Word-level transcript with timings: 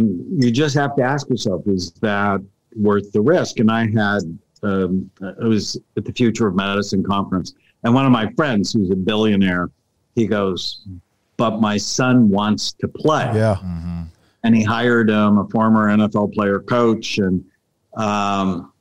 And 0.00 0.42
you 0.42 0.50
just 0.50 0.74
have 0.74 0.96
to 0.96 1.02
ask 1.02 1.28
yourself, 1.28 1.62
is 1.66 1.92
that 2.00 2.40
worth 2.74 3.12
the 3.12 3.20
risk? 3.20 3.60
And 3.60 3.70
I 3.70 3.86
had, 3.86 4.38
um, 4.62 5.10
I 5.22 5.46
was 5.46 5.78
at 5.96 6.04
the 6.04 6.12
Future 6.12 6.46
of 6.46 6.56
Medicine 6.56 7.04
conference, 7.04 7.54
and 7.84 7.94
one 7.94 8.06
of 8.06 8.12
my 8.12 8.32
friends, 8.32 8.72
who's 8.72 8.90
a 8.90 8.96
billionaire, 8.96 9.70
he 10.14 10.26
goes, 10.26 10.86
but 11.36 11.60
my 11.60 11.76
son 11.76 12.28
wants 12.28 12.72
to 12.72 12.88
play. 12.88 13.30
Yeah. 13.34 13.56
Mm-hmm. 13.62 14.02
And 14.44 14.54
he 14.54 14.62
hired 14.62 15.10
him, 15.10 15.38
a 15.38 15.46
former 15.48 15.88
NFL 15.88 16.34
player 16.34 16.60
coach. 16.60 17.18
And 17.18 17.44
um, 17.94 18.72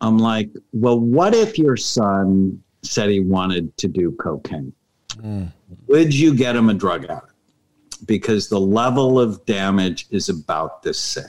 I'm 0.00 0.18
like, 0.18 0.50
well, 0.72 0.98
what 0.98 1.34
if 1.34 1.58
your 1.58 1.76
son 1.76 2.62
said 2.82 3.10
he 3.10 3.20
wanted 3.20 3.74
to 3.78 3.88
do 3.88 4.12
cocaine? 4.12 4.72
Mm. 5.16 5.52
Would 5.88 6.14
you 6.14 6.34
get 6.34 6.54
him 6.54 6.68
a 6.68 6.74
drug 6.74 7.04
addict? 7.04 7.33
Because 8.04 8.48
the 8.48 8.60
level 8.60 9.18
of 9.20 9.44
damage 9.46 10.06
is 10.10 10.28
about 10.28 10.82
the 10.82 10.92
same. 10.92 11.24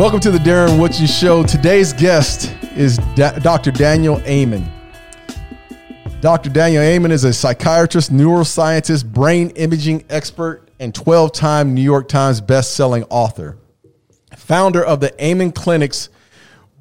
Welcome 0.00 0.20
to 0.20 0.30
the 0.30 0.38
Darren 0.38 0.80
Woodson 0.80 1.06
Show. 1.06 1.42
Today's 1.42 1.92
guest 1.92 2.56
is 2.74 2.96
da- 3.16 3.38
Dr. 3.38 3.70
Daniel 3.70 4.18
Amen. 4.22 4.66
Dr. 6.22 6.48
Daniel 6.48 6.82
Amen 6.82 7.12
is 7.12 7.24
a 7.24 7.34
psychiatrist, 7.34 8.10
neuroscientist, 8.10 9.04
brain 9.04 9.50
imaging 9.56 10.04
expert, 10.08 10.70
and 10.78 10.94
12 10.94 11.32
time 11.32 11.74
New 11.74 11.82
York 11.82 12.08
Times 12.08 12.40
best-selling 12.40 13.04
author. 13.10 13.58
Founder 14.36 14.84
of 14.84 15.00
the 15.00 15.24
Amen 15.24 15.52
Clinics, 15.52 16.08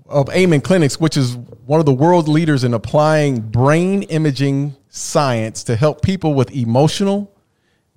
of 0.07 0.29
Amen 0.29 0.61
Clinics, 0.61 0.99
which 0.99 1.17
is 1.17 1.35
one 1.65 1.79
of 1.79 1.85
the 1.85 1.93
world 1.93 2.27
leaders 2.27 2.63
in 2.63 2.73
applying 2.73 3.41
brain 3.41 4.03
imaging 4.03 4.75
science 4.89 5.63
to 5.65 5.75
help 5.75 6.01
people 6.01 6.33
with 6.33 6.51
emotional, 6.51 7.31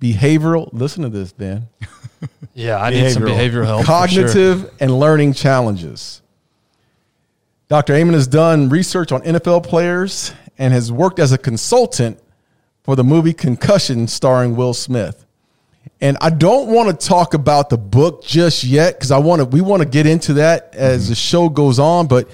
behavioral, 0.01 0.69
listen 0.73 1.03
to 1.03 1.09
this, 1.09 1.31
Ben. 1.31 1.67
Yeah, 2.53 2.77
I 2.77 2.91
need 2.91 3.11
some 3.11 3.23
behavioral 3.23 3.65
help. 3.65 3.85
Cognitive 3.85 4.61
sure. 4.61 4.71
and 4.79 4.99
learning 4.99 5.33
challenges. 5.33 6.21
Dr. 7.67 7.93
Amen 7.95 8.13
has 8.13 8.27
done 8.27 8.69
research 8.69 9.11
on 9.11 9.21
NFL 9.21 9.63
players 9.63 10.33
and 10.59 10.71
has 10.73 10.91
worked 10.91 11.17
as 11.17 11.31
a 11.31 11.37
consultant 11.37 12.19
for 12.83 12.95
the 12.95 13.03
movie 13.03 13.33
Concussion 13.33 14.07
starring 14.07 14.55
Will 14.55 14.73
Smith. 14.73 15.25
And 16.01 16.17
I 16.19 16.29
don't 16.29 16.67
want 16.67 16.89
to 16.89 17.07
talk 17.07 17.33
about 17.33 17.69
the 17.69 17.77
book 17.77 18.23
just 18.23 18.63
yet 18.63 18.95
because 18.95 19.11
I 19.11 19.17
want 19.17 19.39
to 19.39 19.45
we 19.45 19.61
want 19.61 19.81
to 19.81 19.87
get 19.87 20.05
into 20.05 20.33
that 20.35 20.73
as 20.73 21.03
mm-hmm. 21.03 21.09
the 21.11 21.15
show 21.15 21.49
goes 21.49 21.79
on, 21.79 22.07
but 22.07 22.29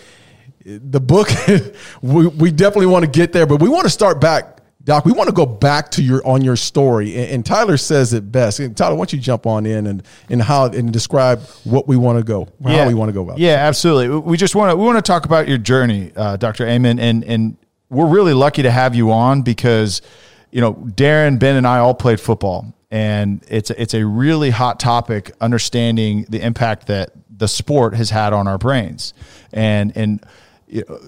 the 0.66 1.00
book 1.00 1.30
we, 2.02 2.27
we 2.27 2.52
definitely 2.52 2.88
want 2.88 3.05
to 3.05 3.11
get 3.11 3.31
there, 3.31 3.45
but 3.45 3.61
we 3.61 3.70
want 3.70 3.83
to 3.83 3.89
start 3.89 4.20
back 4.20 4.59
Doc, 4.89 5.05
we 5.05 5.11
want 5.11 5.27
to 5.27 5.36
go 5.36 5.45
back 5.45 5.92
to 5.92 6.02
your 6.02 6.25
on 6.25 6.42
your 6.42 6.55
story, 6.55 7.16
and, 7.16 7.31
and 7.31 7.45
Tyler 7.45 7.75
says 7.75 8.14
it 8.14 8.31
best. 8.31 8.59
And 8.59 8.75
Tyler, 8.75 8.95
why 8.95 9.02
don't 9.02 9.14
you 9.14 9.20
jump 9.20 9.45
on 9.45 9.66
in 9.66 9.86
and 9.86 10.02
and 10.30 10.42
how 10.42 10.66
and 10.66 10.92
describe 10.92 11.42
what 11.64 11.88
we 11.88 11.97
want 11.97 12.17
to 12.17 12.23
go, 12.23 12.47
yeah. 12.61 12.77
how 12.83 12.88
we 12.88 12.94
want 12.94 13.09
to 13.09 13.14
go 13.14 13.22
about. 13.22 13.38
Yeah, 13.38 13.58
this. 13.58 13.67
absolutely. 13.67 14.17
We 14.20 14.36
just 14.36 14.55
want 14.55 14.72
to 14.72 14.77
we 14.77 14.83
want 14.83 14.97
to 14.97 15.02
talk 15.02 15.25
about 15.25 15.47
your 15.47 15.58
journey, 15.58 16.11
uh, 16.16 16.38
Dr. 16.38 16.66
Amen, 16.66 16.97
and 16.97 17.23
and 17.25 17.58
we're 17.89 18.08
really 18.08 18.33
lucky 18.33 18.64
to 18.64 18.72
have 18.72 18.95
you 18.95 19.11
on 19.11 19.42
because 19.42 20.02
you 20.50 20.61
know 20.61 20.73
Darren, 20.73 21.38
Ben, 21.38 21.58
and 21.58 21.67
I 21.67 21.77
all 21.77 21.94
played 21.94 22.20
football, 22.20 22.73
and 22.92 23.44
it's 23.48 23.70
it's 23.72 23.94
a 23.94 24.06
really 24.06 24.50
hot 24.50 24.80
topic 24.80 25.32
understanding 25.40 26.26
the 26.30 26.42
impact 26.42 26.88
that 26.88 27.12
the 27.30 27.48
sport 27.48 27.94
has 27.95 28.09
had 28.09 28.34
on 28.34 28.48
our 28.48 28.58
brains, 28.58 29.14
and 29.54 29.95
and 29.95 30.26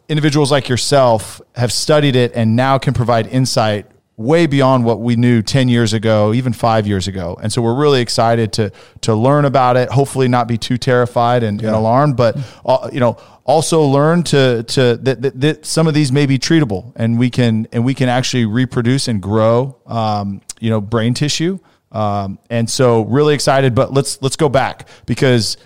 individuals 0.09 0.52
like 0.52 0.70
yourself 0.70 1.42
have 1.56 1.72
studied 1.72 2.16
it 2.16 2.32
and 2.36 2.56
now 2.56 2.78
can 2.78 2.94
provide 2.94 3.28
insight 3.28 3.86
way 4.18 4.46
beyond 4.46 4.86
what 4.86 5.00
we 5.00 5.16
knew 5.16 5.42
10 5.42 5.68
years 5.68 5.94
ago, 5.94 6.34
even 6.34 6.53
five 6.53 6.88
years 6.88 7.08
ago. 7.08 7.38
And 7.41 7.52
so 7.52 7.62
we're 7.62 7.75
really 7.75 8.02
excited 8.02 8.53
to, 8.53 8.72
to 9.02 9.16
learn 9.16 9.46
about 9.46 9.78
it, 9.78 9.90
hopefully 9.90 10.28
not 10.28 10.47
be 10.47 10.58
too 10.58 10.78
terrified 10.78 11.44
and, 11.44 11.62
yeah. 11.62 11.68
and 11.68 11.75
alarmed, 11.75 12.18
but, 12.18 12.38
uh, 12.66 12.90
you 12.91 13.00
know, 13.00 13.18
also 13.46 13.81
learn 13.84 14.24
to, 14.24 14.64
to 14.64 14.97
that, 14.97 15.22
that, 15.22 15.41
that, 15.41 15.66
some 15.66 15.88
of 15.88 15.94
these 15.94 16.12
may 16.12 16.25
be 16.25 16.38
treatable 16.38 16.94
and 16.96 17.18
we 17.18 17.30
can, 17.30 17.68
and 17.72 17.84
we 17.84 17.94
can 17.94 18.09
actually 18.09 18.46
reproduce 18.46 19.08
and 19.08 19.22
grow, 19.22 19.75
um, 19.88 20.41
you 20.59 20.70
know, 20.70 20.80
brain 20.80 21.14
tissue. 21.14 21.58
Um, 21.91 22.40
and 22.50 22.69
so 22.69 23.02
really 23.03 23.34
excited, 23.34 23.75
but 23.75 23.94
let's, 23.94 24.22
let's 24.22 24.35
go 24.35 24.50
back 24.50 24.88
because 25.06 25.57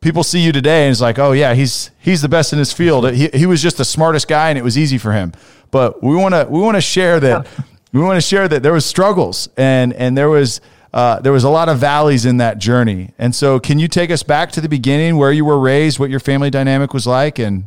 people 0.00 0.22
see 0.22 0.40
you 0.40 0.52
today 0.52 0.84
and 0.84 0.92
it's 0.92 1.00
like, 1.00 1.18
oh 1.18 1.32
yeah, 1.32 1.54
he's 1.54 1.90
he's 1.98 2.20
the 2.20 2.28
best 2.28 2.52
in 2.52 2.58
his 2.58 2.72
field. 2.72 3.10
He, 3.12 3.28
he 3.28 3.46
was 3.46 3.62
just 3.62 3.78
the 3.78 3.84
smartest 3.84 4.28
guy 4.28 4.50
and 4.50 4.58
it 4.58 4.62
was 4.62 4.76
easy 4.76 4.98
for 4.98 5.12
him. 5.12 5.32
But 5.70 6.02
we 6.02 6.14
want 6.14 6.34
to 6.34 6.46
we 6.48 6.60
want 6.60 6.76
to 6.76 6.82
share 6.82 7.18
that 7.20 7.48
we 7.92 8.02
want 8.02 8.16
to 8.18 8.20
share 8.20 8.46
that 8.46 8.62
there 8.62 8.74
was 8.74 8.84
struggles 8.84 9.48
and 9.56 9.94
and 9.94 10.16
there 10.16 10.28
was 10.28 10.60
uh, 10.94 11.18
there 11.18 11.32
was 11.32 11.42
a 11.42 11.50
lot 11.50 11.68
of 11.68 11.78
valleys 11.78 12.24
in 12.24 12.36
that 12.36 12.58
journey. 12.58 13.10
And 13.18 13.34
so, 13.34 13.58
can 13.58 13.80
you 13.80 13.88
take 13.88 14.12
us 14.12 14.22
back 14.22 14.52
to 14.52 14.60
the 14.60 14.68
beginning, 14.68 15.16
where 15.16 15.32
you 15.32 15.44
were 15.44 15.58
raised, 15.58 15.98
what 15.98 16.08
your 16.08 16.20
family 16.20 16.50
dynamic 16.50 16.94
was 16.94 17.04
like, 17.04 17.40
and 17.40 17.64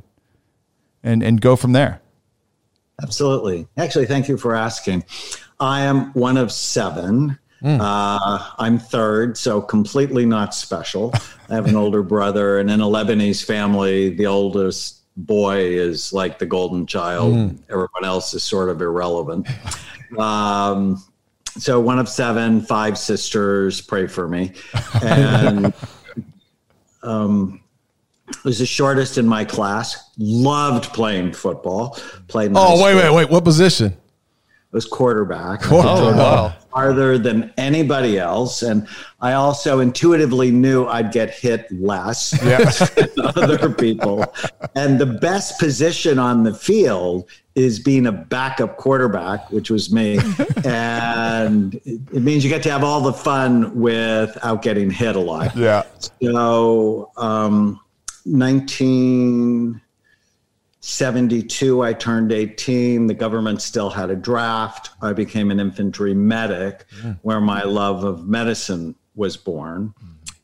and 1.03 1.21
and 1.21 1.41
go 1.41 1.57
from 1.57 1.73
there? 1.73 1.99
Absolutely. 3.03 3.67
Actually, 3.75 4.05
thank 4.05 4.29
you 4.29 4.37
for 4.37 4.55
asking. 4.55 5.03
I 5.59 5.81
am 5.81 6.13
one 6.13 6.37
of 6.37 6.53
seven. 6.53 7.37
Mm. 7.61 7.79
Uh, 7.81 8.51
I'm 8.59 8.77
third, 8.77 9.37
so 9.37 9.61
completely 9.61 10.25
not 10.25 10.53
special. 10.53 11.13
I 11.49 11.55
have 11.55 11.65
an 11.65 11.75
older 11.83 12.03
brother, 12.03 12.59
and 12.59 12.69
in 12.69 12.81
a 12.81 12.85
Lebanese 12.85 13.43
family, 13.43 14.09
the 14.09 14.27
oldest 14.27 15.01
boy 15.17 15.57
is 15.57 16.13
like 16.13 16.37
the 16.37 16.45
golden 16.45 16.85
child. 16.85 17.33
Mm. 17.33 17.57
Everyone 17.69 18.05
else 18.05 18.33
is 18.33 18.43
sort 18.43 18.69
of 18.69 18.81
irrelevant. 18.81 19.47
Um, 20.17 21.03
so 21.57 21.79
one 21.79 21.99
of 21.99 22.07
seven, 22.07 22.61
five 22.61 22.97
sisters. 22.97 23.81
Pray 23.81 24.07
for 24.07 24.27
me, 24.27 24.53
and 25.01 25.73
um, 27.03 27.61
was 28.43 28.59
the 28.59 28.65
shortest 28.65 29.17
in 29.17 29.27
my 29.27 29.43
class. 29.43 30.11
Loved 30.17 30.93
playing 30.93 31.33
football. 31.33 31.97
Played. 32.27 32.51
Oh 32.55 32.83
wait, 32.83 32.95
wait, 32.95 33.13
wait! 33.13 33.29
What 33.29 33.43
position? 33.43 33.87
It 33.87 34.73
was 34.73 34.85
quarterback. 34.85 35.61
Oh, 35.71 36.15
wow. 36.15 36.55
Farther 36.77 37.17
than 37.17 37.51
anybody 37.57 38.19
else. 38.19 38.61
And 38.61 38.87
I 39.19 39.33
also 39.33 39.79
intuitively 39.79 40.51
knew 40.51 40.85
I'd 40.85 41.11
get 41.11 41.31
hit 41.31 41.65
less 41.71 42.37
yeah. 42.43 42.69
than 42.69 43.25
other 43.35 43.73
people. 43.73 44.31
And 44.75 44.99
the 44.99 45.07
best 45.07 45.59
position 45.59 46.19
on 46.19 46.43
the 46.43 46.53
field 46.53 47.27
is 47.55 47.79
being 47.79 48.05
a 48.05 48.11
backup 48.11 48.77
quarterback, 48.77 49.49
which 49.51 49.71
was 49.71 49.91
me. 49.91 50.19
and 50.65 51.81
it 51.83 52.21
means 52.21 52.43
you 52.43 52.49
get 52.51 52.61
to 52.61 52.69
have 52.69 52.83
all 52.83 53.01
the 53.01 53.13
fun 53.13 53.73
without 53.79 54.61
getting 54.61 54.91
hit 54.91 55.15
a 55.15 55.19
lot. 55.19 55.55
Yeah. 55.55 55.81
So, 56.21 57.11
um, 57.17 57.79
19- 58.27 59.81
72, 60.87 61.83
I 61.83 61.91
turned 61.91 62.31
18. 62.31 63.07
The 63.07 63.13
government 63.13 63.61
still 63.61 63.89
had 63.89 64.09
a 64.09 64.15
draft. 64.15 64.91
I 65.01 65.11
became 65.11 65.51
an 65.51 65.59
infantry 65.59 66.13
medic, 66.13 66.85
yeah. 67.03 67.15
where 67.23 67.41
my 67.41 67.63
love 67.63 68.05
of 68.05 68.25
medicine 68.25 68.95
was 69.13 69.35
born. 69.35 69.93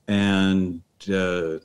And 0.09 0.81
uh, 1.03 1.59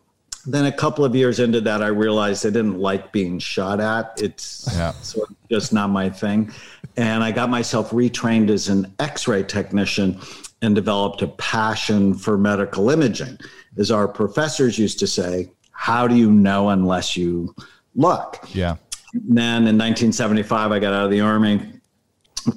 then 0.47 0.67
a 0.67 0.71
couple 0.73 1.05
of 1.05 1.17
years 1.17 1.41
into 1.41 1.61
that, 1.63 1.83
I 1.83 1.89
realized 1.89 2.47
I 2.47 2.51
didn't 2.51 2.79
like 2.79 3.11
being 3.11 3.41
shot 3.41 3.81
at. 3.81 4.23
It's 4.23 4.69
yeah. 4.73 4.93
sort 4.93 5.29
of 5.29 5.37
just 5.51 5.73
not 5.73 5.91
my 5.91 6.09
thing. 6.09 6.53
And 6.97 7.25
I 7.25 7.33
got 7.33 7.51
myself 7.51 7.91
retrained 7.91 8.49
as 8.49 8.69
an 8.69 8.95
x 9.01 9.27
ray 9.27 9.43
technician 9.43 10.21
and 10.63 10.77
developed 10.77 11.21
a 11.23 11.29
passion 11.29 12.15
for 12.15 12.39
medical 12.39 12.91
imaging. 12.91 13.39
As 13.77 13.91
our 13.91 14.07
professors 14.07 14.79
used 14.79 15.01
to 15.01 15.09
say, 15.09 15.51
how 15.73 16.07
do 16.07 16.15
you 16.15 16.31
know 16.31 16.69
unless 16.69 17.17
you 17.17 17.57
look. 17.99 18.39
Yeah. 18.53 18.77
And 19.13 19.37
then 19.37 19.57
in 19.67 19.77
1975, 19.77 20.73
I 20.73 20.79
got 20.79 20.95
out 20.95 21.05
of 21.05 21.11
the 21.11 21.21
Army, 21.21 21.61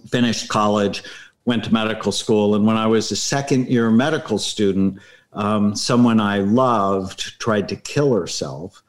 finished 0.09 0.47
college, 0.47 1.03
went 1.45 1.63
to 1.65 1.73
medical 1.73 2.11
school. 2.11 2.55
And 2.55 2.65
when 2.65 2.77
I 2.77 2.87
was 2.87 3.11
a 3.11 3.15
second 3.15 3.67
year 3.67 3.89
medical 3.91 4.37
student, 4.37 4.99
um, 5.33 5.75
someone 5.75 6.19
I 6.19 6.39
loved 6.39 7.39
tried 7.39 7.67
to 7.69 7.75
kill 7.75 8.13
herself. 8.13 8.83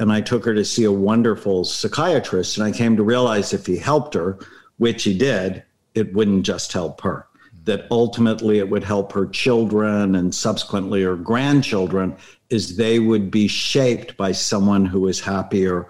And 0.00 0.12
I 0.12 0.20
took 0.20 0.44
her 0.44 0.54
to 0.54 0.64
see 0.64 0.84
a 0.84 0.92
wonderful 0.92 1.64
psychiatrist. 1.64 2.56
And 2.56 2.66
I 2.66 2.72
came 2.72 2.96
to 2.96 3.02
realize 3.02 3.52
if 3.52 3.66
he 3.66 3.76
helped 3.76 4.14
her, 4.14 4.38
which 4.78 5.04
he 5.04 5.16
did, 5.16 5.64
it 5.94 6.12
wouldn't 6.14 6.46
just 6.46 6.72
help 6.72 7.00
her 7.00 7.27
that 7.68 7.86
ultimately 7.90 8.58
it 8.58 8.70
would 8.70 8.82
help 8.82 9.12
her 9.12 9.26
children 9.26 10.14
and 10.14 10.34
subsequently 10.34 11.02
her 11.02 11.16
grandchildren 11.16 12.16
is 12.48 12.78
they 12.78 12.98
would 12.98 13.30
be 13.30 13.46
shaped 13.46 14.16
by 14.16 14.32
someone 14.32 14.86
who 14.86 15.06
is 15.06 15.20
happier 15.20 15.86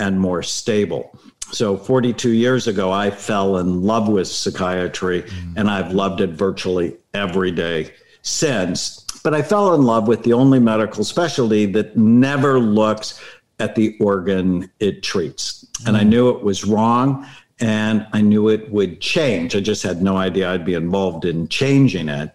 and 0.00 0.18
more 0.18 0.42
stable. 0.42 1.16
So 1.52 1.76
42 1.76 2.30
years 2.30 2.66
ago, 2.66 2.90
I 2.90 3.12
fell 3.12 3.58
in 3.58 3.82
love 3.82 4.08
with 4.08 4.26
psychiatry 4.26 5.22
mm. 5.22 5.54
and 5.56 5.70
I've 5.70 5.92
loved 5.92 6.20
it 6.20 6.30
virtually 6.30 6.96
every 7.14 7.52
day 7.52 7.92
since. 8.22 9.06
But 9.22 9.32
I 9.32 9.42
fell 9.42 9.72
in 9.76 9.82
love 9.82 10.08
with 10.08 10.24
the 10.24 10.32
only 10.32 10.58
medical 10.58 11.04
specialty 11.04 11.64
that 11.66 11.96
never 11.96 12.58
looks 12.58 13.20
at 13.60 13.76
the 13.76 13.96
organ 14.00 14.68
it 14.80 15.04
treats. 15.04 15.64
And 15.86 15.96
I 15.96 16.02
knew 16.02 16.30
it 16.30 16.42
was 16.42 16.64
wrong 16.64 17.24
and 17.60 18.06
I 18.12 18.22
knew 18.22 18.48
it 18.48 18.70
would 18.70 19.00
change. 19.00 19.54
I 19.54 19.60
just 19.60 19.82
had 19.82 20.02
no 20.02 20.16
idea 20.16 20.50
I'd 20.50 20.64
be 20.64 20.74
involved 20.74 21.24
in 21.24 21.46
changing 21.48 22.08
it. 22.08 22.34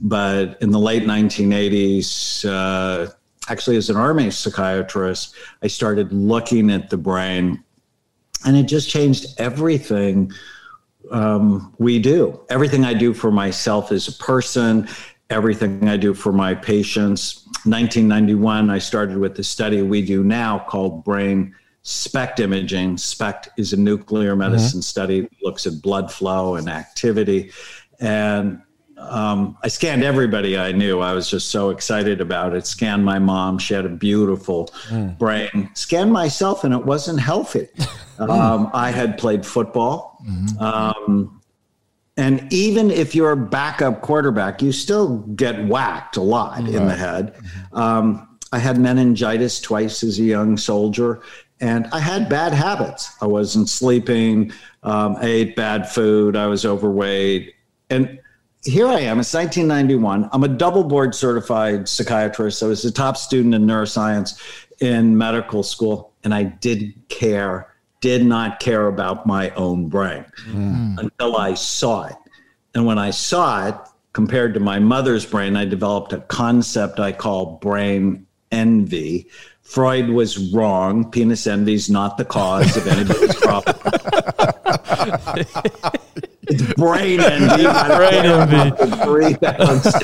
But 0.00 0.60
in 0.62 0.70
the 0.70 0.78
late 0.78 1.02
1980s, 1.02 2.44
uh, 2.48 3.10
actually, 3.48 3.76
as 3.76 3.90
an 3.90 3.96
Army 3.96 4.30
psychiatrist, 4.30 5.34
I 5.62 5.66
started 5.66 6.12
looking 6.12 6.70
at 6.70 6.88
the 6.88 6.96
brain 6.96 7.62
and 8.44 8.56
it 8.56 8.64
just 8.64 8.88
changed 8.88 9.26
everything 9.38 10.32
um, 11.10 11.74
we 11.78 11.98
do. 11.98 12.40
Everything 12.48 12.84
I 12.84 12.94
do 12.94 13.12
for 13.12 13.30
myself 13.30 13.90
as 13.90 14.08
a 14.08 14.12
person, 14.12 14.88
everything 15.28 15.88
I 15.88 15.96
do 15.96 16.14
for 16.14 16.32
my 16.32 16.54
patients. 16.54 17.44
1991, 17.64 18.70
I 18.70 18.78
started 18.78 19.18
with 19.18 19.34
the 19.34 19.44
study 19.44 19.82
we 19.82 20.00
do 20.00 20.22
now 20.22 20.60
called 20.60 21.04
Brain 21.04 21.54
SPECT 21.82 22.40
imaging. 22.40 22.98
SPECT 22.98 23.50
is 23.56 23.72
a 23.72 23.76
nuclear 23.76 24.36
medicine 24.36 24.80
mm-hmm. 24.80 24.82
study, 24.82 25.20
that 25.22 25.30
looks 25.42 25.66
at 25.66 25.80
blood 25.80 26.12
flow 26.12 26.56
and 26.56 26.68
activity. 26.68 27.50
And 28.00 28.62
um, 28.98 29.56
I 29.62 29.68
scanned 29.68 30.04
everybody 30.04 30.58
I 30.58 30.72
knew. 30.72 31.00
I 31.00 31.14
was 31.14 31.30
just 31.30 31.50
so 31.50 31.70
excited 31.70 32.20
about 32.20 32.54
it. 32.54 32.66
Scanned 32.66 33.04
my 33.04 33.18
mom. 33.18 33.58
She 33.58 33.74
had 33.74 33.86
a 33.86 33.90
beautiful 33.90 34.66
mm. 34.88 35.16
brain. 35.18 35.70
Scanned 35.74 36.12
myself, 36.12 36.64
and 36.64 36.74
it 36.74 36.84
wasn't 36.84 37.20
healthy. 37.20 37.68
um, 38.18 38.70
I 38.74 38.90
had 38.90 39.16
played 39.16 39.46
football. 39.46 40.22
Mm-hmm. 40.28 40.62
Um, 40.62 41.40
and 42.16 42.52
even 42.52 42.90
if 42.90 43.14
you're 43.14 43.32
a 43.32 43.36
backup 43.36 44.02
quarterback, 44.02 44.60
you 44.60 44.72
still 44.72 45.18
get 45.18 45.66
whacked 45.66 46.18
a 46.18 46.22
lot 46.22 46.58
right. 46.58 46.68
in 46.68 46.86
the 46.86 46.94
head. 46.94 47.34
Mm-hmm. 47.34 47.76
Um, 47.76 48.38
I 48.52 48.58
had 48.58 48.78
meningitis 48.78 49.60
twice 49.60 50.02
as 50.02 50.18
a 50.18 50.24
young 50.24 50.56
soldier, 50.56 51.22
and 51.60 51.86
I 51.92 52.00
had 52.00 52.28
bad 52.28 52.52
habits. 52.52 53.16
I 53.20 53.26
wasn't 53.26 53.68
sleeping. 53.68 54.52
Um, 54.82 55.16
I 55.16 55.26
ate 55.26 55.56
bad 55.56 55.88
food. 55.88 56.36
I 56.36 56.46
was 56.46 56.64
overweight. 56.64 57.54
And 57.90 58.18
here 58.64 58.86
I 58.86 59.00
am. 59.00 59.20
It's 59.20 59.34
1991. 59.34 60.28
I'm 60.32 60.44
a 60.44 60.48
double 60.48 60.84
board 60.84 61.14
certified 61.14 61.88
psychiatrist. 61.88 62.62
I 62.62 62.66
was 62.66 62.84
a 62.84 62.92
top 62.92 63.16
student 63.16 63.54
in 63.54 63.66
neuroscience 63.66 64.40
in 64.80 65.16
medical 65.16 65.62
school, 65.62 66.12
and 66.24 66.34
I 66.34 66.44
didn't 66.44 67.08
care, 67.08 67.74
did 68.00 68.24
not 68.24 68.60
care 68.60 68.86
about 68.86 69.26
my 69.26 69.50
own 69.50 69.88
brain 69.88 70.24
mm. 70.48 70.98
until 70.98 71.36
I 71.36 71.54
saw 71.54 72.06
it. 72.06 72.16
And 72.74 72.86
when 72.86 72.98
I 72.98 73.10
saw 73.10 73.68
it, 73.68 73.74
compared 74.12 74.54
to 74.54 74.60
my 74.60 74.78
mother's 74.78 75.26
brain, 75.26 75.56
I 75.56 75.64
developed 75.64 76.12
a 76.12 76.20
concept 76.20 76.98
I 76.98 77.12
call 77.12 77.56
brain 77.56 78.26
envy, 78.50 79.28
Freud 79.70 80.10
was 80.10 80.52
wrong. 80.52 81.08
Penis 81.12 81.46
envy 81.46 81.74
is 81.74 81.88
not 81.88 82.18
the 82.18 82.24
cause 82.24 82.76
of 82.76 82.88
anybody's 82.88 83.36
problem. 83.40 83.76
it's 86.42 86.74
brain 86.74 87.20
envy. 87.20 87.62
Brain 87.94 88.26
envy. 88.26 89.04
Three 89.04 89.36
pounds 89.36 89.96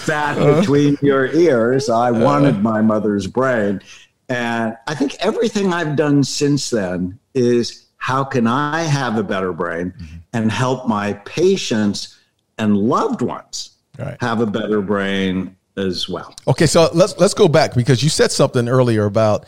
fat 0.00 0.34
between 0.60 0.98
your 1.00 1.28
ears. 1.28 1.88
I 1.88 2.10
wanted 2.10 2.62
my 2.62 2.82
mother's 2.82 3.26
brain. 3.26 3.80
And 4.28 4.76
I 4.86 4.94
think 4.94 5.16
everything 5.20 5.72
I've 5.72 5.96
done 5.96 6.22
since 6.22 6.68
then 6.68 7.18
is 7.32 7.86
how 7.96 8.22
can 8.22 8.46
I 8.46 8.82
have 8.82 9.16
a 9.16 9.22
better 9.22 9.54
brain 9.54 9.94
mm-hmm. 9.96 10.16
and 10.34 10.52
help 10.52 10.86
my 10.86 11.14
patients 11.24 12.18
and 12.58 12.76
loved 12.76 13.22
ones 13.22 13.70
right. 13.98 14.18
have 14.20 14.42
a 14.42 14.46
better 14.46 14.82
brain 14.82 15.56
as 15.76 16.08
well. 16.08 16.34
Okay, 16.48 16.66
so 16.66 16.88
let's 16.94 17.16
let's 17.18 17.34
go 17.34 17.48
back 17.48 17.74
because 17.74 18.02
you 18.02 18.08
said 18.08 18.30
something 18.32 18.68
earlier 18.68 19.04
about 19.04 19.44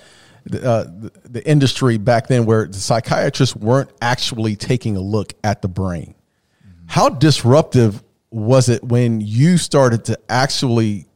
uh, 0.52 0.84
the, 0.84 1.12
the 1.24 1.48
industry 1.48 1.98
back 1.98 2.28
then 2.28 2.46
where 2.46 2.66
the 2.66 2.78
psychiatrists 2.78 3.56
weren't 3.56 3.90
actually 4.00 4.56
taking 4.56 4.96
a 4.96 5.00
look 5.00 5.34
at 5.44 5.62
the 5.62 5.68
brain. 5.68 6.14
How 6.86 7.08
disruptive 7.08 8.02
was 8.30 8.68
it 8.68 8.82
when 8.82 9.20
you 9.20 9.58
started 9.58 10.04
to 10.06 10.18
actually 10.28 11.06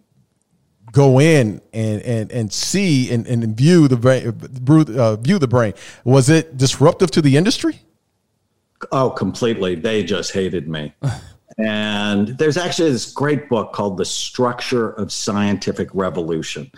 go 0.92 1.18
in 1.20 1.60
and 1.72 2.02
and, 2.02 2.30
and 2.32 2.52
see 2.52 3.10
and, 3.10 3.26
and 3.26 3.56
view 3.56 3.88
the 3.88 3.96
brain 3.96 4.98
uh, 4.98 5.16
view 5.16 5.38
the 5.38 5.48
brain? 5.48 5.74
Was 6.04 6.28
it 6.28 6.56
disruptive 6.56 7.10
to 7.12 7.22
the 7.22 7.36
industry? 7.36 7.80
Oh, 8.90 9.10
completely. 9.10 9.76
They 9.76 10.02
just 10.02 10.32
hated 10.32 10.68
me. 10.68 10.94
And 11.58 12.28
there's 12.38 12.56
actually 12.56 12.90
this 12.90 13.12
great 13.12 13.48
book 13.48 13.72
called 13.72 13.96
The 13.96 14.04
Structure 14.04 14.90
of 14.92 15.12
Scientific 15.12 15.88
Revolution. 15.92 16.70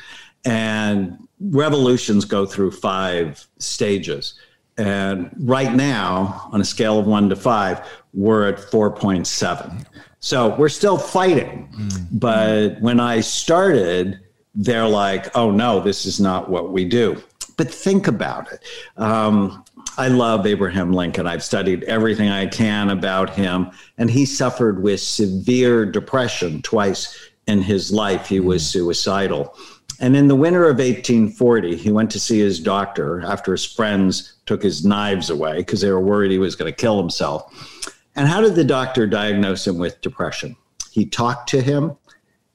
And 0.45 1.29
revolutions 1.41 2.25
go 2.25 2.47
through 2.47 2.73
five 2.73 3.47
stages. 3.59 4.35
And 4.77 5.31
right 5.39 5.73
now, 5.73 6.49
on 6.53 6.61
a 6.61 6.65
scale 6.65 6.99
of 6.99 7.07
one 7.07 7.29
to 7.29 7.37
five, 7.37 7.87
we're 8.13 8.49
at 8.49 8.59
4.7. 8.59 9.87
So 10.21 10.57
we're 10.57 10.69
still 10.69 10.99
fighting. 10.99 11.69
Mm. 11.77 12.07
But 12.13 12.81
when 12.81 12.99
I 12.99 13.21
started, 13.21 14.21
they're 14.55 14.89
like, 14.89 15.37
oh 15.37 15.51
no, 15.51 15.81
this 15.81 16.07
is 16.07 16.21
not 16.21 16.49
what 16.49 16.73
we 16.73 16.85
do. 16.85 17.23
But 17.57 17.71
think 17.71 18.09
about 18.09 18.51
it. 18.53 18.65
Um, 18.97 19.64
I 19.97 20.09
love 20.09 20.45
Abraham 20.45 20.93
Lincoln. 20.93 21.27
I've 21.27 21.45
studied 21.45 21.85
everything 21.85 22.29
I 22.29 22.47
can 22.47 22.91
about 22.91 23.31
him, 23.31 23.71
and 23.97 24.11
he 24.11 24.27
suffered 24.27 24.83
with 24.83 25.01
severe 25.01 25.87
depression 25.87 26.63
twice 26.63 27.31
in 27.47 27.63
his 27.63 27.93
life. 27.93 28.27
He 28.27 28.41
was 28.41 28.69
suicidal. 28.69 29.57
And 30.01 30.17
in 30.17 30.27
the 30.27 30.35
winter 30.35 30.65
of 30.65 30.79
1840, 30.79 31.77
he 31.77 31.93
went 31.93 32.11
to 32.11 32.19
see 32.19 32.41
his 32.41 32.59
doctor 32.59 33.21
after 33.25 33.53
his 33.53 33.65
friends 33.65 34.35
took 34.47 34.65
his 34.65 34.85
knives 34.85 35.31
away 35.31 35.59
because 35.59 35.81
they 35.81 35.91
were 35.91 36.01
worried 36.01 36.33
he 36.33 36.39
was 36.39 36.57
going 36.57 36.73
to 36.73 36.77
kill 36.77 36.99
himself. 36.99 37.89
And 38.17 38.27
how 38.27 38.41
did 38.41 38.57
the 38.57 38.65
doctor 38.65 39.07
diagnose 39.07 39.67
him 39.67 39.79
with 39.79 40.01
depression? 40.01 40.57
He 40.91 41.07
talked 41.07 41.49
to 41.51 41.61
him, 41.61 41.97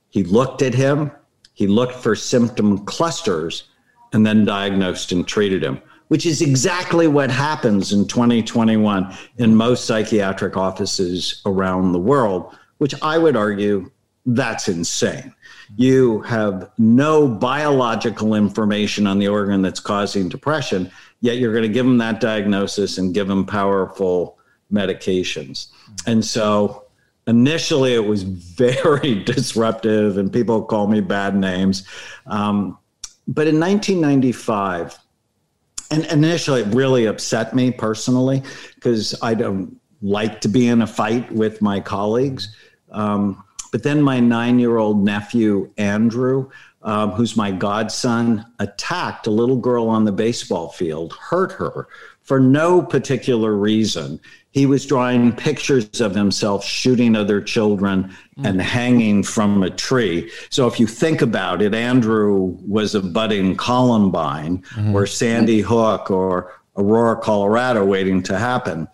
he 0.10 0.24
looked 0.24 0.62
at 0.62 0.74
him, 0.74 1.12
he 1.54 1.68
looked 1.68 1.96
for 1.96 2.16
symptom 2.16 2.86
clusters, 2.86 3.64
and 4.12 4.26
then 4.26 4.44
diagnosed 4.44 5.12
and 5.14 5.26
treated 5.26 5.64
him 5.64 5.82
which 6.10 6.26
is 6.26 6.42
exactly 6.42 7.08
what 7.08 7.32
happens 7.32 7.94
in 7.94 8.06
2021 8.06 9.16
in 9.38 9.56
most 9.56 9.86
psychiatric 9.86 10.58
offices 10.58 11.42
around 11.46 11.92
the 11.92 12.00
world, 12.00 12.56
which 12.80 12.94
I 13.02 13.18
would 13.18 13.36
argue 13.36 13.90
that's 14.26 14.68
insane. 14.68 15.34
You 15.78 16.22
have 16.22 16.72
no 16.78 17.28
biological 17.28 18.34
information 18.34 19.08
on 19.08 19.20
the 19.20 19.28
organ 19.28 19.62
that's 19.62 19.80
causing 19.80 20.30
depression, 20.30 20.92
yet 21.22 21.38
you're 21.38 21.54
going 21.54 21.64
to 21.64 21.70
give 21.70 21.86
them 21.86 22.00
that 22.00 22.20
diagnosis 22.20 22.98
and 22.98 23.14
give 23.14 23.28
them 23.28 23.46
powerful 23.46 24.40
medications. 24.72 25.68
And 26.06 26.26
so 26.26 26.86
initially 27.28 27.94
it 27.94 28.06
was 28.06 28.24
very 28.24 29.24
disruptive, 29.24 30.18
and 30.18 30.34
people 30.34 30.64
call 30.64 30.88
me 30.88 31.02
bad 31.02 31.36
names. 31.36 31.88
Um, 32.26 32.78
but 33.28 33.48
in 33.48 33.60
1995, 33.60 34.98
and 35.92 36.06
initially, 36.06 36.62
it 36.62 36.74
really 36.74 37.06
upset 37.06 37.56
me 37.56 37.72
personally 37.72 38.44
because 38.76 39.16
I 39.22 39.34
don't 39.34 39.80
like 40.02 40.42
to 40.42 40.48
be 40.48 40.68
in 40.68 40.82
a 40.82 40.88
fight 40.88 41.32
with 41.32 41.62
my 41.62 41.80
colleagues. 41.80 42.56
Um, 42.92 43.44
but 43.72 43.84
then 43.84 44.02
my 44.02 44.20
nine 44.20 44.60
year 44.60 44.78
old 44.78 45.04
nephew, 45.04 45.72
Andrew, 45.78 46.50
um, 46.82 47.12
who's 47.12 47.36
my 47.36 47.52
godson, 47.52 48.46
attacked 48.60 49.28
a 49.28 49.32
little 49.32 49.58
girl 49.58 49.88
on 49.88 50.06
the 50.06 50.12
baseball 50.12 50.70
field, 50.70 51.14
hurt 51.14 51.52
her 51.54 51.88
for 52.22 52.40
no 52.40 52.82
particular 52.82 53.56
reason 53.56 54.20
he 54.52 54.66
was 54.66 54.86
drawing 54.86 55.32
pictures 55.32 56.02
of 56.02 56.16
himself 56.16 56.66
shooting 56.66 57.16
other 57.16 57.40
children 57.40 58.16
mm. 58.38 58.50
and 58.50 58.62
hanging 58.62 59.22
from 59.22 59.62
a 59.62 59.70
tree. 59.70 60.32
So 60.50 60.66
if 60.68 60.80
you 60.80 60.88
think 60.88 61.22
about 61.22 61.62
it, 61.62 61.76
Andrew 61.76 62.58
was 62.68 62.96
a 62.96 63.02
budding 63.02 63.56
Columbine 63.56 64.60
mm-hmm. 64.60 64.96
or 64.96 65.06
Sandy 65.06 65.62
Hook 65.62 66.10
or 66.10 66.54
Aurora, 66.76 67.18
Colorado 67.18 67.86
waiting 67.86 68.24
to 68.24 68.38
happen. 68.38 68.88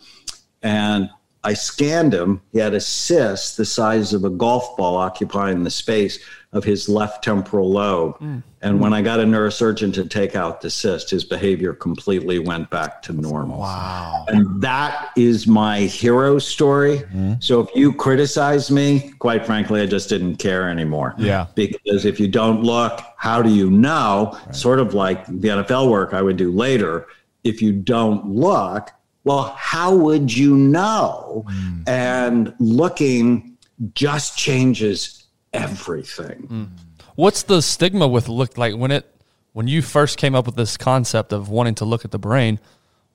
And 0.62 1.10
I 1.46 1.54
scanned 1.54 2.14
him. 2.14 2.42
He 2.52 2.60
had 2.60 2.74
a 2.74 2.80
cyst 2.80 3.56
the 3.56 3.66
size 3.66 4.14
of 4.14 4.24
a 4.24 4.30
golf 4.30 4.75
ball 4.75 4.98
occupying 4.98 5.64
the 5.64 5.70
space 5.70 6.20
of 6.54 6.64
his 6.64 6.90
left 6.90 7.24
temporal 7.24 7.70
lobe. 7.70 8.18
Mm. 8.20 8.42
And 8.62 8.80
when 8.80 8.94
I 8.94 9.02
got 9.02 9.20
a 9.20 9.24
neurosurgeon 9.24 9.94
to 9.94 10.06
take 10.06 10.36
out 10.36 10.62
the 10.62 10.70
cyst, 10.72 11.12
his 11.12 11.24
behavior 11.24 11.74
completely 11.74 12.40
went 12.40 12.70
back 12.72 13.02
to 13.04 13.14
normal. 13.14 13.60
Wow. 13.60 14.25
And 14.28 14.60
that 14.62 15.12
is 15.16 15.46
my 15.46 15.82
hero 15.82 16.40
story. 16.40 17.00
Mm-hmm. 17.00 17.34
So 17.42 17.60
if 17.60 17.70
you 17.75 17.94
criticize 17.94 18.72
me, 18.72 19.12
quite 19.20 19.46
frankly, 19.46 19.82
I 19.82 19.86
just 19.86 20.10
didn't 20.10 20.38
care 20.38 20.68
anymore. 20.68 21.14
Yeah. 21.20 21.46
Because 21.54 22.06
if 22.06 22.20
you 22.20 22.28
don't 22.28 22.64
look, 22.64 23.02
how 23.18 23.44
do 23.44 23.52
you 23.52 23.70
know? 23.70 24.32
Right. 24.46 24.56
Sort 24.56 24.80
of 24.80 24.96
like 24.96 25.28
the 25.28 25.50
NFL 25.50 25.92
work 25.92 26.14
I 26.14 26.24
would 26.24 26.38
do 26.38 26.52
later. 26.52 27.06
If 27.44 27.62
you 27.62 27.72
don't 27.72 28.28
look, 28.28 28.90
well, 29.25 29.53
how 29.58 29.94
would 29.94 30.36
you 30.36 30.55
know? 30.55 31.44
Mm. 31.50 31.89
And 31.89 32.53
looking 32.60 33.58
just 33.94 34.38
changes 34.38 35.25
everything. 35.51 36.48
Mm. 36.48 36.70
What's 37.15 37.44
the 37.44 37.62
stigma 37.62 38.08
with 38.08 38.29
look 38.29 38.58
like 38.58 38.75
when 38.75 38.91
it 38.91 39.12
when 39.53 39.67
you 39.67 39.82
first 39.82 40.17
came 40.17 40.36
up 40.36 40.46
with 40.46 40.55
this 40.55 40.77
concept 40.77 41.34
of 41.34 41.50
wanting 41.50 41.75
to 41.75 41.86
look 41.86 42.03
at 42.05 42.12
the 42.12 42.20
brain, 42.20 42.60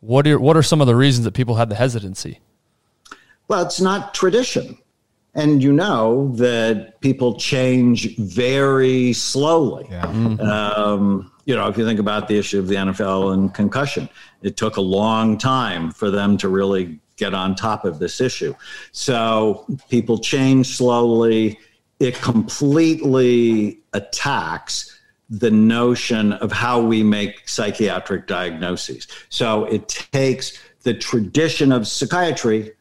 what 0.00 0.26
are 0.26 0.38
what 0.38 0.56
are 0.56 0.62
some 0.62 0.80
of 0.80 0.86
the 0.86 0.96
reasons 0.96 1.24
that 1.24 1.32
people 1.32 1.54
had 1.54 1.68
the 1.68 1.74
hesitancy? 1.76 2.40
Well, 3.48 3.64
it's 3.64 3.80
not 3.80 4.14
tradition. 4.14 4.78
And 5.34 5.62
you 5.62 5.72
know 5.72 6.32
that 6.36 7.00
people 7.00 7.36
change 7.38 8.16
very 8.16 9.12
slowly. 9.12 9.86
Yeah. 9.88 10.06
Mm-hmm. 10.06 10.40
Um, 10.40 11.30
you 11.44 11.54
know, 11.54 11.68
if 11.68 11.78
you 11.78 11.84
think 11.84 12.00
about 12.00 12.28
the 12.28 12.36
issue 12.36 12.58
of 12.58 12.68
the 12.68 12.74
NFL 12.74 13.32
and 13.32 13.52
concussion, 13.54 14.08
it 14.42 14.56
took 14.56 14.76
a 14.76 14.80
long 14.80 15.38
time 15.38 15.90
for 15.92 16.10
them 16.10 16.36
to 16.38 16.48
really 16.48 17.00
get 17.16 17.34
on 17.34 17.54
top 17.54 17.84
of 17.84 17.98
this 17.98 18.20
issue. 18.20 18.54
So 18.92 19.66
people 19.88 20.18
change 20.18 20.76
slowly. 20.76 21.58
It 22.00 22.14
completely 22.20 23.80
attacks 23.92 24.98
the 25.28 25.50
notion 25.50 26.32
of 26.34 26.50
how 26.50 26.80
we 26.80 27.02
make 27.04 27.48
psychiatric 27.48 28.26
diagnoses. 28.26 29.06
So 29.28 29.64
it 29.66 29.88
takes 29.88 30.58
the 30.82 30.94
tradition 30.94 31.70
of 31.70 31.86
psychiatry. 31.86 32.72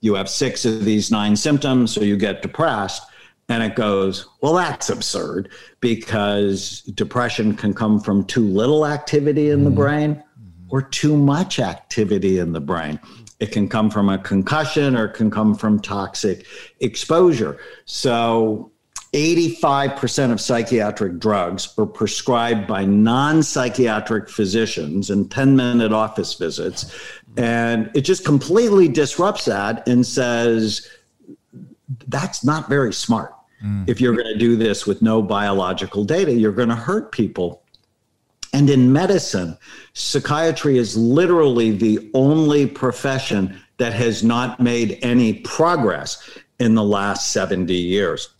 You 0.00 0.14
have 0.14 0.28
six 0.28 0.64
of 0.64 0.84
these 0.84 1.10
nine 1.10 1.36
symptoms, 1.36 1.92
so 1.92 2.02
you 2.02 2.16
get 2.16 2.42
depressed. 2.42 3.02
And 3.50 3.62
it 3.62 3.76
goes, 3.76 4.28
well, 4.42 4.54
that's 4.54 4.90
absurd 4.90 5.50
because 5.80 6.82
depression 6.82 7.54
can 7.54 7.72
come 7.72 7.98
from 7.98 8.24
too 8.24 8.46
little 8.46 8.86
activity 8.86 9.50
in 9.50 9.64
the 9.64 9.70
mm-hmm. 9.70 9.78
brain 9.78 10.22
or 10.68 10.82
too 10.82 11.16
much 11.16 11.58
activity 11.58 12.38
in 12.38 12.52
the 12.52 12.60
brain. 12.60 13.00
It 13.40 13.52
can 13.52 13.68
come 13.68 13.90
from 13.90 14.10
a 14.10 14.18
concussion 14.18 14.96
or 14.96 15.06
it 15.06 15.14
can 15.14 15.30
come 15.30 15.54
from 15.54 15.80
toxic 15.80 16.46
exposure. 16.80 17.58
So 17.86 18.70
85% 19.12 20.32
of 20.32 20.40
psychiatric 20.40 21.18
drugs 21.18 21.72
are 21.78 21.86
prescribed 21.86 22.66
by 22.66 22.84
non 22.84 23.42
psychiatric 23.42 24.28
physicians 24.28 25.08
in 25.08 25.28
10 25.28 25.56
minute 25.56 25.92
office 25.92 26.34
visits. 26.34 26.94
And 27.36 27.90
it 27.94 28.02
just 28.02 28.24
completely 28.24 28.88
disrupts 28.88 29.46
that 29.46 29.86
and 29.88 30.04
says, 30.04 30.88
that's 32.08 32.44
not 32.44 32.68
very 32.68 32.92
smart. 32.92 33.34
Mm. 33.64 33.88
If 33.88 34.00
you're 34.00 34.14
going 34.14 34.26
to 34.26 34.38
do 34.38 34.56
this 34.56 34.86
with 34.86 35.00
no 35.00 35.22
biological 35.22 36.04
data, 36.04 36.32
you're 36.32 36.52
going 36.52 36.68
to 36.68 36.76
hurt 36.76 37.10
people. 37.10 37.62
And 38.52 38.68
in 38.68 38.92
medicine, 38.92 39.56
psychiatry 39.94 40.78
is 40.78 40.96
literally 40.96 41.70
the 41.70 42.10
only 42.14 42.66
profession 42.66 43.60
that 43.78 43.92
has 43.94 44.22
not 44.22 44.60
made 44.60 44.98
any 45.02 45.34
progress 45.34 46.38
in 46.58 46.74
the 46.74 46.82
last 46.82 47.32
70 47.32 47.72
years 47.72 48.30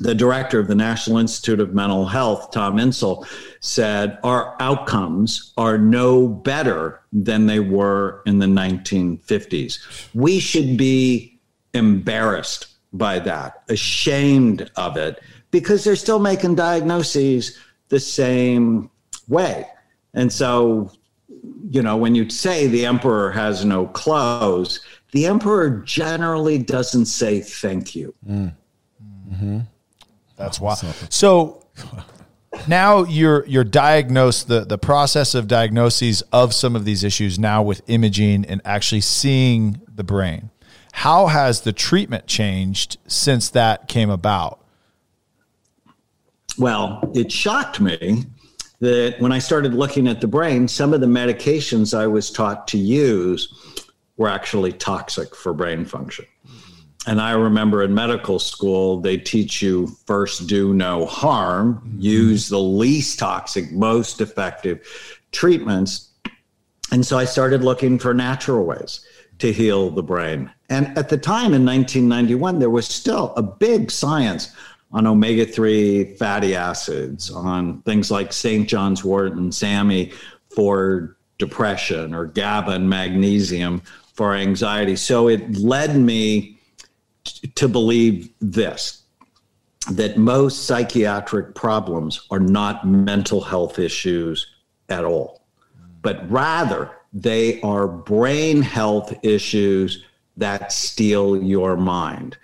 the 0.00 0.14
director 0.14 0.58
of 0.58 0.68
the 0.68 0.74
National 0.74 1.18
Institute 1.18 1.60
of 1.60 1.74
Mental 1.74 2.06
Health, 2.06 2.50
Tom 2.50 2.78
Insel, 2.78 3.26
said 3.60 4.18
our 4.22 4.56
outcomes 4.60 5.52
are 5.56 5.78
no 5.78 6.28
better 6.28 7.02
than 7.12 7.46
they 7.46 7.60
were 7.60 8.22
in 8.26 8.38
the 8.38 8.46
1950s. 8.46 10.08
We 10.14 10.38
should 10.38 10.76
be 10.76 11.38
embarrassed 11.74 12.68
by 12.92 13.18
that, 13.20 13.62
ashamed 13.68 14.70
of 14.76 14.96
it, 14.96 15.20
because 15.50 15.84
they're 15.84 15.96
still 15.96 16.18
making 16.18 16.54
diagnoses 16.54 17.58
the 17.88 18.00
same 18.00 18.90
way. 19.28 19.66
And 20.14 20.32
so, 20.32 20.90
you 21.70 21.82
know, 21.82 21.96
when 21.96 22.14
you 22.14 22.30
say 22.30 22.66
the 22.66 22.86
emperor 22.86 23.30
has 23.32 23.64
no 23.64 23.86
clothes, 23.86 24.80
the 25.12 25.26
emperor 25.26 25.70
generally 25.84 26.58
doesn't 26.58 27.06
say 27.06 27.40
thank 27.40 27.94
you. 27.94 28.14
Mm. 28.26 28.54
Mm-hmm. 29.30 29.60
That's 30.38 30.60
why. 30.60 30.74
So 31.10 31.66
now 32.66 33.04
you're 33.04 33.44
you're 33.46 33.64
diagnosed 33.64 34.48
the 34.48 34.64
the 34.64 34.78
process 34.78 35.34
of 35.34 35.48
diagnoses 35.48 36.22
of 36.32 36.54
some 36.54 36.74
of 36.76 36.84
these 36.84 37.04
issues 37.04 37.38
now 37.38 37.62
with 37.62 37.82
imaging 37.88 38.44
and 38.46 38.62
actually 38.64 39.00
seeing 39.00 39.80
the 39.94 40.04
brain. 40.04 40.50
How 40.92 41.26
has 41.26 41.60
the 41.60 41.72
treatment 41.72 42.26
changed 42.26 42.98
since 43.06 43.50
that 43.50 43.88
came 43.88 44.10
about? 44.10 44.60
Well, 46.58 47.12
it 47.14 47.30
shocked 47.30 47.80
me 47.80 48.24
that 48.80 49.20
when 49.20 49.32
I 49.32 49.38
started 49.38 49.74
looking 49.74 50.08
at 50.08 50.20
the 50.20 50.26
brain, 50.26 50.66
some 50.66 50.92
of 50.92 51.00
the 51.00 51.06
medications 51.06 51.96
I 51.96 52.06
was 52.06 52.30
taught 52.30 52.66
to 52.68 52.78
use 52.78 53.52
were 54.16 54.28
actually 54.28 54.72
toxic 54.72 55.34
for 55.34 55.52
brain 55.52 55.84
function. 55.84 56.26
And 57.08 57.22
I 57.22 57.30
remember 57.30 57.82
in 57.82 57.94
medical 57.94 58.38
school, 58.38 59.00
they 59.00 59.16
teach 59.16 59.62
you 59.62 59.86
first 60.04 60.46
do 60.46 60.74
no 60.74 61.06
harm, 61.06 61.76
mm-hmm. 61.76 62.00
use 62.00 62.50
the 62.50 62.58
least 62.58 63.18
toxic, 63.18 63.72
most 63.72 64.20
effective 64.20 64.86
treatments. 65.32 66.10
And 66.92 67.06
so 67.06 67.16
I 67.16 67.24
started 67.24 67.64
looking 67.64 67.98
for 67.98 68.12
natural 68.12 68.66
ways 68.66 69.06
to 69.38 69.50
heal 69.54 69.88
the 69.88 70.02
brain. 70.02 70.50
And 70.68 70.86
at 70.98 71.08
the 71.08 71.16
time 71.16 71.54
in 71.54 71.64
1991, 71.64 72.58
there 72.58 72.68
was 72.68 72.86
still 72.86 73.32
a 73.36 73.42
big 73.42 73.90
science 73.90 74.54
on 74.92 75.06
omega 75.06 75.46
3 75.46 76.14
fatty 76.16 76.54
acids, 76.54 77.30
on 77.30 77.80
things 77.82 78.10
like 78.10 78.34
St. 78.34 78.68
John's 78.68 79.02
wort 79.02 79.32
and 79.32 79.54
SAMe 79.54 80.12
for 80.54 81.16
depression, 81.38 82.12
or 82.12 82.26
GABA 82.26 82.72
and 82.72 82.90
magnesium 82.90 83.80
for 84.12 84.34
anxiety. 84.34 84.96
So 84.96 85.28
it 85.28 85.56
led 85.56 85.96
me 85.96 86.57
to 87.54 87.68
believe 87.68 88.30
this 88.40 89.02
that 89.90 90.18
most 90.18 90.66
psychiatric 90.66 91.54
problems 91.54 92.26
are 92.30 92.40
not 92.40 92.86
mental 92.86 93.40
health 93.40 93.78
issues 93.78 94.46
at 94.90 95.04
all, 95.04 95.46
but 96.02 96.30
rather 96.30 96.90
they 97.12 97.60
are 97.62 97.88
brain 97.88 98.60
health 98.60 99.14
issues 99.22 100.04
that 100.36 100.72
steal 100.72 101.42
your 101.42 101.76
mind. 101.76 102.36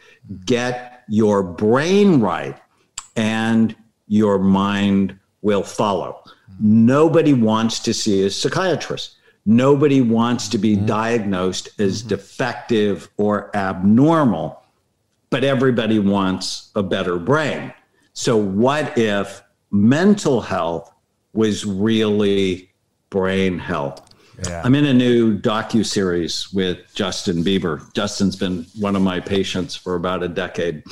Get 0.46 1.04
your 1.08 1.42
brain 1.42 2.20
right, 2.20 2.58
and 3.16 3.76
your 4.08 4.38
mind 4.38 5.18
will 5.42 5.62
follow. 5.62 6.22
Nobody 6.60 7.32
wants 7.32 7.78
to 7.80 7.92
see 7.92 8.24
a 8.24 8.30
psychiatrist. 8.30 9.16
Nobody 9.46 10.00
wants 10.00 10.48
to 10.48 10.58
be 10.58 10.76
mm-hmm. 10.76 10.86
diagnosed 10.86 11.68
as 11.78 12.02
defective 12.02 13.08
or 13.18 13.54
abnormal 13.54 14.63
but 15.34 15.42
everybody 15.42 15.98
wants 15.98 16.70
a 16.76 16.82
better 16.84 17.18
brain. 17.18 17.74
So, 18.12 18.36
what 18.36 18.96
if 18.96 19.42
mental 19.72 20.40
health 20.40 20.94
was 21.32 21.66
really 21.66 22.70
brain 23.10 23.58
health? 23.58 24.14
Yeah. 24.46 24.62
I'm 24.64 24.76
in 24.76 24.86
a 24.86 24.94
new 24.94 25.36
docu 25.36 25.84
series 25.84 26.52
with 26.52 26.78
Justin 26.94 27.42
Bieber. 27.42 27.92
Justin's 27.94 28.36
been 28.36 28.64
one 28.78 28.94
of 28.94 29.02
my 29.02 29.18
patients 29.18 29.74
for 29.74 29.96
about 29.96 30.22
a 30.22 30.28
decade, 30.28 30.84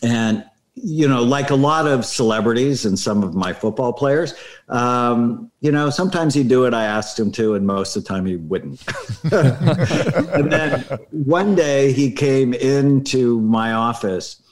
and 0.00 0.44
you 0.82 1.08
know, 1.08 1.22
like 1.22 1.50
a 1.50 1.54
lot 1.54 1.86
of 1.86 2.04
celebrities 2.04 2.84
and 2.84 2.98
some 2.98 3.22
of 3.22 3.34
my 3.34 3.52
football 3.52 3.92
players, 3.92 4.34
um, 4.68 5.50
you 5.60 5.72
know, 5.72 5.90
sometimes 5.90 6.34
he'd 6.34 6.48
do 6.48 6.64
it. 6.64 6.74
I 6.74 6.84
asked 6.84 7.18
him 7.18 7.32
to, 7.32 7.54
and 7.54 7.66
most 7.66 7.96
of 7.96 8.04
the 8.04 8.08
time 8.08 8.26
he 8.26 8.36
wouldn't. 8.36 8.82
and 9.32 10.52
then 10.52 10.84
one 11.10 11.54
day 11.54 11.92
he 11.92 12.10
came 12.10 12.54
into 12.54 13.40
my 13.40 13.72
office 13.72 14.42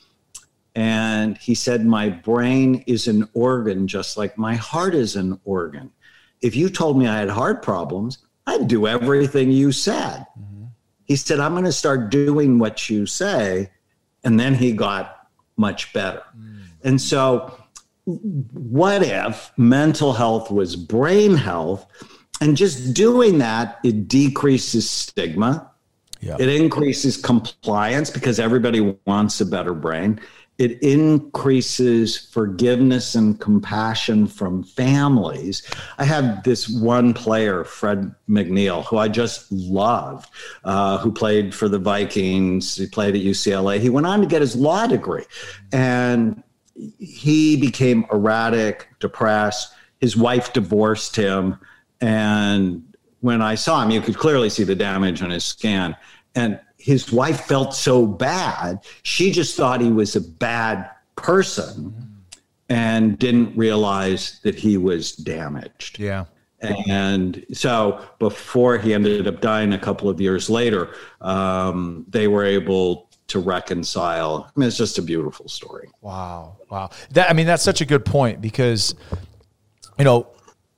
and 0.74 1.38
he 1.38 1.54
said, 1.54 1.86
My 1.86 2.10
brain 2.10 2.84
is 2.86 3.08
an 3.08 3.28
organ, 3.32 3.88
just 3.88 4.16
like 4.16 4.36
my 4.36 4.54
heart 4.54 4.94
is 4.94 5.16
an 5.16 5.40
organ. 5.44 5.90
If 6.42 6.54
you 6.54 6.68
told 6.68 6.98
me 6.98 7.06
I 7.06 7.18
had 7.18 7.30
heart 7.30 7.62
problems, 7.62 8.18
I'd 8.46 8.68
do 8.68 8.86
everything 8.86 9.50
you 9.50 9.72
said. 9.72 10.26
Mm-hmm. 10.38 10.64
He 11.04 11.16
said, 11.16 11.40
I'm 11.40 11.52
going 11.52 11.64
to 11.64 11.72
start 11.72 12.10
doing 12.10 12.58
what 12.58 12.90
you 12.90 13.06
say. 13.06 13.70
And 14.22 14.38
then 14.38 14.54
he 14.54 14.72
got 14.72 15.15
much 15.56 15.92
better. 15.92 16.22
Mm. 16.38 16.62
And 16.84 17.00
so, 17.00 17.58
what 18.04 19.02
if 19.02 19.50
mental 19.56 20.12
health 20.12 20.50
was 20.50 20.76
brain 20.76 21.34
health? 21.34 21.86
And 22.40 22.56
just 22.56 22.94
doing 22.94 23.38
that, 23.38 23.78
it 23.82 24.08
decreases 24.08 24.88
stigma. 24.88 25.70
Yep. 26.20 26.40
It 26.40 26.48
increases 26.48 27.16
compliance 27.16 28.10
because 28.10 28.38
everybody 28.38 28.96
wants 29.06 29.40
a 29.40 29.46
better 29.46 29.74
brain 29.74 30.20
it 30.58 30.82
increases 30.82 32.16
forgiveness 32.16 33.14
and 33.14 33.38
compassion 33.38 34.26
from 34.26 34.62
families. 34.62 35.62
I 35.98 36.04
had 36.04 36.42
this 36.44 36.68
one 36.68 37.12
player, 37.12 37.64
Fred 37.64 38.14
McNeil, 38.28 38.84
who 38.86 38.96
I 38.96 39.08
just 39.08 39.50
loved, 39.52 40.30
uh, 40.64 40.98
who 40.98 41.12
played 41.12 41.54
for 41.54 41.68
the 41.68 41.78
Vikings. 41.78 42.76
He 42.76 42.86
played 42.86 43.14
at 43.14 43.20
UCLA. 43.20 43.80
He 43.80 43.90
went 43.90 44.06
on 44.06 44.20
to 44.20 44.26
get 44.26 44.40
his 44.40 44.56
law 44.56 44.86
degree, 44.86 45.24
and 45.72 46.42
he 46.98 47.56
became 47.56 48.06
erratic, 48.10 48.88
depressed. 48.98 49.74
His 50.00 50.16
wife 50.16 50.54
divorced 50.54 51.16
him, 51.16 51.58
and 52.00 52.82
when 53.20 53.42
I 53.42 53.56
saw 53.56 53.82
him, 53.82 53.90
you 53.90 54.00
could 54.00 54.16
clearly 54.16 54.48
see 54.48 54.64
the 54.64 54.74
damage 54.74 55.20
on 55.20 55.30
his 55.30 55.44
scan. 55.44 55.96
And 56.34 56.60
his 56.86 57.12
wife 57.12 57.40
felt 57.46 57.74
so 57.74 58.06
bad. 58.06 58.78
She 59.02 59.32
just 59.32 59.56
thought 59.56 59.80
he 59.80 59.90
was 59.90 60.14
a 60.14 60.20
bad 60.20 60.88
person. 61.16 61.92
and 62.68 63.16
didn't 63.18 63.56
realize 63.56 64.40
that 64.42 64.56
he 64.56 64.76
was 64.76 65.12
damaged. 65.12 65.98
Yeah. 66.00 66.24
And 66.60 67.44
so 67.52 68.04
before 68.18 68.76
he 68.78 68.92
ended 68.92 69.26
up 69.28 69.40
dying 69.40 69.72
a 69.72 69.78
couple 69.78 70.08
of 70.08 70.20
years 70.20 70.50
later, 70.50 70.94
um, 71.20 72.04
they 72.08 72.26
were 72.26 72.44
able 72.44 73.08
to 73.28 73.38
reconcile. 73.38 74.50
I 74.54 74.58
mean, 74.58 74.66
it's 74.66 74.76
just 74.76 74.98
a 74.98 75.02
beautiful 75.02 75.48
story. 75.48 75.90
Wow. 76.00 76.56
Wow. 76.70 76.90
That 77.10 77.30
I 77.30 77.34
mean, 77.34 77.46
that's 77.46 77.62
such 77.62 77.80
a 77.80 77.84
good 77.84 78.04
point 78.04 78.40
because, 78.40 78.96
you 79.98 80.04
know, 80.04 80.26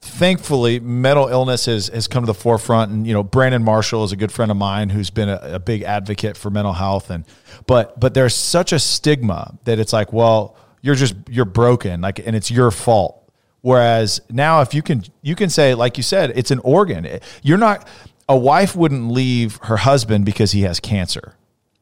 thankfully 0.00 0.80
mental 0.80 1.28
illness 1.28 1.66
has, 1.66 1.88
has 1.88 2.06
come 2.06 2.22
to 2.22 2.26
the 2.26 2.34
forefront. 2.34 2.90
And 2.90 3.06
you 3.06 3.12
know 3.12 3.22
brandon 3.22 3.62
marshall 3.62 4.04
is 4.04 4.12
a 4.12 4.16
good 4.16 4.32
friend 4.32 4.50
of 4.50 4.56
mine 4.56 4.90
who's 4.90 5.10
been 5.10 5.28
a, 5.28 5.40
a 5.42 5.58
big 5.58 5.82
advocate 5.82 6.36
for 6.36 6.50
mental 6.50 6.72
health. 6.72 7.10
And 7.10 7.24
but 7.66 7.98
but 7.98 8.14
there's 8.14 8.34
such 8.34 8.72
a 8.72 8.78
stigma 8.78 9.58
that 9.64 9.78
it's 9.78 9.92
like 9.92 10.12
well 10.12 10.56
you're 10.80 10.94
just 10.94 11.14
you're 11.28 11.44
broken 11.44 12.00
like 12.00 12.18
and 12.18 12.36
it's 12.36 12.50
your 12.50 12.70
fault. 12.70 13.14
Whereas 13.60 14.20
now 14.30 14.60
if 14.60 14.72
you 14.72 14.82
can 14.82 15.04
you 15.22 15.34
can 15.34 15.50
say 15.50 15.74
like 15.74 15.96
you 15.96 16.02
said 16.02 16.32
it's 16.34 16.50
an 16.50 16.60
organ. 16.60 17.20
You're 17.42 17.58
not 17.58 17.86
a 18.28 18.36
wife 18.36 18.76
wouldn't 18.76 19.10
leave 19.10 19.58
her 19.62 19.78
husband 19.78 20.24
because 20.24 20.52
he 20.52 20.62
has 20.62 20.80
cancer 20.80 21.34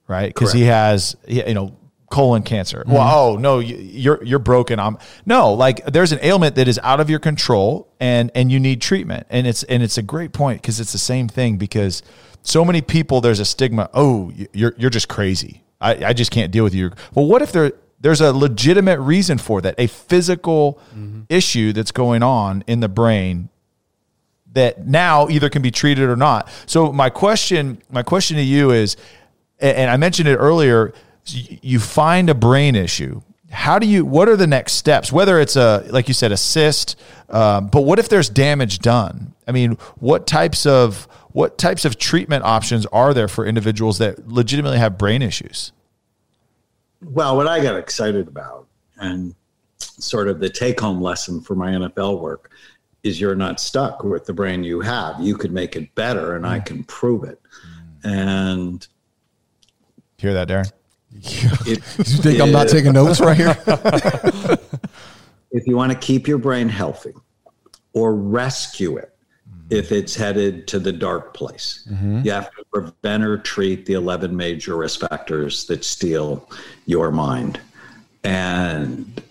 right? 0.08 0.28
Because 0.28 0.52
he 0.52 0.62
has 0.62 1.16
you 1.26 1.54
know 1.54 1.76
colon 2.10 2.42
cancer. 2.42 2.80
Mm-hmm. 2.80 2.92
Well 2.92 3.18
oh 3.18 3.36
no 3.36 3.58
you- 3.58 3.76
you're 3.76 4.22
you're 4.22 4.38
broken. 4.38 4.78
I'm 4.78 4.98
no 5.24 5.52
like 5.52 5.84
there's 5.86 6.12
an 6.12 6.18
ailment 6.22 6.56
that 6.56 6.68
is 6.68 6.78
out 6.82 7.00
of 7.00 7.10
your 7.10 7.18
control 7.18 7.92
and 8.00 8.30
and 8.34 8.50
you 8.50 8.60
need 8.60 8.80
treatment. 8.80 9.26
And 9.30 9.46
it's 9.46 9.62
and 9.64 9.82
it's 9.82 9.98
a 9.98 10.02
great 10.02 10.32
point 10.32 10.62
because 10.62 10.80
it's 10.80 10.92
the 10.92 10.98
same 10.98 11.28
thing 11.28 11.56
because 11.56 12.02
so 12.42 12.64
many 12.64 12.80
people 12.80 13.20
there's 13.20 13.40
a 13.40 13.44
stigma 13.44 13.90
oh 13.94 14.32
you're 14.52 14.74
you're 14.76 14.90
just 14.90 15.08
crazy. 15.08 15.62
I 15.80 16.06
i 16.06 16.12
just 16.12 16.30
can't 16.30 16.52
deal 16.52 16.64
with 16.64 16.74
you. 16.74 16.92
Well 17.14 17.26
what 17.26 17.42
if 17.42 17.52
there 17.52 17.72
there's 18.00 18.20
a 18.20 18.32
legitimate 18.32 19.00
reason 19.00 19.38
for 19.38 19.60
that 19.62 19.74
a 19.78 19.86
physical 19.86 20.80
mm-hmm. 20.94 21.22
issue 21.28 21.72
that's 21.72 21.92
going 21.92 22.22
on 22.22 22.62
in 22.66 22.80
the 22.80 22.88
brain 22.88 23.48
that 24.56 24.86
now 24.86 25.28
either 25.28 25.50
can 25.50 25.60
be 25.60 25.70
treated 25.70 26.08
or 26.08 26.16
not. 26.16 26.48
So 26.64 26.90
my 26.90 27.10
question, 27.10 27.82
my 27.90 28.02
question 28.02 28.38
to 28.38 28.42
you 28.42 28.70
is, 28.70 28.96
and 29.60 29.90
I 29.90 29.98
mentioned 29.98 30.28
it 30.28 30.36
earlier, 30.36 30.94
you 31.26 31.80
find 31.80 32.30
a 32.30 32.34
brain 32.34 32.74
issue. 32.74 33.22
How 33.50 33.78
do 33.78 33.86
you? 33.86 34.04
What 34.04 34.28
are 34.28 34.36
the 34.36 34.46
next 34.46 34.72
steps? 34.72 35.12
Whether 35.12 35.40
it's 35.40 35.56
a, 35.56 35.84
like 35.90 36.08
you 36.08 36.14
said, 36.14 36.32
a 36.32 36.36
cyst, 36.36 36.98
um, 37.28 37.68
but 37.68 37.82
what 37.82 37.98
if 37.98 38.08
there's 38.08 38.28
damage 38.28 38.80
done? 38.80 39.34
I 39.46 39.52
mean, 39.52 39.72
what 39.98 40.26
types 40.26 40.66
of 40.66 41.08
what 41.28 41.58
types 41.58 41.84
of 41.84 41.98
treatment 41.98 42.44
options 42.44 42.86
are 42.86 43.14
there 43.14 43.28
for 43.28 43.46
individuals 43.46 43.98
that 43.98 44.28
legitimately 44.28 44.78
have 44.78 44.98
brain 44.98 45.22
issues? 45.22 45.72
Well, 47.02 47.36
what 47.36 47.46
I 47.46 47.62
got 47.62 47.76
excited 47.76 48.26
about 48.26 48.66
and 48.98 49.34
sort 49.78 50.28
of 50.28 50.40
the 50.40 50.48
take 50.48 50.80
home 50.80 51.00
lesson 51.00 51.40
for 51.40 51.54
my 51.54 51.70
NFL 51.70 52.20
work 52.20 52.50
is 53.02 53.20
you're 53.20 53.36
not 53.36 53.60
stuck 53.60 54.02
with 54.02 54.26
the 54.26 54.32
brain 54.32 54.64
you 54.64 54.80
have. 54.80 55.20
You 55.20 55.36
could 55.36 55.52
make 55.52 55.76
it 55.76 55.94
better, 55.94 56.34
and 56.34 56.46
I 56.46 56.58
can 56.58 56.84
prove 56.84 57.24
it. 57.24 57.40
And 58.02 58.86
Hear 60.18 60.32
that, 60.32 60.48
Darren? 60.48 60.72
It, 61.22 61.82
You 61.98 62.04
think 62.04 62.40
I'm 62.40 62.52
not 62.52 62.68
taking 62.68 62.92
notes 62.92 63.20
right 63.20 63.36
here? 63.36 63.56
if 65.50 65.66
you 65.66 65.76
want 65.76 65.92
to 65.92 65.98
keep 65.98 66.26
your 66.28 66.38
brain 66.38 66.68
healthy 66.68 67.14
or 67.92 68.14
rescue 68.14 68.96
it 68.96 69.16
mm-hmm. 69.48 69.66
if 69.70 69.92
it's 69.92 70.14
headed 70.14 70.66
to 70.68 70.78
the 70.78 70.92
dark 70.92 71.34
place, 71.34 71.86
mm-hmm. 71.90 72.20
you 72.24 72.32
have 72.32 72.50
to 72.52 72.64
prevent 72.72 73.24
or 73.24 73.38
treat 73.38 73.86
the 73.86 73.94
11 73.94 74.36
major 74.36 74.76
risk 74.76 75.00
factors 75.00 75.66
that 75.66 75.84
steal 75.84 76.48
your 76.86 77.10
mind. 77.10 77.60
And 78.24 79.22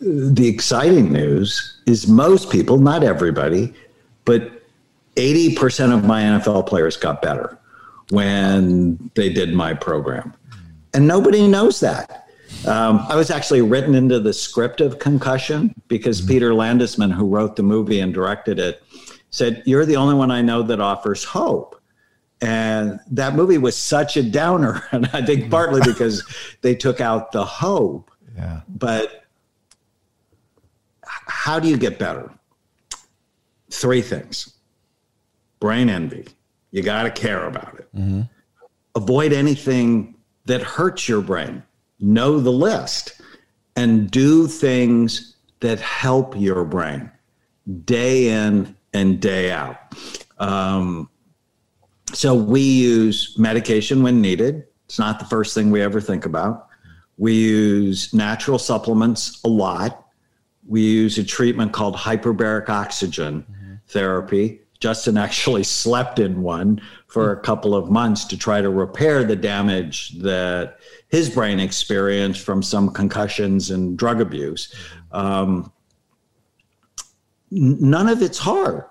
the 0.00 0.48
exciting 0.48 1.12
news 1.12 1.80
is 1.86 2.08
most 2.08 2.50
people, 2.50 2.78
not 2.78 3.02
everybody, 3.04 3.74
but 4.24 4.62
80% 5.16 5.94
of 5.96 6.04
my 6.04 6.22
NFL 6.22 6.66
players 6.66 6.96
got 6.96 7.20
better 7.20 7.58
when 8.10 9.10
they 9.14 9.32
did 9.32 9.54
my 9.54 9.74
program. 9.74 10.34
And 10.94 11.06
nobody 11.06 11.46
knows 11.46 11.80
that. 11.80 12.28
Um, 12.66 13.06
I 13.08 13.16
was 13.16 13.30
actually 13.30 13.62
written 13.62 13.94
into 13.94 14.20
the 14.20 14.32
script 14.32 14.80
of 14.80 14.98
Concussion 14.98 15.74
because 15.88 16.20
Peter 16.20 16.50
Landesman, 16.50 17.12
who 17.12 17.26
wrote 17.26 17.56
the 17.56 17.62
movie 17.62 18.00
and 18.00 18.12
directed 18.12 18.58
it, 18.58 18.82
said, 19.30 19.62
You're 19.64 19.86
the 19.86 19.96
only 19.96 20.14
one 20.14 20.30
I 20.30 20.42
know 20.42 20.62
that 20.64 20.80
offers 20.80 21.24
hope. 21.24 21.80
And 22.42 22.98
that 23.10 23.34
movie 23.34 23.58
was 23.58 23.76
such 23.76 24.16
a 24.16 24.22
downer. 24.22 24.84
And 24.92 25.08
I 25.12 25.24
think 25.24 25.50
partly 25.50 25.80
because 25.80 26.24
they 26.62 26.74
took 26.74 27.00
out 27.00 27.32
the 27.32 27.44
hope. 27.44 28.10
Yeah. 28.36 28.60
But 28.68 29.24
how 31.04 31.58
do 31.60 31.68
you 31.68 31.76
get 31.76 31.98
better? 31.98 32.30
Three 33.70 34.02
things 34.02 34.54
brain 35.60 35.90
envy. 35.90 36.26
You 36.70 36.82
got 36.82 37.02
to 37.02 37.10
care 37.10 37.46
about 37.46 37.78
it. 37.78 37.88
Avoid 38.94 39.32
anything 39.32 40.14
that 40.46 40.62
hurts 40.62 41.08
your 41.08 41.20
brain. 41.20 41.62
Know 41.98 42.40
the 42.40 42.52
list 42.52 43.20
and 43.76 44.10
do 44.10 44.46
things 44.46 45.36
that 45.60 45.80
help 45.80 46.34
your 46.38 46.64
brain 46.64 47.10
day 47.84 48.28
in 48.28 48.74
and 48.92 49.20
day 49.20 49.52
out. 49.52 49.76
Um, 50.38 51.08
so 52.12 52.34
we 52.34 52.60
use 52.60 53.36
medication 53.38 54.02
when 54.02 54.20
needed. 54.20 54.64
It's 54.86 54.98
not 54.98 55.18
the 55.18 55.24
first 55.26 55.54
thing 55.54 55.70
we 55.70 55.82
ever 55.82 56.00
think 56.00 56.24
about. 56.24 56.66
We 57.16 57.34
use 57.34 58.12
natural 58.12 58.58
supplements 58.58 59.40
a 59.44 59.48
lot. 59.48 60.08
We 60.66 60.80
use 60.80 61.18
a 61.18 61.24
treatment 61.24 61.72
called 61.72 61.94
hyperbaric 61.94 62.68
oxygen 62.68 63.44
therapy. 63.88 64.60
Justin 64.80 65.18
actually 65.18 65.62
slept 65.62 66.18
in 66.18 66.42
one 66.42 66.80
for 67.06 67.32
a 67.32 67.40
couple 67.40 67.74
of 67.74 67.90
months 67.90 68.24
to 68.24 68.36
try 68.36 68.62
to 68.62 68.70
repair 68.70 69.22
the 69.24 69.36
damage 69.36 70.10
that 70.20 70.78
his 71.08 71.28
brain 71.28 71.60
experienced 71.60 72.40
from 72.40 72.62
some 72.62 72.90
concussions 72.90 73.70
and 73.70 73.98
drug 73.98 74.20
abuse. 74.20 74.74
Um, 75.12 75.70
none 77.50 78.08
of 78.08 78.22
it's 78.22 78.38
hard. 78.38 78.84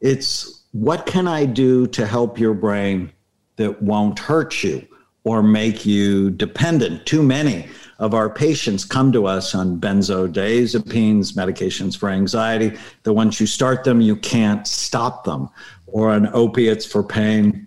It's 0.00 0.64
what 0.72 1.06
can 1.06 1.28
I 1.28 1.46
do 1.46 1.86
to 1.88 2.06
help 2.06 2.38
your 2.38 2.54
brain 2.54 3.12
that 3.56 3.80
won't 3.80 4.18
hurt 4.18 4.64
you 4.64 4.86
or 5.22 5.42
make 5.42 5.86
you 5.86 6.30
dependent? 6.30 7.06
Too 7.06 7.22
many 7.22 7.68
of 8.02 8.14
our 8.14 8.28
patients 8.28 8.84
come 8.84 9.12
to 9.12 9.26
us 9.26 9.54
on 9.54 9.80
benzodiazepines, 9.80 11.32
medications 11.32 11.96
for 11.96 12.10
anxiety, 12.10 12.76
that 13.04 13.12
once 13.12 13.40
you 13.40 13.46
start 13.46 13.84
them, 13.84 14.00
you 14.00 14.16
can't 14.16 14.66
stop 14.66 15.24
them, 15.24 15.48
or 15.86 16.10
on 16.10 16.28
opiates 16.34 16.84
for 16.84 17.02
pain. 17.02 17.66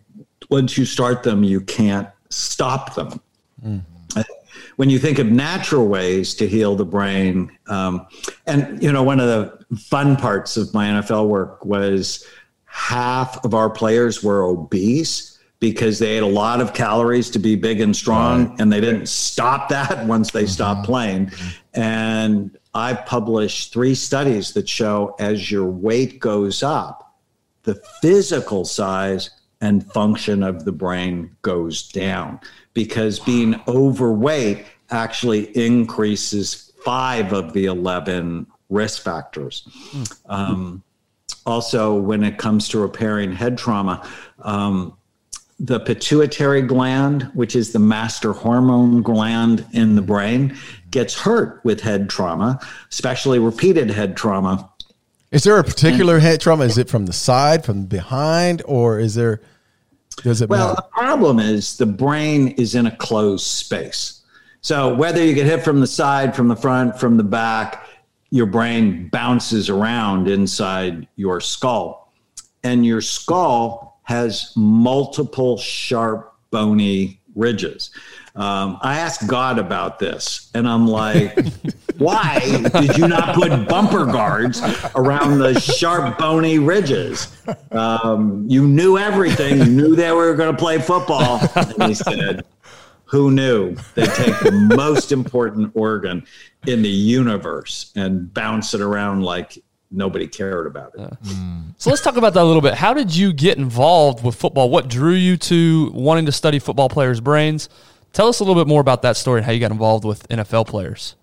Once 0.49 0.77
you 0.77 0.85
start 0.85 1.23
them, 1.23 1.43
you 1.43 1.61
can't 1.61 2.09
stop 2.29 2.95
them 2.95 3.19
when 4.75 4.89
you 4.89 4.99
think 4.99 5.19
of 5.19 5.27
natural 5.27 5.87
ways 5.87 6.33
to 6.35 6.47
heal 6.47 6.75
the 6.75 6.85
brain, 6.85 7.51
um, 7.67 8.05
and 8.45 8.81
you 8.81 8.91
know, 8.91 9.03
one 9.03 9.19
of 9.19 9.27
the 9.27 9.77
fun 9.77 10.15
parts 10.15 10.57
of 10.57 10.73
my 10.73 10.87
NFL 10.87 11.27
work 11.27 11.63
was 11.65 12.25
half 12.65 13.43
of 13.45 13.53
our 13.53 13.69
players 13.69 14.23
were 14.23 14.43
obese 14.43 15.34
because 15.59 15.99
they 15.99 16.17
ate 16.17 16.23
a 16.23 16.27
lot 16.27 16.61
of 16.61 16.73
calories 16.73 17.29
to 17.31 17.39
be 17.39 17.55
big 17.55 17.81
and 17.81 17.95
strong, 17.95 18.55
and 18.59 18.71
they 18.71 18.81
didn't 18.81 19.07
stop 19.07 19.69
that 19.69 20.05
once 20.07 20.31
they 20.31 20.45
stopped 20.45 20.85
playing. 20.85 21.31
And 21.73 22.57
I 22.73 22.93
published 22.93 23.73
three 23.73 23.95
studies 23.95 24.53
that 24.53 24.67
show 24.67 25.15
as 25.19 25.49
your 25.49 25.65
weight 25.65 26.19
goes 26.19 26.61
up, 26.61 27.17
the 27.63 27.75
physical 28.01 28.65
size 28.65 29.29
and 29.61 29.89
function 29.91 30.43
of 30.43 30.65
the 30.65 30.71
brain 30.71 31.35
goes 31.41 31.89
down. 31.89 32.39
Because 32.73 33.19
being 33.19 33.59
overweight 33.67 34.65
actually 34.91 35.45
increases 35.57 36.73
five 36.83 37.33
of 37.33 37.53
the 37.53 37.65
11 37.65 38.45
risk 38.69 39.01
factors. 39.01 39.67
Um, 40.27 40.83
also, 41.45 41.95
when 41.95 42.23
it 42.23 42.37
comes 42.37 42.67
to 42.69 42.79
repairing 42.79 43.31
head 43.31 43.57
trauma, 43.57 44.07
um, 44.39 44.97
the 45.59 45.79
pituitary 45.79 46.61
gland, 46.61 47.23
which 47.33 47.55
is 47.55 47.71
the 47.71 47.79
master 47.79 48.33
hormone 48.33 49.01
gland 49.01 49.65
in 49.71 49.95
the 49.95 50.01
brain, 50.01 50.55
gets 50.91 51.13
hurt 51.17 51.61
with 51.63 51.79
head 51.81 52.09
trauma, 52.09 52.59
especially 52.91 53.39
repeated 53.39 53.89
head 53.89 54.17
trauma. 54.17 54.69
Is 55.31 55.43
there 55.43 55.57
a 55.57 55.63
particular 55.63 56.19
head 56.19 56.41
trauma? 56.41 56.65
Is 56.65 56.77
it 56.77 56.89
from 56.89 57.05
the 57.05 57.13
side, 57.13 57.65
from 57.65 57.85
behind, 57.85 58.61
or 58.65 58.99
is 58.99 59.15
there? 59.15 59.41
Does 60.23 60.41
it 60.41 60.49
Well, 60.49 60.69
matter? 60.69 60.75
the 60.81 60.87
problem 60.99 61.39
is 61.39 61.77
the 61.77 61.85
brain 61.85 62.49
is 62.49 62.75
in 62.75 62.85
a 62.85 62.95
closed 62.95 63.45
space. 63.45 64.21
So 64.61 64.93
whether 64.95 65.23
you 65.23 65.33
get 65.33 65.45
hit 65.45 65.63
from 65.63 65.79
the 65.81 65.87
side, 65.87 66.35
from 66.35 66.47
the 66.47 66.55
front, 66.55 66.99
from 66.99 67.17
the 67.17 67.23
back, 67.23 67.85
your 68.29 68.45
brain 68.45 69.09
bounces 69.09 69.69
around 69.69 70.27
inside 70.27 71.07
your 71.17 71.39
skull. 71.41 72.11
And 72.63 72.85
your 72.85 73.01
skull 73.01 73.84
has 74.05 74.53
multiple 74.55 75.57
sharp, 75.57 76.33
bony 76.49 77.19
ridges. 77.35 77.91
Um, 78.35 78.79
I 78.81 78.99
asked 78.99 79.27
God 79.27 79.59
about 79.59 79.99
this, 79.99 80.49
and 80.53 80.67
I'm 80.67 80.87
like, 80.87 81.37
Why 81.97 82.39
did 82.73 82.97
you 82.97 83.07
not 83.07 83.35
put 83.35 83.67
bumper 83.69 84.05
guards 84.05 84.61
around 84.95 85.39
the 85.39 85.59
sharp, 85.59 86.17
bony 86.17 86.59
ridges? 86.59 87.35
Um, 87.71 88.45
you 88.49 88.67
knew 88.67 88.97
everything. 88.97 89.59
You 89.59 89.65
knew 89.65 89.95
they 89.95 90.11
were 90.11 90.35
going 90.35 90.53
to 90.53 90.59
play 90.59 90.79
football. 90.79 91.39
And 91.55 91.83
he 91.83 91.93
said, 91.93 92.45
Who 93.05 93.31
knew 93.31 93.75
they 93.93 94.07
take 94.07 94.39
the 94.39 94.51
most 94.75 95.13
important 95.13 95.71
organ 95.73 96.25
in 96.67 96.81
the 96.81 96.89
universe 96.89 97.91
and 97.95 98.33
bounce 98.33 98.73
it 98.73 98.81
around 98.81 99.21
like 99.21 99.57
nobody 99.91 100.27
cared 100.27 100.67
about 100.67 100.93
it? 100.95 101.23
Mm. 101.23 101.73
So 101.77 101.89
let's 101.89 102.01
talk 102.01 102.17
about 102.17 102.33
that 102.33 102.43
a 102.43 102.45
little 102.45 102.61
bit. 102.61 102.73
How 102.73 102.93
did 102.93 103.15
you 103.15 103.33
get 103.33 103.57
involved 103.57 104.23
with 104.23 104.35
football? 104.35 104.69
What 104.69 104.87
drew 104.87 105.13
you 105.13 105.37
to 105.37 105.91
wanting 105.93 106.25
to 106.25 106.31
study 106.31 106.59
football 106.59 106.89
players' 106.89 107.21
brains? 107.21 107.69
Tell 108.13 108.27
us 108.27 108.39
a 108.39 108.43
little 108.43 108.61
bit 108.61 108.67
more 108.67 108.81
about 108.81 109.01
that 109.01 109.17
story 109.17 109.39
and 109.39 109.45
how 109.45 109.51
you 109.51 109.59
got 109.59 109.71
involved 109.71 110.05
with 110.05 110.27
NFL 110.29 110.67
players. 110.67 111.15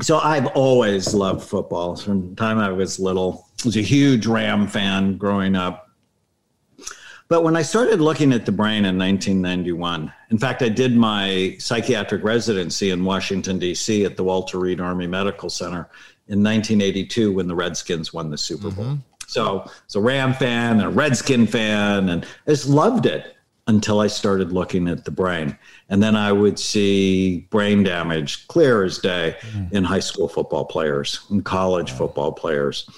so 0.00 0.18
I've 0.18 0.46
always 0.48 1.12
loved 1.12 1.42
football 1.42 1.96
from 1.96 2.30
the 2.30 2.36
time 2.36 2.58
I 2.58 2.70
was 2.70 3.00
little. 3.00 3.46
I 3.62 3.66
was 3.66 3.76
a 3.76 3.82
huge 3.82 4.26
Ram 4.26 4.66
fan 4.66 5.16
growing 5.16 5.56
up. 5.56 5.88
But 7.28 7.44
when 7.44 7.56
I 7.56 7.62
started 7.62 8.00
looking 8.00 8.32
at 8.32 8.44
the 8.44 8.50
brain 8.50 8.84
in 8.84 8.98
1991, 8.98 10.12
in 10.30 10.38
fact, 10.38 10.62
I 10.62 10.68
did 10.68 10.96
my 10.96 11.54
psychiatric 11.60 12.24
residency 12.24 12.90
in 12.90 13.04
Washington, 13.04 13.58
D.C. 13.58 14.04
at 14.04 14.16
the 14.16 14.24
Walter 14.24 14.58
Reed 14.58 14.80
Army 14.80 15.06
Medical 15.06 15.48
Center 15.48 15.88
in 16.30 16.42
1982 16.42 17.32
when 17.32 17.48
the 17.48 17.54
Redskins 17.54 18.14
won 18.14 18.30
the 18.30 18.38
Super 18.38 18.70
Bowl. 18.70 18.84
Mm-hmm. 18.84 18.96
So, 19.26 19.70
so 19.86 20.00
Ram 20.00 20.32
fan 20.32 20.78
and 20.78 20.82
a 20.82 20.88
Redskin 20.88 21.46
fan, 21.46 22.08
and 22.08 22.24
I 22.46 22.50
just 22.50 22.68
loved 22.68 23.06
it 23.06 23.36
until 23.66 24.00
I 24.00 24.06
started 24.06 24.52
looking 24.52 24.88
at 24.88 25.04
the 25.04 25.10
brain. 25.10 25.56
And 25.88 26.02
then 26.02 26.16
I 26.16 26.32
would 26.32 26.58
see 26.58 27.46
brain 27.50 27.82
damage 27.82 28.46
clear 28.48 28.84
as 28.84 28.98
day 28.98 29.36
mm-hmm. 29.40 29.76
in 29.76 29.84
high 29.84 30.00
school 30.00 30.28
football 30.28 30.64
players 30.64 31.20
and 31.30 31.44
college 31.44 31.92
football 31.92 32.32
players. 32.32 32.88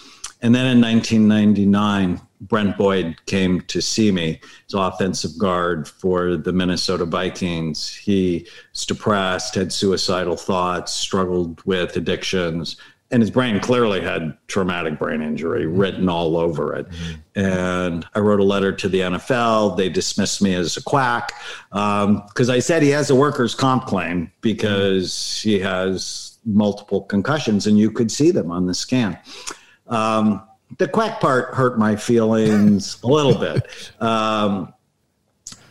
And 0.41 0.55
then 0.55 0.67
in 0.67 0.81
1999, 0.81 2.21
Brent 2.41 2.77
Boyd 2.77 3.17
came 3.27 3.61
to 3.63 3.81
see 3.81 4.11
me. 4.11 4.41
He's 4.67 4.75
offensive 4.75 5.39
guard 5.39 5.87
for 5.87 6.37
the 6.37 6.53
Minnesota 6.53 7.05
Vikings. 7.05 7.95
He 7.95 8.49
was 8.73 8.85
depressed, 8.85 9.55
had 9.55 9.73
suicidal 9.73 10.37
thoughts, 10.37 10.93
struggled 10.93 11.63
with 11.65 11.97
addictions, 11.97 12.77
and 13.13 13.23
his 13.23 13.31
brain 13.31 13.61
clearly 13.61 14.01
had 14.01 14.37
traumatic 14.49 14.99
brain 14.99 15.21
injury 15.21 15.67
written 15.67 16.09
all 16.09 16.37
over 16.39 16.75
it. 16.75 16.87
And 17.37 18.07
I 18.15 18.21
wrote 18.21 18.41
a 18.41 18.45
letter 18.45 18.73
to 18.73 18.89
the 18.89 19.01
NFL. 19.01 19.77
They 19.77 19.91
dismissed 19.91 20.41
me 20.41 20.55
as 20.55 20.79
a 20.79 20.83
quack 20.83 21.33
because 21.71 22.49
I 22.49 22.59
said 22.59 22.83
he 22.83 22.89
has 22.89 23.11
a 23.11 23.15
workers' 23.15 23.55
comp 23.55 23.85
claim 23.85 24.33
because 24.41 25.41
he 25.43 25.61
has 25.61 26.39
multiple 26.45 27.03
concussions, 27.03 27.67
and 27.67 27.79
you 27.79 27.91
could 27.91 28.11
see 28.11 28.31
them 28.31 28.51
on 28.51 28.67
the 28.67 28.75
scan. 28.75 29.19
Um, 29.89 30.43
the 30.79 30.89
quack 30.89 31.21
part 31.21 31.55
hurt 31.55 31.79
my 31.79 31.97
feelings 31.97 33.01
a 33.05 33.07
little 33.07 33.39
bit. 33.39 33.69
Um, 34.01 34.73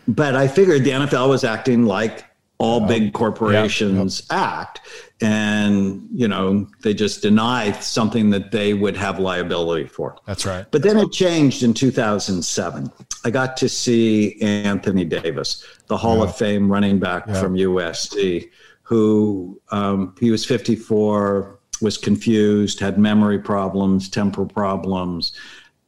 but 0.08 0.36
I 0.36 0.48
figured 0.48 0.84
the 0.84 0.92
NFL 0.92 1.30
was 1.30 1.44
acting 1.44 1.86
like 1.86 2.26
all 2.62 2.80
big 2.80 3.12
corporations 3.14 4.22
act. 4.30 4.82
And, 5.20 6.08
you 6.14 6.28
know, 6.28 6.68
they 6.82 6.94
just 6.94 7.22
deny 7.22 7.72
something 7.74 8.30
that 8.32 8.52
they 8.52 8.74
would 8.74 8.96
have 8.98 9.20
liability 9.20 9.88
for. 9.88 10.18
That's 10.26 10.46
right. 10.46 10.66
But 10.72 10.84
then 10.84 10.98
it 10.98 11.12
changed 11.12 11.64
in 11.64 11.74
2007. 11.74 12.92
I 13.24 13.30
got 13.30 13.58
to 13.58 13.70
see 13.70 14.40
Anthony 14.42 15.06
Davis, 15.06 15.66
the 15.88 15.98
Hall 15.98 16.24
of 16.24 16.36
Fame 16.36 16.72
running 16.72 17.00
back 17.00 17.26
from 17.26 17.56
USC, 17.56 18.50
who 18.84 19.60
um, 19.70 20.16
he 20.20 20.32
was 20.32 20.46
54, 20.46 21.60
was 21.82 21.98
confused, 21.98 22.80
had 22.80 22.98
memory 22.98 23.40
problems, 23.40 24.10
temper 24.10 24.46
problems. 24.46 25.34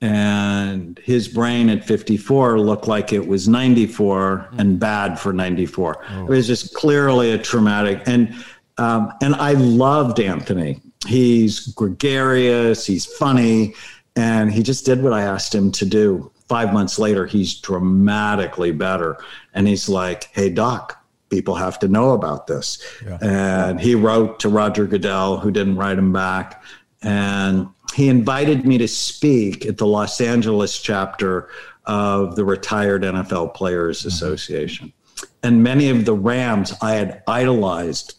And 0.04 1.00
his 1.02 1.30
brain 1.30 1.70
at 1.70 1.86
54 1.86 2.60
looked 2.60 2.90
like 2.90 3.14
it 3.14 3.26
was 3.26 3.48
94 3.48 4.50
and 4.58 4.78
bad 4.78 5.18
for 5.18 5.32
94. 5.32 6.06
It 6.24 6.30
was 6.30 6.46
just 6.46 6.74
clearly 6.74 7.32
a 7.32 7.38
traumatic. 7.38 8.02
And 8.06 8.36
um, 8.78 9.14
and 9.22 9.34
I 9.36 9.54
loved 9.54 10.20
Anthony. 10.20 10.82
He's 11.08 11.68
gregarious, 11.68 12.86
he's 12.86 13.06
funny, 13.06 13.76
and 14.18 14.52
he 14.52 14.62
just 14.62 14.86
did 14.86 15.02
what 15.02 15.14
I 15.14 15.22
asked 15.22 15.56
him 15.56 15.72
to 15.74 15.86
do. 15.86 16.32
Five 16.50 16.74
months 16.74 17.00
later, 17.00 17.26
he's 17.26 17.56
dramatically 17.56 18.72
better. 18.72 19.18
And 19.54 19.70
he's 19.70 19.88
like, 19.88 20.26
hey, 20.34 20.50
doc, 20.50 21.02
people 21.30 21.56
have 21.56 21.80
to 21.80 21.88
know 21.88 22.12
about 22.12 22.48
this. 22.48 22.84
And 23.22 23.80
he 23.80 23.96
wrote 23.96 24.40
to 24.42 24.50
Roger 24.50 24.86
Goodell, 24.86 25.38
who 25.38 25.50
didn't 25.50 25.78
write 25.78 25.98
him 25.98 26.12
back. 26.12 26.62
And 27.02 27.68
he 27.94 28.10
invited 28.10 28.66
me 28.66 28.78
to 28.78 28.88
speak 28.88 29.66
at 29.66 29.78
the 29.78 29.88
Los 29.88 30.20
Angeles 30.20 30.82
chapter 30.82 31.50
of 31.86 32.36
the 32.36 32.46
Retired 32.46 33.04
NFL 33.04 33.54
Players 33.54 34.00
mm-hmm. 34.00 34.10
Association. 34.10 34.94
And 35.42 35.64
many 35.64 35.90
of 35.90 36.06
the 36.06 36.14
Rams 36.14 36.74
I 36.82 36.94
had 36.94 37.24
idolized 37.28 38.16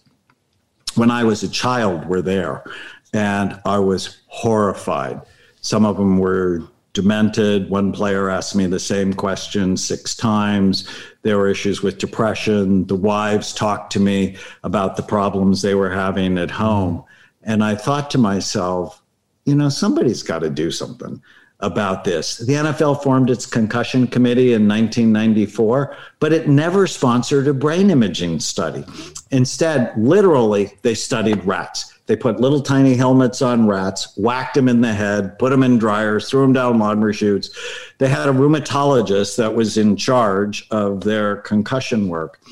when 0.94 1.10
I 1.10 1.24
was 1.24 1.42
a 1.42 1.48
child 1.48 2.06
were 2.06 2.22
there, 2.22 2.64
and 3.12 3.60
I 3.64 3.78
was 3.78 4.18
horrified. 4.26 5.20
Some 5.60 5.84
of 5.84 5.96
them 5.96 6.18
were 6.18 6.62
demented. 6.92 7.68
One 7.68 7.92
player 7.92 8.30
asked 8.30 8.54
me 8.54 8.66
the 8.66 8.78
same 8.78 9.12
question 9.12 9.76
six 9.76 10.14
times. 10.14 10.88
There 11.22 11.36
were 11.36 11.48
issues 11.48 11.82
with 11.82 11.98
depression. 11.98 12.86
The 12.86 12.94
wives 12.94 13.52
talked 13.52 13.92
to 13.94 14.00
me 14.00 14.36
about 14.62 14.96
the 14.96 15.02
problems 15.02 15.62
they 15.62 15.74
were 15.74 15.90
having 15.90 16.38
at 16.38 16.52
home. 16.52 17.04
And 17.42 17.64
I 17.64 17.74
thought 17.74 18.10
to 18.12 18.18
myself, 18.18 19.02
you 19.44 19.54
know, 19.54 19.68
somebody's 19.68 20.22
got 20.22 20.40
to 20.40 20.50
do 20.50 20.70
something 20.70 21.22
about 21.60 22.04
this. 22.04 22.38
The 22.38 22.54
NFL 22.54 23.02
formed 23.02 23.30
its 23.30 23.46
concussion 23.46 24.06
committee 24.06 24.52
in 24.52 24.68
1994, 24.68 25.96
but 26.20 26.32
it 26.32 26.48
never 26.48 26.86
sponsored 26.86 27.48
a 27.48 27.54
brain 27.54 27.90
imaging 27.90 28.40
study. 28.40 28.84
Instead, 29.30 29.92
literally, 29.96 30.72
they 30.82 30.94
studied 30.94 31.44
rats. 31.44 31.92
They 32.06 32.16
put 32.16 32.38
little 32.38 32.60
tiny 32.60 32.94
helmets 32.94 33.40
on 33.40 33.66
rats, 33.66 34.14
whacked 34.16 34.54
them 34.54 34.68
in 34.68 34.82
the 34.82 34.92
head, 34.92 35.38
put 35.38 35.50
them 35.50 35.62
in 35.62 35.78
dryers, 35.78 36.28
threw 36.28 36.42
them 36.42 36.52
down 36.52 36.78
laundry 36.78 37.14
chutes. 37.14 37.50
They 37.96 38.08
had 38.08 38.28
a 38.28 38.32
rheumatologist 38.32 39.36
that 39.36 39.54
was 39.54 39.78
in 39.78 39.96
charge 39.96 40.66
of 40.70 41.02
their 41.02 41.36
concussion 41.36 42.08
work. 42.08 42.42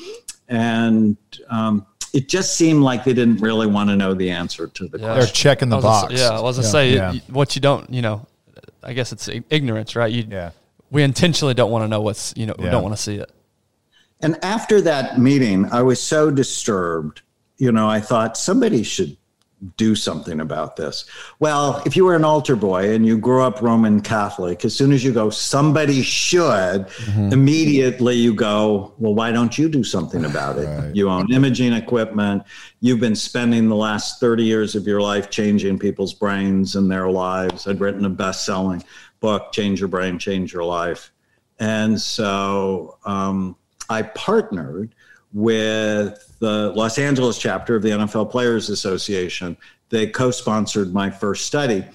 And 0.47 1.17
um, 1.49 1.85
it 2.13 2.29
just 2.29 2.55
seemed 2.55 2.83
like 2.83 3.03
they 3.03 3.13
didn't 3.13 3.37
really 3.41 3.67
want 3.67 3.89
to 3.89 3.95
know 3.95 4.13
the 4.13 4.29
answer 4.29 4.67
to 4.67 4.87
the 4.87 4.99
Yeah. 4.99 5.15
They're 5.15 5.25
checking 5.27 5.69
the 5.69 5.77
I 5.77 5.79
was 5.79 5.83
gonna 5.83 6.01
box. 6.07 6.13
say- 6.15 6.21
yeah, 6.21 6.29
I 6.37 6.41
was 6.41 6.57
gonna 6.57 6.67
say 6.69 6.93
Yeah. 6.93 7.13
what 7.29 7.55
you 7.55 7.61
don't, 7.61 7.91
you 7.91 8.01
know, 8.01 8.27
I 8.83 8.93
guess 8.93 9.11
it's 9.11 9.27
ignorance, 9.49 9.95
right? 9.95 10.11
You, 10.11 10.25
Yeah. 10.29 10.51
we 10.91 11.01
intentionally 11.03 11.53
don't 11.53 11.71
want 11.71 11.83
to 11.83 11.87
know 11.87 12.01
what's, 12.01 12.33
you 12.37 12.45
know, 12.45 12.53
we 12.59 12.65
don't 12.69 12.83
want 12.83 12.95
to 12.95 13.01
see 13.01 13.15
it. 13.15 13.31
And 14.21 14.37
after 14.43 14.79
that 14.81 15.19
meeting, 15.19 15.67
I 15.71 15.81
was 15.81 16.01
so 16.01 16.29
disturbed. 16.31 17.21
You 17.57 17.71
know, 17.71 17.89
I 17.89 17.99
thought 17.99 18.37
somebody 18.37 18.83
should 18.83 19.17
do 19.77 19.95
something 19.95 20.39
about 20.39 20.75
this. 20.75 21.05
Well, 21.39 21.81
if 21.85 21.95
you 21.95 22.05
were 22.05 22.15
an 22.15 22.25
altar 22.25 22.55
boy 22.55 22.93
and 22.93 23.05
you 23.05 23.17
grew 23.17 23.41
up 23.41 23.61
Roman 23.61 24.01
Catholic, 24.01 24.65
as 24.65 24.75
soon 24.75 24.91
as 24.91 25.03
you 25.03 25.13
go, 25.13 25.29
somebody 25.29 26.01
should, 26.01 26.87
immediately 27.31 28.15
you 28.15 28.33
go, 28.33 28.93
well, 28.97 29.15
why 29.15 29.31
don't 29.31 29.57
you 29.57 29.69
do 29.69 29.83
something 29.83 30.25
about 30.25 30.57
it? 30.57 30.95
You 30.95 31.09
own 31.09 31.31
imaging 31.31 31.73
equipment. 31.73 32.43
You've 32.81 32.99
been 32.99 33.15
spending 33.15 33.69
the 33.69 33.75
last 33.75 34.19
30 34.19 34.43
years 34.43 34.75
of 34.75 34.85
your 34.85 35.01
life 35.01 35.29
changing 35.29 35.79
people's 35.79 36.13
brains 36.13 36.75
and 36.75 36.91
their 36.91 37.09
lives. 37.09 37.67
I'd 37.67 37.79
written 37.79 38.05
a 38.05 38.09
best 38.09 38.45
selling 38.45 38.83
book, 39.19 39.53
Change 39.53 39.79
Your 39.79 39.89
Brain, 39.89 40.19
Change 40.19 40.53
Your 40.53 40.65
Life. 40.65 41.11
And 41.59 41.99
so 41.99 42.97
um, 43.05 43.55
I 43.89 44.01
partnered 44.01 44.95
with 45.31 46.32
the 46.43 46.73
Los 46.75 46.97
Angeles 46.99 47.37
chapter 47.37 47.77
of 47.77 47.81
the 47.83 47.89
NFL 47.89 48.29
Players 48.29 48.69
Association. 48.69 49.55
They 49.87 50.07
co 50.07 50.29
sponsored 50.29 50.93
my 50.93 51.09
first 51.09 51.45
study. 51.47 51.85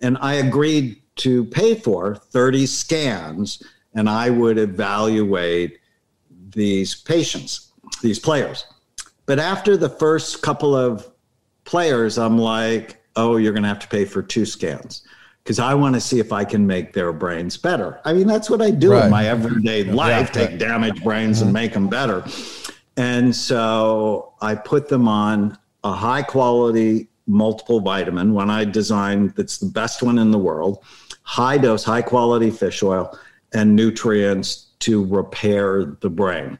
And 0.00 0.16
I 0.20 0.34
agreed 0.34 1.02
to 1.16 1.44
pay 1.46 1.74
for 1.74 2.14
30 2.14 2.66
scans, 2.66 3.60
and 3.94 4.08
I 4.08 4.30
would 4.30 4.58
evaluate 4.58 5.80
these 6.50 6.94
patients, 6.94 7.72
these 8.00 8.20
players. 8.20 8.64
But 9.24 9.40
after 9.40 9.76
the 9.76 9.88
first 9.88 10.40
couple 10.40 10.76
of 10.76 11.10
players, 11.64 12.16
I'm 12.16 12.38
like, 12.38 13.02
oh, 13.16 13.38
you're 13.38 13.52
going 13.52 13.64
to 13.64 13.68
have 13.68 13.80
to 13.80 13.88
pay 13.88 14.04
for 14.04 14.22
two 14.22 14.44
scans 14.46 15.02
because 15.42 15.58
I 15.58 15.74
want 15.74 15.94
to 15.96 16.00
see 16.00 16.20
if 16.20 16.32
I 16.32 16.44
can 16.44 16.64
make 16.64 16.92
their 16.92 17.12
brains 17.12 17.56
better. 17.56 18.00
I 18.04 18.12
mean, 18.12 18.26
that's 18.28 18.50
what 18.50 18.62
I 18.62 18.70
do 18.70 18.92
Right. 18.92 19.04
in 19.06 19.10
my 19.10 19.26
everyday 19.26 19.82
life 19.84 20.30
Yeah. 20.34 20.46
take 20.46 20.58
damaged 20.58 21.02
brains 21.02 21.40
and 21.40 21.52
make 21.52 21.72
them 21.72 21.88
better. 21.88 22.22
And 22.96 23.34
so 23.34 24.34
I 24.40 24.54
put 24.54 24.88
them 24.88 25.06
on 25.08 25.58
a 25.84 25.92
high 25.92 26.22
quality 26.22 27.08
multiple 27.26 27.80
vitamin, 27.80 28.32
one 28.32 28.50
I 28.50 28.64
designed 28.64 29.34
that's 29.36 29.58
the 29.58 29.66
best 29.66 30.02
one 30.02 30.18
in 30.18 30.30
the 30.30 30.38
world, 30.38 30.84
high 31.22 31.58
dose, 31.58 31.84
high 31.84 32.02
quality 32.02 32.50
fish 32.50 32.82
oil, 32.82 33.18
and 33.52 33.74
nutrients 33.74 34.68
to 34.80 35.04
repair 35.04 35.96
the 36.00 36.10
brain. 36.10 36.58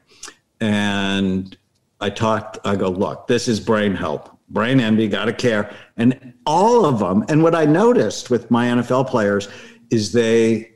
And 0.59 1.57
I 2.01 2.09
talked, 2.09 2.59
I 2.65 2.75
go, 2.75 2.89
look, 2.89 3.27
this 3.27 3.47
is 3.47 3.59
brain 3.59 3.95
health. 3.95 4.29
brain 4.49 4.79
envy, 4.79 5.07
got 5.07 5.25
to 5.25 5.33
care. 5.33 5.73
And 5.97 6.33
all 6.45 6.85
of 6.85 6.99
them, 6.99 7.25
and 7.29 7.43
what 7.43 7.55
I 7.55 7.65
noticed 7.65 8.29
with 8.29 8.49
my 8.51 8.67
NFL 8.67 9.07
players 9.07 9.47
is 9.89 10.11
they, 10.11 10.71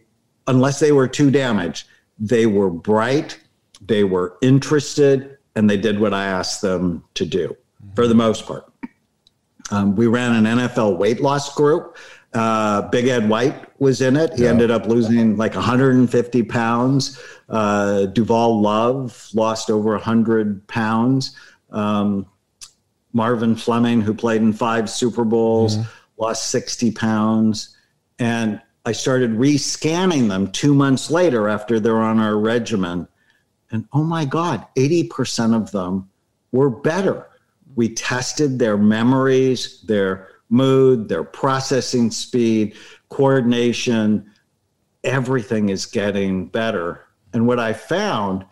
unless 0.47 0.80
they 0.80 0.91
were 0.91 1.08
too 1.08 1.32
damaged, 1.32 1.88
they 2.19 2.45
were 2.45 2.69
bright, 2.69 3.39
they 3.82 4.04
were 4.04 4.38
interested, 4.41 5.38
and 5.55 5.69
they 5.69 5.77
did 5.77 5.99
what 5.99 6.13
I 6.13 6.25
asked 6.25 6.61
them 6.61 7.03
to 7.15 7.25
do 7.25 7.55
for 7.95 8.07
the 8.07 8.15
most 8.15 8.45
part. 8.45 8.71
Um, 9.71 9.95
we 9.95 10.07
ran 10.07 10.45
an 10.45 10.57
NFL 10.57 10.97
weight 10.97 11.21
loss 11.21 11.53
group. 11.55 11.97
Uh, 12.33 12.83
Big 12.89 13.07
Ed 13.07 13.27
White 13.27 13.67
was 13.79 14.01
in 14.01 14.15
it. 14.15 14.33
He 14.35 14.43
yeah. 14.43 14.49
ended 14.49 14.71
up 14.71 14.85
losing 14.85 15.35
like 15.35 15.53
150 15.55 16.43
pounds. 16.43 17.21
Uh, 17.49 18.05
Duval 18.05 18.61
Love 18.61 19.29
lost 19.33 19.69
over 19.69 19.91
100 19.91 20.65
pounds. 20.67 21.35
Um, 21.71 22.25
Marvin 23.13 23.55
Fleming, 23.55 24.01
who 24.01 24.13
played 24.13 24.41
in 24.41 24.53
five 24.53 24.89
Super 24.89 25.25
Bowls, 25.25 25.77
mm-hmm. 25.77 25.89
lost 26.17 26.47
60 26.51 26.91
pounds. 26.91 27.75
And 28.19 28.61
I 28.85 28.93
started 28.93 29.31
rescanning 29.31 30.29
them 30.29 30.51
two 30.51 30.73
months 30.73 31.11
later 31.11 31.49
after 31.49 31.79
they're 31.79 32.01
on 32.01 32.19
our 32.19 32.37
regimen. 32.37 33.07
And 33.71 33.88
oh 33.93 34.03
my 34.03 34.25
God, 34.25 34.65
80% 34.75 35.55
of 35.55 35.71
them 35.71 36.10
were 36.51 36.69
better. 36.69 37.27
We 37.75 37.89
tested 37.89 38.60
their 38.60 38.77
memories, 38.77 39.81
their 39.84 40.27
mood, 40.49 41.07
their 41.07 41.23
processing 41.23 42.12
speed, 42.12 42.75
coordination. 43.10 44.29
Everything 45.03 45.69
is 45.69 45.86
getting 45.86 46.47
better. 46.47 47.05
And 47.34 47.47
what 47.47 47.60
I 47.60 47.73
found 47.73 48.45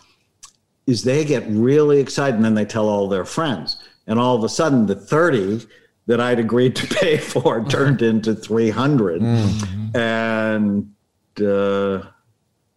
is 0.88 1.04
they 1.04 1.24
get 1.26 1.44
really 1.48 2.00
excited 2.00 2.36
and 2.36 2.46
then 2.46 2.56
they 2.56 2.66
tell 2.66 2.88
all 2.88 3.08
their 3.08 3.26
friends. 3.26 3.84
And 4.08 4.20
all 4.20 4.36
of 4.36 4.44
a 4.44 4.50
sudden, 4.50 4.88
the 4.88 4.96
30 4.96 5.68
that 6.08 6.20
I'd 6.20 6.40
agreed 6.40 6.76
to 6.78 6.88
pay 6.96 7.18
for 7.18 7.64
turned 7.66 8.02
into 8.02 8.34
300. 8.34 9.22
Mm-hmm. 9.22 9.98
And 9.98 10.94
uh, 11.40 12.10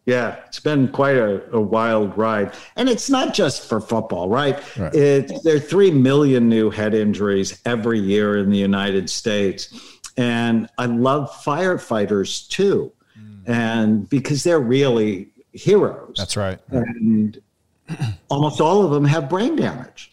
yeah, 0.04 0.40
it's 0.46 0.58
been 0.58 0.88
quite 0.88 1.16
a, 1.16 1.48
a, 1.52 1.60
wild 1.60 2.16
ride. 2.18 2.52
And 2.76 2.88
it's 2.88 3.08
not 3.08 3.34
just 3.34 3.68
for 3.68 3.80
football, 3.80 4.28
right? 4.28 4.60
right. 4.76 4.94
It, 4.94 5.32
there 5.44 5.56
are 5.56 5.60
3 5.60 5.92
million 5.92 6.48
new 6.48 6.70
head 6.70 6.92
injuries 6.94 7.60
every 7.64 8.00
year 8.00 8.38
in 8.38 8.50
the 8.50 8.58
United 8.58 9.08
States. 9.08 10.00
And 10.16 10.68
I 10.76 10.86
love 10.86 11.30
firefighters 11.30 12.48
too. 12.48 12.92
Mm. 13.18 13.48
And 13.48 14.08
because 14.08 14.42
they're 14.42 14.60
really 14.60 15.28
heroes. 15.52 16.16
That's 16.16 16.36
right. 16.36 16.58
And 16.70 17.40
almost 18.28 18.60
all 18.60 18.84
of 18.84 18.90
them 18.90 19.04
have 19.04 19.28
brain 19.28 19.54
damage 19.54 20.11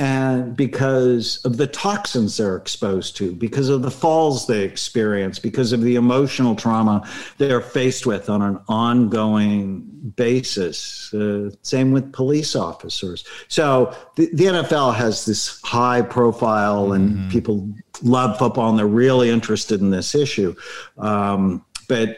and 0.00 0.56
because 0.56 1.44
of 1.44 1.58
the 1.58 1.66
toxins 1.66 2.38
they're 2.38 2.56
exposed 2.56 3.18
to, 3.18 3.32
because 3.32 3.68
of 3.68 3.82
the 3.82 3.90
falls 3.90 4.46
they 4.46 4.64
experience, 4.64 5.38
because 5.38 5.74
of 5.74 5.82
the 5.82 5.96
emotional 5.96 6.56
trauma 6.56 7.06
they're 7.36 7.60
faced 7.60 8.06
with 8.06 8.30
on 8.30 8.40
an 8.40 8.58
ongoing 8.66 9.82
basis. 10.16 11.12
Uh, 11.12 11.50
same 11.60 11.92
with 11.92 12.14
police 12.14 12.56
officers. 12.56 13.24
So 13.48 13.94
the, 14.16 14.30
the, 14.32 14.44
NFL 14.44 14.94
has 14.94 15.26
this 15.26 15.60
high 15.64 16.00
profile, 16.00 16.94
and 16.94 17.10
mm-hmm. 17.10 17.28
people 17.28 17.70
love 18.02 18.38
football 18.38 18.70
and 18.70 18.78
they're 18.78 18.86
really 18.86 19.28
interested 19.28 19.82
in 19.82 19.90
this 19.90 20.14
issue. 20.14 20.54
Um, 20.96 21.62
but 21.88 22.16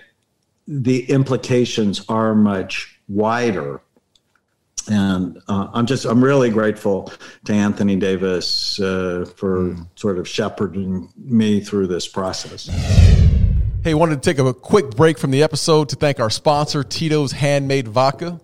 the 0.69 1.11
implications 1.11 2.05
are 2.09 2.33
much 2.37 3.01
wider 3.09 3.81
and 4.89 5.41
uh, 5.49 5.69
I'm 5.73 5.87
just 5.87 6.05
I'm 6.05 6.23
really 6.23 6.51
grateful 6.51 7.13
to 7.45 7.53
Anthony 7.53 7.97
Davis 7.97 8.81
uh, 8.81 9.27
for 9.37 9.59
mm. 9.59 9.87
sort 9.95 10.19
of 10.19 10.29
shepherding 10.29 11.09
me 11.17 11.61
through 11.61 11.87
this 11.87 12.09
process. 12.09 12.69
Hey, 13.85 13.95
wanted 13.95 14.23
to 14.23 14.31
take 14.31 14.39
a 14.39 14.55
quick 14.55 14.91
break 14.91 15.19
from 15.19 15.33
the 15.33 15.43
episode 15.43 15.89
to 15.89 15.97
thank 15.97 16.21
our 16.21 16.31
sponsor, 16.31 16.85
Tito's 16.85 17.33
Handmade 17.33 17.89
Vodka. 17.89 18.41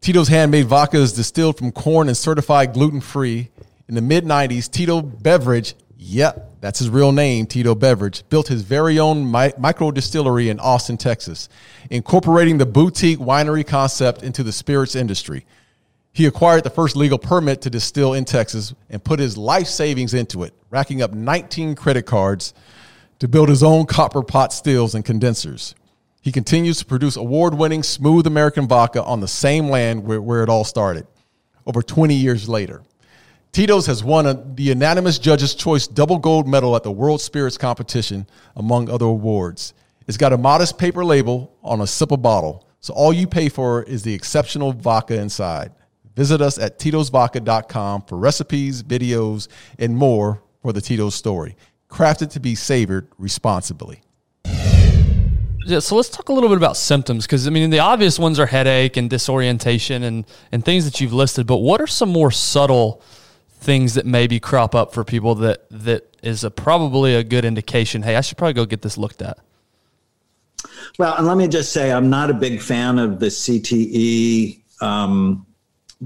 Tito's 0.00 0.28
Handmade 0.28 0.66
Vodka 0.66 0.98
is 0.98 1.12
distilled 1.12 1.56
from 1.58 1.72
corn 1.72 2.08
and 2.08 2.16
certified 2.16 2.72
gluten 2.72 3.00
free. 3.00 3.50
In 3.88 3.94
the 3.94 4.02
mid 4.02 4.24
90s, 4.24 4.68
Tito 4.70 5.00
Beveridge, 5.00 5.74
yep, 5.96 6.50
that's 6.60 6.78
his 6.78 6.90
real 6.90 7.12
name, 7.12 7.46
Tito 7.46 7.74
Beveridge, 7.74 8.24
built 8.28 8.48
his 8.48 8.62
very 8.62 8.98
own 8.98 9.30
mi- 9.30 9.52
micro 9.58 9.90
distillery 9.90 10.48
in 10.48 10.60
Austin, 10.60 10.96
Texas, 10.96 11.48
incorporating 11.90 12.58
the 12.58 12.66
boutique 12.66 13.18
winery 13.18 13.66
concept 13.66 14.22
into 14.22 14.42
the 14.42 14.52
spirits 14.52 14.94
industry. 14.94 15.44
He 16.12 16.26
acquired 16.26 16.64
the 16.64 16.70
first 16.70 16.96
legal 16.96 17.18
permit 17.18 17.60
to 17.62 17.70
distill 17.70 18.14
in 18.14 18.24
Texas 18.24 18.74
and 18.88 19.04
put 19.04 19.20
his 19.20 19.36
life 19.36 19.66
savings 19.66 20.14
into 20.14 20.44
it, 20.44 20.54
racking 20.70 21.02
up 21.02 21.12
19 21.12 21.74
credit 21.74 22.06
cards 22.06 22.54
to 23.18 23.28
build 23.28 23.48
his 23.48 23.62
own 23.62 23.86
copper 23.86 24.22
pot 24.22 24.52
stills 24.52 24.94
and 24.94 25.04
condensers. 25.04 25.74
He 26.22 26.32
continues 26.32 26.78
to 26.78 26.86
produce 26.86 27.16
award 27.16 27.54
winning 27.54 27.82
smooth 27.82 28.26
American 28.26 28.66
vodka 28.66 29.02
on 29.04 29.20
the 29.20 29.28
same 29.28 29.68
land 29.68 30.04
where, 30.04 30.20
where, 30.20 30.42
it 30.42 30.48
all 30.48 30.64
started, 30.64 31.06
over 31.66 31.82
20 31.82 32.14
years 32.14 32.48
later. 32.48 32.82
Tito's 33.52 33.86
has 33.86 34.04
won 34.04 34.26
a, 34.26 34.34
the 34.34 34.64
unanimous 34.64 35.18
Judges' 35.18 35.54
Choice 35.54 35.86
double 35.86 36.18
gold 36.18 36.46
medal 36.46 36.76
at 36.76 36.82
the 36.82 36.92
World 36.92 37.20
Spirits 37.20 37.56
Competition, 37.56 38.26
among 38.54 38.90
other 38.90 39.06
awards. 39.06 39.74
It's 40.06 40.16
got 40.16 40.32
a 40.32 40.38
modest 40.38 40.78
paper 40.78 41.04
label 41.04 41.56
on 41.62 41.80
a 41.80 41.84
sipper 41.84 42.20
bottle, 42.20 42.66
so 42.80 42.94
all 42.94 43.12
you 43.12 43.26
pay 43.26 43.48
for 43.48 43.82
is 43.82 44.02
the 44.02 44.14
exceptional 44.14 44.72
vodka 44.72 45.18
inside. 45.18 45.72
Visit 46.14 46.40
us 46.40 46.58
at 46.58 46.78
titosvodka.com 46.78 48.02
for 48.02 48.16
recipes, 48.16 48.82
videos, 48.82 49.48
and 49.78 49.96
more 49.96 50.42
for 50.62 50.72
the 50.72 50.80
Tito's 50.80 51.14
story. 51.14 51.56
Crafted 51.90 52.30
to 52.30 52.40
be 52.40 52.54
savored 52.54 53.08
responsibly. 53.18 54.02
Yeah, 55.66 55.80
so 55.80 55.96
let's 55.96 56.08
talk 56.08 56.28
a 56.28 56.32
little 56.32 56.48
bit 56.48 56.58
about 56.58 56.76
symptoms 56.76 57.26
because 57.26 57.48
I 57.48 57.50
mean 57.50 57.70
the 57.70 57.80
obvious 57.80 58.20
ones 58.20 58.38
are 58.38 58.46
headache 58.46 58.96
and 58.96 59.10
disorientation 59.10 60.04
and 60.04 60.24
and 60.52 60.64
things 60.64 60.84
that 60.84 61.00
you've 61.00 61.12
listed, 61.12 61.44
but 61.48 61.56
what 61.56 61.80
are 61.80 61.88
some 61.88 62.08
more 62.08 62.30
subtle 62.30 63.02
things 63.66 63.94
that 63.94 64.06
maybe 64.06 64.40
crop 64.40 64.74
up 64.74 64.94
for 64.94 65.04
people 65.04 65.34
that 65.34 65.66
that 65.70 66.16
is 66.22 66.44
a, 66.44 66.50
probably 66.50 67.14
a 67.14 67.24
good 67.24 67.44
indication? 67.44 68.02
Hey, 68.02 68.16
I 68.16 68.22
should 68.22 68.38
probably 68.38 68.54
go 68.54 68.64
get 68.64 68.80
this 68.80 68.96
looked 68.96 69.20
at. 69.20 69.38
Well, 70.98 71.14
and 71.16 71.26
let 71.26 71.36
me 71.36 71.48
just 71.48 71.72
say, 71.72 71.92
I'm 71.92 72.08
not 72.08 72.30
a 72.30 72.34
big 72.34 72.62
fan 72.62 72.98
of 72.98 73.20
the 73.20 73.26
CTE 73.26 74.62
um, 74.80 75.46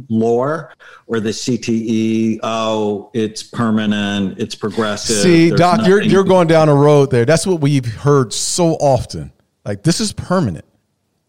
lore 0.09 0.75
or 1.07 1.21
the 1.21 1.31
CTE, 1.31 2.41
oh, 2.43 3.11
it's 3.13 3.43
permanent, 3.43 4.39
it's 4.39 4.55
progressive. 4.55 5.17
See, 5.17 5.51
Doc, 5.51 5.79
nothing. 5.79 5.91
you're 5.91 6.03
you're 6.03 6.25
going 6.25 6.49
down 6.49 6.69
a 6.69 6.75
road 6.75 7.11
there. 7.11 7.25
That's 7.25 7.47
what 7.47 7.61
we've 7.61 7.87
heard 7.87 8.33
so 8.33 8.75
often. 8.75 9.33
Like 9.65 9.83
this 9.83 10.01
is 10.01 10.13
permanent. 10.13 10.65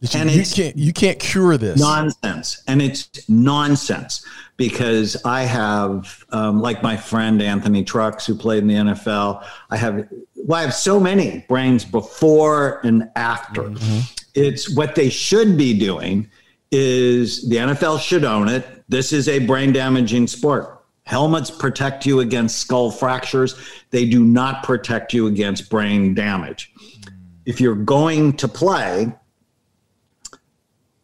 You, 0.02 0.10
and 0.20 0.32
you 0.32 0.44
can't 0.44 0.76
you 0.76 0.94
can't 0.94 1.20
cure 1.20 1.58
this 1.58 1.80
nonsense, 1.80 2.64
and 2.68 2.82
it's 2.82 3.30
nonsense 3.30 4.26
because 4.58 5.16
I 5.26 5.42
have, 5.42 6.24
um, 6.30 6.62
like 6.62 6.84
my 6.84 6.96
friend 6.96 7.42
Anthony 7.42 7.84
Trucks, 7.84 8.28
who 8.28 8.36
played 8.36 8.64
in 8.64 8.68
the 8.68 8.94
NFL. 8.94 9.44
I 9.72 9.78
have, 9.78 10.08
well, 10.36 10.60
I 10.60 10.62
have 10.62 10.74
so 10.76 11.00
many 11.00 11.46
brains 11.48 11.84
before 11.84 12.80
and 12.84 13.10
after. 13.16 13.64
Mm-hmm. 13.64 14.00
It's 14.36 14.76
what 14.76 14.94
they 14.94 15.10
should 15.10 15.58
be 15.58 15.78
doing 15.78 16.30
is 16.72 17.50
the 17.50 17.56
NFL 17.56 18.00
should 18.00 18.24
own 18.24 18.50
it. 18.50 18.84
This 18.88 19.12
is 19.14 19.28
a 19.28 19.40
brain 19.40 19.74
damaging 19.74 20.28
sport. 20.28 20.84
Helmets 21.06 21.50
protect 21.50 22.06
you 22.06 22.20
against 22.20 22.60
skull 22.60 22.92
fractures, 22.92 23.56
they 23.90 24.08
do 24.08 24.24
not 24.24 24.64
protect 24.64 25.14
you 25.14 25.28
against 25.28 25.70
brain 25.70 26.14
damage. 26.14 26.72
If 27.46 27.60
you're 27.60 27.76
going 27.76 28.34
to 28.34 28.48
play, 28.48 29.12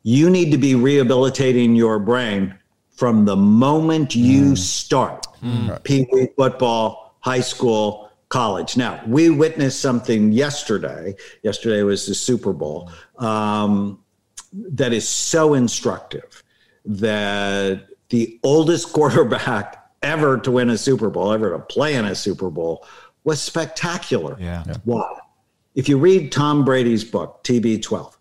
you 0.07 0.29
need 0.29 0.51
to 0.51 0.57
be 0.57 0.73
rehabilitating 0.73 1.75
your 1.75 1.99
brain 1.99 2.57
from 2.95 3.25
the 3.25 3.35
moment 3.35 4.15
you 4.15 4.53
mm. 4.53 4.57
start. 4.57 5.27
Mm. 5.43 5.83
Pee 5.83 6.07
wee 6.13 6.29
football, 6.37 7.17
high 7.19 7.41
school, 7.41 8.09
college. 8.29 8.77
Now, 8.77 9.03
we 9.05 9.29
witnessed 9.29 9.81
something 9.81 10.31
yesterday. 10.31 11.13
Yesterday 11.43 11.83
was 11.83 12.05
the 12.05 12.15
Super 12.15 12.53
Bowl. 12.53 12.89
Um, 13.17 14.01
that 14.53 14.93
is 14.93 15.05
so 15.05 15.55
instructive 15.55 16.41
that 16.85 17.85
the 18.07 18.39
oldest 18.43 18.93
quarterback 18.93 19.91
ever 20.03 20.37
to 20.37 20.51
win 20.51 20.69
a 20.69 20.77
Super 20.77 21.09
Bowl, 21.09 21.33
ever 21.33 21.51
to 21.51 21.59
play 21.59 21.95
in 21.95 22.05
a 22.05 22.15
Super 22.15 22.49
Bowl, 22.49 22.87
was 23.25 23.41
spectacular. 23.41 24.37
Yeah. 24.39 24.63
Why? 24.85 25.19
If 25.75 25.89
you 25.89 25.97
read 25.97 26.31
Tom 26.31 26.63
Brady's 26.63 27.03
book, 27.03 27.43
TB12, 27.43 28.16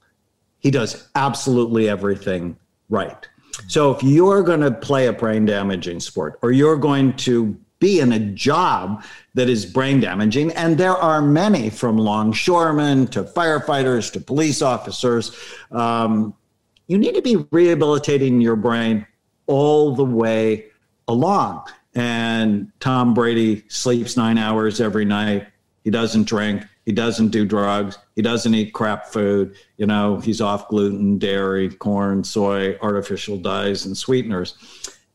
he 0.66 0.70
does 0.72 1.08
absolutely 1.14 1.88
everything 1.88 2.56
right. 2.88 3.28
So 3.68 3.92
if 3.92 4.02
you're 4.02 4.42
going 4.42 4.62
to 4.62 4.72
play 4.72 5.06
a 5.06 5.12
brain 5.12 5.44
damaging 5.44 6.00
sport 6.00 6.40
or 6.42 6.50
you're 6.50 6.76
going 6.76 7.12
to 7.18 7.56
be 7.78 8.00
in 8.00 8.10
a 8.10 8.18
job 8.18 9.04
that 9.34 9.48
is 9.48 9.64
brain 9.64 10.00
damaging. 10.00 10.50
And 10.54 10.76
there 10.76 10.96
are 10.96 11.22
many 11.22 11.70
from 11.70 11.96
longshoremen 11.96 13.06
to 13.12 13.22
firefighters 13.22 14.12
to 14.14 14.20
police 14.20 14.60
officers. 14.60 15.30
Um, 15.70 16.34
you 16.88 16.98
need 16.98 17.14
to 17.14 17.22
be 17.22 17.36
rehabilitating 17.52 18.40
your 18.40 18.56
brain 18.56 19.06
all 19.46 19.94
the 19.94 20.04
way 20.04 20.64
along. 21.06 21.64
And 21.94 22.72
Tom 22.80 23.14
Brady 23.14 23.62
sleeps 23.68 24.16
nine 24.16 24.36
hours 24.36 24.80
every 24.80 25.04
night. 25.04 25.46
He 25.84 25.90
doesn't 25.90 26.24
drink. 26.24 26.64
He 26.86 26.92
doesn't 26.92 27.28
do 27.28 27.44
drugs. 27.44 27.98
He 28.14 28.22
doesn't 28.22 28.54
eat 28.54 28.72
crap 28.72 29.06
food. 29.06 29.56
You 29.76 29.86
know, 29.86 30.20
he's 30.20 30.40
off 30.40 30.68
gluten, 30.68 31.18
dairy, 31.18 31.68
corn, 31.68 32.22
soy, 32.22 32.78
artificial 32.80 33.36
dyes, 33.36 33.84
and 33.84 33.96
sweeteners. 33.96 34.54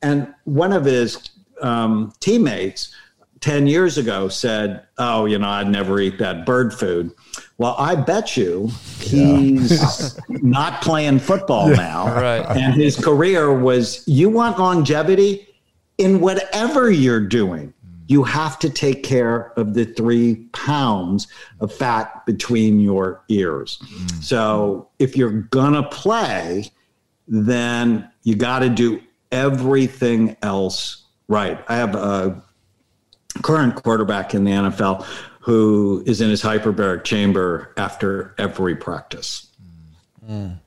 And 0.02 0.34
one 0.44 0.74
of 0.74 0.84
his 0.84 1.30
um, 1.62 2.12
teammates 2.20 2.94
10 3.40 3.68
years 3.68 3.98
ago 3.98 4.28
said, 4.28 4.84
Oh, 4.98 5.26
you 5.26 5.40
know, 5.40 5.48
I'd 5.48 5.70
never 5.70 6.00
eat 6.00 6.20
that 6.20 6.46
bird 6.46 6.74
food. 6.74 7.12
Well, 7.58 7.76
I 7.78 7.96
bet 7.96 8.36
you 8.36 8.70
he's 9.00 10.20
not 10.30 10.82
playing 10.82 11.20
football 11.20 11.70
now. 11.70 12.14
Right. 12.14 12.46
And 12.58 12.74
his 12.74 12.98
career 12.98 13.58
was 13.58 14.06
you 14.08 14.30
want 14.30 14.60
longevity 14.60 15.48
in 15.98 16.20
whatever 16.20 16.92
you're 16.92 17.26
doing. 17.26 17.74
You 18.12 18.24
have 18.24 18.60
to 18.60 18.70
take 18.70 19.04
care 19.04 19.54
of 19.56 19.74
the 19.74 19.86
three 19.86 20.36
pounds 20.52 21.30
of 21.62 21.74
fat 21.74 22.26
between 22.26 22.82
your 22.82 23.24
ears. 23.30 23.80
Mm. 23.82 24.22
So 24.22 24.90
if 25.00 25.16
you're 25.16 25.44
going 25.44 25.74
to 25.74 25.84
play, 25.84 26.70
then 27.28 28.12
you 28.24 28.36
got 28.36 28.60
to 28.60 28.70
do 28.70 29.02
everything 29.32 30.36
else 30.42 31.06
right. 31.30 31.64
I 31.70 31.76
have 31.78 31.96
a 31.96 32.44
current 33.44 33.76
quarterback 33.76 34.34
in 34.34 34.44
the 34.44 34.52
NFL 34.52 35.06
who 35.40 36.04
is 36.06 36.20
in 36.20 36.30
his 36.30 36.42
hyperbaric 36.42 37.06
chamber 37.06 37.74
after 37.78 38.36
every 38.38 38.76
practice. 38.76 39.48
Mm. 40.30 40.32
Mm. 40.32 40.60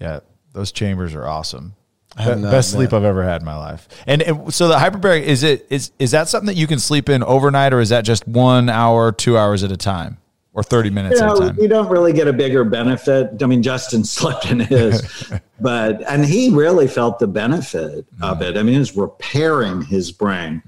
Yeah, 0.00 0.20
those 0.54 0.72
chambers 0.72 1.14
are 1.14 1.26
awesome. 1.26 1.74
Have 2.16 2.36
Be- 2.36 2.42
not 2.42 2.50
best 2.50 2.72
sleep 2.72 2.90
been. 2.90 2.98
I've 2.98 3.04
ever 3.04 3.22
had 3.22 3.42
in 3.42 3.46
my 3.46 3.56
life. 3.56 3.88
And, 4.06 4.22
and 4.22 4.52
so 4.52 4.68
the 4.68 4.76
hyperbaric 4.76 5.22
is 5.22 5.42
it 5.42 5.66
is 5.70 5.92
is 5.98 6.10
that 6.10 6.28
something 6.28 6.46
that 6.46 6.56
you 6.56 6.66
can 6.66 6.78
sleep 6.78 7.08
in 7.08 7.22
overnight, 7.22 7.72
or 7.72 7.80
is 7.80 7.90
that 7.90 8.04
just 8.04 8.26
one 8.26 8.68
hour, 8.68 9.12
two 9.12 9.38
hours 9.38 9.62
at 9.62 9.70
a 9.70 9.76
time, 9.76 10.18
or 10.52 10.62
thirty 10.62 10.90
minutes 10.90 11.20
You 11.20 11.26
at 11.26 11.36
a 11.36 11.40
time? 11.40 11.58
you 11.60 11.68
don't 11.68 11.88
really 11.88 12.12
get 12.12 12.26
a 12.26 12.32
bigger 12.32 12.64
benefit. 12.64 13.42
I 13.42 13.46
mean, 13.46 13.62
Justin 13.62 14.02
slept 14.16 14.50
in 14.50 14.60
his, 14.60 15.30
but 15.60 16.02
and 16.08 16.24
he 16.24 16.50
really 16.50 16.88
felt 16.88 17.18
the 17.18 17.28
benefit 17.28 18.04
of 18.22 18.42
it. 18.42 18.56
I 18.56 18.62
mean, 18.62 18.80
it's 18.80 18.96
repairing 18.96 19.82
his 19.82 20.10
brain. 20.10 20.62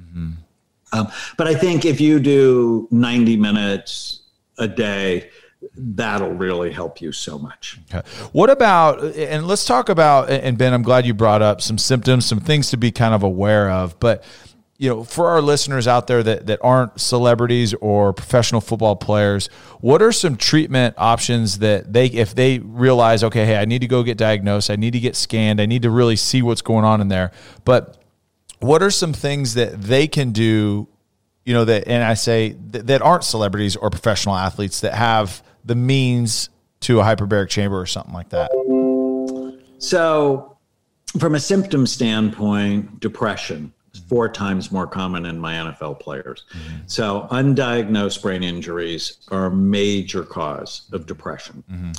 Um, 0.94 1.10
but 1.38 1.48
I 1.48 1.54
think 1.54 1.86
if 1.86 2.02
you 2.02 2.20
do 2.20 2.86
90 2.90 3.38
minutes 3.38 4.20
a 4.58 4.68
day, 4.68 5.30
that'll 5.76 6.32
really 6.32 6.72
help 6.72 7.00
you 7.00 7.12
so 7.12 7.38
much. 7.38 7.78
Okay. 7.92 8.06
What 8.32 8.50
about, 8.50 9.02
and 9.16 9.46
let's 9.46 9.64
talk 9.64 9.88
about, 9.88 10.30
and 10.30 10.58
Ben, 10.58 10.72
I'm 10.72 10.82
glad 10.82 11.06
you 11.06 11.14
brought 11.14 11.42
up 11.42 11.60
some 11.60 11.78
symptoms, 11.78 12.26
some 12.26 12.40
things 12.40 12.70
to 12.70 12.76
be 12.76 12.90
kind 12.90 13.14
of 13.14 13.22
aware 13.22 13.70
of. 13.70 13.98
But, 14.00 14.24
you 14.78 14.88
know, 14.88 15.04
for 15.04 15.28
our 15.28 15.40
listeners 15.40 15.86
out 15.86 16.06
there 16.06 16.22
that, 16.22 16.46
that 16.46 16.58
aren't 16.62 17.00
celebrities 17.00 17.74
or 17.74 18.12
professional 18.12 18.60
football 18.60 18.96
players, 18.96 19.48
what 19.80 20.02
are 20.02 20.12
some 20.12 20.36
treatment 20.36 20.94
options 20.98 21.60
that 21.60 21.92
they, 21.92 22.06
if 22.06 22.34
they 22.34 22.58
realize, 22.58 23.22
okay, 23.24 23.46
hey, 23.46 23.56
I 23.56 23.64
need 23.64 23.80
to 23.80 23.88
go 23.88 24.02
get 24.02 24.18
diagnosed, 24.18 24.70
I 24.70 24.76
need 24.76 24.92
to 24.92 25.00
get 25.00 25.16
scanned, 25.16 25.60
I 25.60 25.66
need 25.66 25.82
to 25.82 25.90
really 25.90 26.16
see 26.16 26.42
what's 26.42 26.62
going 26.62 26.84
on 26.84 27.00
in 27.00 27.08
there. 27.08 27.30
But 27.64 27.98
what 28.58 28.82
are 28.82 28.90
some 28.90 29.12
things 29.12 29.54
that 29.54 29.80
they 29.80 30.06
can 30.06 30.32
do 30.32 30.88
you 31.44 31.52
know 31.52 31.64
that 31.64 31.88
and 31.88 32.04
i 32.04 32.14
say 32.14 32.50
that, 32.70 32.86
that 32.86 33.02
aren't 33.02 33.24
celebrities 33.24 33.74
or 33.74 33.90
professional 33.90 34.36
athletes 34.36 34.82
that 34.82 34.94
have 34.94 35.42
the 35.64 35.74
means 35.74 36.50
to 36.80 37.00
a 37.00 37.02
hyperbaric 37.02 37.48
chamber 37.48 37.80
or 37.80 37.86
something 37.86 38.14
like 38.14 38.28
that 38.30 38.50
So, 39.78 40.56
from 41.18 41.34
a 41.34 41.40
symptom 41.40 41.86
standpoint, 41.86 43.00
depression 43.00 43.72
is 43.92 44.00
four 44.00 44.28
times 44.28 44.72
more 44.72 44.86
common 44.86 45.26
in 45.26 45.38
my 45.38 45.54
NFL 45.54 46.00
players. 46.00 46.44
Mm-hmm. 46.52 46.76
So, 46.86 47.28
undiagnosed 47.30 48.22
brain 48.22 48.42
injuries 48.42 49.18
are 49.30 49.46
a 49.46 49.50
major 49.50 50.24
cause 50.24 50.88
of 50.92 51.06
depression, 51.06 51.62
mm-hmm. 51.70 51.92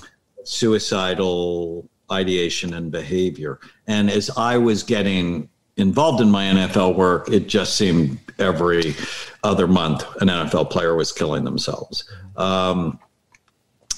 suicidal 0.43 1.89
ideation 2.11 2.73
and 2.73 2.91
behavior. 2.91 3.59
And 3.87 4.09
as 4.09 4.29
I 4.37 4.57
was 4.57 4.83
getting 4.83 5.49
involved 5.77 6.21
in 6.21 6.29
my 6.29 6.45
NFL 6.45 6.95
work, 6.95 7.29
it 7.29 7.47
just 7.47 7.75
seemed 7.75 8.19
every 8.39 8.95
other 9.43 9.67
month 9.67 10.05
an 10.21 10.27
NFL 10.27 10.69
player 10.69 10.95
was 10.95 11.11
killing 11.11 11.43
themselves. 11.43 12.09
Mm-hmm. 12.35 12.41
Um, 12.41 12.99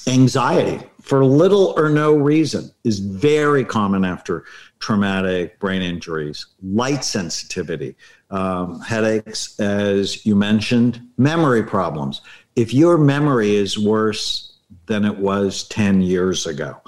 anxiety 0.07 0.85
for 1.01 1.23
little 1.23 1.73
or 1.77 1.89
no 1.89 2.15
reason 2.15 2.71
is 2.83 2.99
very 2.99 3.63
common 3.63 4.03
after 4.03 4.45
traumatic 4.79 5.59
brain 5.59 5.81
injuries. 5.81 6.45
Light 6.63 7.03
sensitivity 7.03 7.95
um, 8.31 8.79
headaches 8.81 9.59
as 9.59 10.25
you 10.25 10.35
mentioned 10.35 11.01
memory 11.17 11.63
problems. 11.63 12.21
If 12.55 12.73
your 12.73 12.97
memory 12.97 13.55
is 13.55 13.77
worse 13.77 14.57
than 14.87 15.05
it 15.05 15.17
was 15.17 15.67
10 15.69 16.01
years 16.01 16.45
ago 16.45 16.81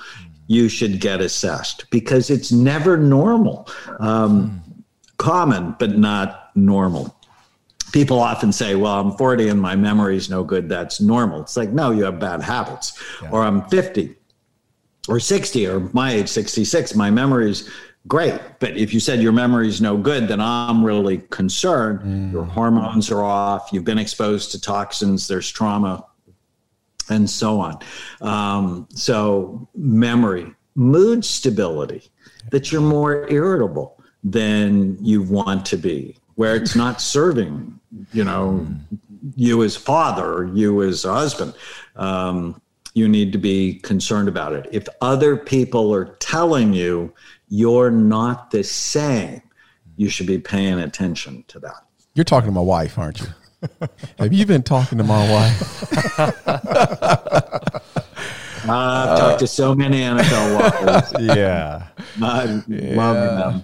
you 0.47 0.69
should 0.69 1.01
get 1.01 1.19
assessed 1.19 1.89
because 1.91 2.29
it's 2.29 2.51
never 2.51 2.97
normal. 2.97 3.67
Um, 3.99 4.63
common 5.17 5.75
but 5.79 5.97
not 5.97 6.51
normal 6.55 7.16
people 7.91 8.19
often 8.19 8.51
say, 8.51 8.75
well, 8.75 8.99
I'm 8.99 9.11
40 9.17 9.49
and 9.49 9.61
my 9.61 9.75
memory's 9.75 10.29
no 10.29 10.43
good. 10.43 10.69
That's 10.69 10.99
normal. 11.01 11.41
It's 11.41 11.57
like, 11.57 11.69
no, 11.69 11.91
you 11.91 12.03
have 12.03 12.19
bad 12.19 12.41
habits. 12.41 13.01
Or 13.31 13.43
I'm 13.43 13.67
50 13.69 14.15
or 15.07 15.19
60 15.19 15.67
or 15.67 15.79
my 15.93 16.11
age, 16.11 16.29
66. 16.29 16.95
My 16.95 17.09
memory's 17.09 17.69
great. 18.07 18.39
But 18.59 18.77
if 18.77 18.93
you 18.93 18.99
said 18.99 19.21
your 19.21 19.31
memory's 19.31 19.81
no 19.81 19.97
good, 19.97 20.27
then 20.27 20.41
I'm 20.41 20.83
really 20.83 21.19
concerned. 21.29 22.31
Your 22.31 22.45
hormones 22.45 23.11
are 23.11 23.23
off. 23.23 23.69
You've 23.71 23.85
been 23.85 23.97
exposed 23.99 24.51
to 24.51 24.61
toxins. 24.61 25.27
There's 25.27 25.49
trauma 25.49 26.05
and 27.09 27.29
so 27.29 27.59
on. 27.59 27.79
Um, 28.21 28.87
so, 28.93 29.67
memory, 29.75 30.53
mood 30.75 31.23
stability, 31.23 32.11
that 32.51 32.71
you're 32.71 32.81
more 32.81 33.29
irritable 33.29 34.01
than 34.23 34.97
you 35.03 35.21
want 35.21 35.65
to 35.67 35.77
be, 35.77 36.17
where 36.37 36.55
it's 36.55 36.75
not 36.75 37.01
serving, 37.01 37.79
you 38.13 38.23
know, 38.23 38.65
you 39.35 39.63
as 39.63 39.75
father 39.75 40.49
you 40.53 40.83
as 40.83 41.03
husband. 41.03 41.53
Um, 41.95 42.61
you 42.93 43.07
need 43.07 43.31
to 43.31 43.39
be 43.39 43.79
concerned 43.79 44.29
about 44.29 44.53
it. 44.53 44.67
If 44.71 44.87
other 45.01 45.35
people 45.35 45.93
are 45.93 46.15
telling 46.19 46.73
you 46.73 47.11
you're 47.49 47.89
not 47.89 48.51
the 48.51 48.63
same, 48.63 49.41
you 49.97 50.09
should 50.09 50.27
be 50.27 50.37
paying 50.37 50.79
attention 50.79 51.43
to 51.47 51.59
that. 51.59 51.85
You're 52.13 52.23
talking 52.23 52.49
to 52.49 52.53
my 52.53 52.61
wife, 52.61 52.99
aren't 52.99 53.19
you? 53.19 53.27
Have 54.19 54.31
you 54.31 54.45
been 54.45 54.63
talking 54.63 54.99
to 54.99 55.03
my 55.03 55.31
wife? 55.31 56.19
I've 58.69 59.17
talked 59.17 59.39
to 59.39 59.47
so 59.47 59.73
many 59.73 60.01
NFL 60.01 60.59
wives. 60.59 61.13
yeah 61.35 61.87
I 62.21 62.61
love 62.67 63.15
them. 63.15 63.63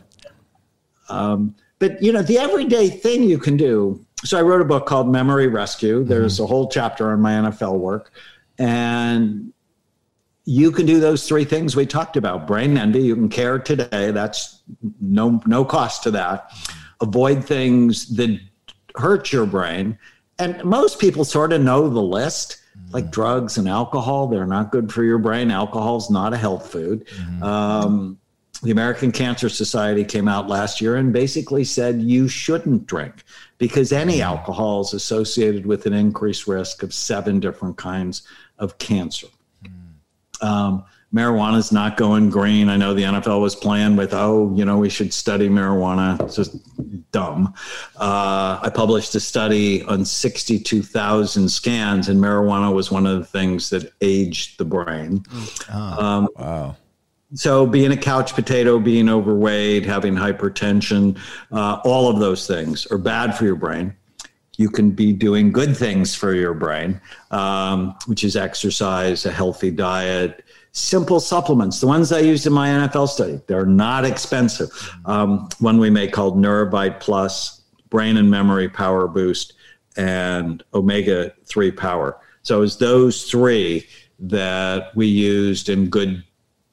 Um, 1.10 1.56
but 1.84 2.02
you 2.02 2.14
know, 2.14 2.22
the 2.22 2.38
everyday 2.38 2.88
thing 2.90 3.24
you 3.24 3.38
can 3.38 3.58
do. 3.58 4.06
So 4.24 4.40
I 4.40 4.42
wrote 4.42 4.62
a 4.62 4.66
book 4.66 4.86
called 4.86 5.12
Memory 5.12 5.48
Rescue. 5.48 6.00
Mm-hmm. 6.00 6.08
There's 6.08 6.40
a 6.40 6.46
whole 6.48 6.70
chapter 6.70 7.12
on 7.12 7.20
my 7.20 7.34
NFL 7.34 7.78
work, 7.78 8.14
and 8.58 9.52
you 10.46 10.72
can 10.72 10.86
do 10.86 11.02
those 11.02 11.28
three 11.28 11.44
things 11.44 11.76
we 11.76 11.86
talked 11.86 12.16
about. 12.16 12.48
Brain 12.48 12.78
envy. 12.78 13.02
You 13.02 13.16
can 13.16 13.28
care 13.28 13.60
today. 13.60 14.12
That's 14.12 14.62
no 15.02 15.42
no 15.46 15.66
cost 15.66 16.04
to 16.04 16.12
that. 16.12 16.54
Avoid 17.02 17.44
things 17.44 18.16
that 18.16 18.40
hurt 18.96 19.34
your 19.34 19.46
brain. 19.46 20.00
And 20.40 20.64
most 20.64 21.00
people 21.00 21.26
sort 21.26 21.52
of 21.52 21.62
know 21.62 21.90
the 21.90 22.02
list, 22.02 22.62
mm-hmm. 22.78 22.94
like 22.94 23.12
drugs 23.12 23.58
and 23.58 23.68
alcohol. 23.68 24.28
They're 24.28 24.48
not 24.48 24.72
good 24.72 24.94
for 24.94 25.04
your 25.04 25.18
brain. 25.18 25.52
Alcohol's 25.52 26.10
not 26.10 26.32
a 26.32 26.38
health 26.38 26.72
food. 26.72 27.06
Mm-hmm. 27.08 27.44
Um, 27.44 28.20
the 28.64 28.72
American 28.72 29.12
Cancer 29.12 29.50
Society 29.50 30.06
came 30.06 30.28
out 30.28 30.48
last 30.48 30.80
year 30.80 30.96
and 30.96 31.12
basically 31.12 31.66
said 31.66 32.02
you 32.02 32.30
shouldn't 32.30 32.88
drink 32.88 33.24
because 33.58 33.92
any 33.92 34.22
alcohol 34.22 34.82
is 34.82 34.94
associated 34.94 35.66
with 35.66 35.86
an 35.86 35.94
increased 35.94 36.48
risk 36.48 36.82
of 36.82 36.94
seven 36.94 37.40
different 37.42 37.78
kinds 37.78 38.24
of 38.60 38.78
cancer. 38.78 39.28
Um, 40.42 40.86
marijuana 41.14 41.58
is 41.58 41.72
not 41.72 41.98
going 41.98 42.30
green. 42.30 42.70
I 42.70 42.78
know 42.78 42.94
the 42.94 43.04
NFL 43.04 43.42
was 43.42 43.56
playing 43.56 43.98
with, 43.98 44.14
oh, 44.14 44.54
you 44.56 44.66
know, 44.66 44.78
we 44.78 44.90
should 44.90 45.14
study 45.14 45.50
marijuana. 45.50 46.20
It's 46.22 46.36
just 46.36 46.56
dumb. 47.12 47.54
Uh, 47.98 48.60
I 48.62 48.72
published 48.74 49.14
a 49.16 49.20
study 49.20 49.84
on 49.84 50.06
62,000 50.06 51.50
scans, 51.50 52.10
and 52.10 52.20
marijuana 52.20 52.74
was 52.74 52.92
one 52.92 53.06
of 53.06 53.20
the 53.20 53.26
things 53.26 53.70
that 53.70 53.92
aged 54.02 54.58
the 54.58 54.66
brain. 54.66 55.24
Um, 55.70 56.28
Wow. 56.36 56.78
So 57.36 57.66
being 57.66 57.92
a 57.92 57.98
couch 57.98 58.34
potato, 58.34 58.80
being 58.80 59.10
overweight, 59.10 59.86
having 59.86 60.14
hypertension, 60.14 61.18
uh, 61.52 61.82
all 61.84 62.10
of 62.10 62.20
those 62.20 62.48
things 62.48 62.86
are 62.88 62.98
bad 62.98 63.36
for 63.36 63.46
your 63.46 63.56
brain. 63.56 63.96
You 64.58 64.70
can 64.70 64.92
be 64.92 65.14
doing 65.14 65.52
good 65.52 65.76
things 65.76 66.14
for 66.14 66.34
your 66.34 66.54
brain, 66.54 67.02
um, 67.32 67.96
which 68.06 68.24
is 68.24 68.36
exercise, 68.36 69.26
a 69.26 69.32
healthy 69.32 69.72
diet, 69.72 70.44
simple 70.74 71.20
supplements. 71.20 71.80
The 71.80 71.88
ones 71.88 72.12
I 72.12 72.20
used 72.20 72.46
in 72.46 72.54
my 72.54 72.70
NFL 72.70 73.10
study, 73.10 73.42
they're 73.48 73.66
not 73.66 74.06
expensive. 74.06 74.70
Um, 75.06 75.50
one 75.60 75.80
we 75.80 75.90
make 75.90 76.12
called 76.12 76.38
NeuroVite 76.38 77.00
Plus 77.00 77.64
brain 77.94 78.18
and 78.18 78.30
memory 78.30 78.68
power 78.68 79.08
boost, 79.08 79.54
and 79.96 80.64
omega 80.74 81.32
3 81.46 81.72
power. 81.72 82.18
So 82.42 82.64
it's 82.64 82.78
those 82.78 83.30
three 83.30 83.88
that 84.18 84.96
we 84.96 85.06
used 85.06 85.70
in 85.70 85.90
good 85.90 86.24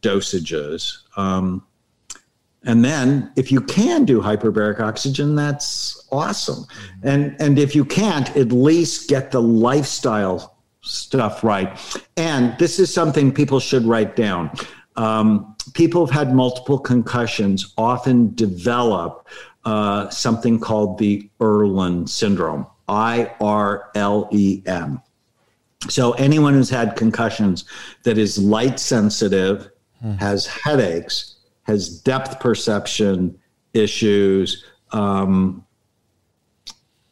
dosages. 0.03 0.99
Um, 1.17 1.67
and 2.65 2.85
then 2.85 3.33
if 3.37 3.51
you 3.51 3.61
can 3.61 4.05
do 4.05 4.21
hyperbaric 4.21 4.81
oxygen, 4.81 5.35
that's 5.35 6.07
awesome. 6.13 6.67
And 7.03 7.35
and 7.41 7.59
if 7.59 7.75
you 7.75 7.85
can't, 7.85 8.35
at 8.37 8.53
least 8.53 9.09
get 9.09 9.31
the 9.31 9.41
lifestyle 9.41 10.59
stuff 10.83 11.43
right. 11.43 11.79
And 12.17 12.57
this 12.59 12.79
is 12.79 12.93
something 12.93 13.33
people 13.33 13.61
should 13.61 13.85
write 13.85 14.15
down. 14.15 14.51
Um, 14.97 15.57
people 15.73 16.05
have 16.05 16.15
had 16.15 16.35
multiple 16.35 16.79
concussions 16.79 17.73
often 17.79 18.35
develop 18.35 19.27
uh, 19.65 20.09
something 20.11 20.59
called 20.59 20.99
the 20.99 21.31
Irlen 21.41 22.09
syndrome. 22.09 22.67
I 22.89 23.35
R 23.41 23.91
L 23.95 24.29
E 24.33 24.63
N. 24.67 25.01
So 25.89 26.13
anyone 26.13 26.53
who's 26.53 26.69
had 26.69 26.97
concussions 26.97 27.65
that 28.03 28.19
is 28.19 28.37
light 28.37 28.79
sensitive, 28.79 29.71
hmm. 30.01 30.13
has 30.13 30.47
headaches, 30.47 31.37
has 31.65 32.01
depth 32.01 32.41
perception 32.41 33.39
issues, 33.75 34.65
um, 34.93 35.65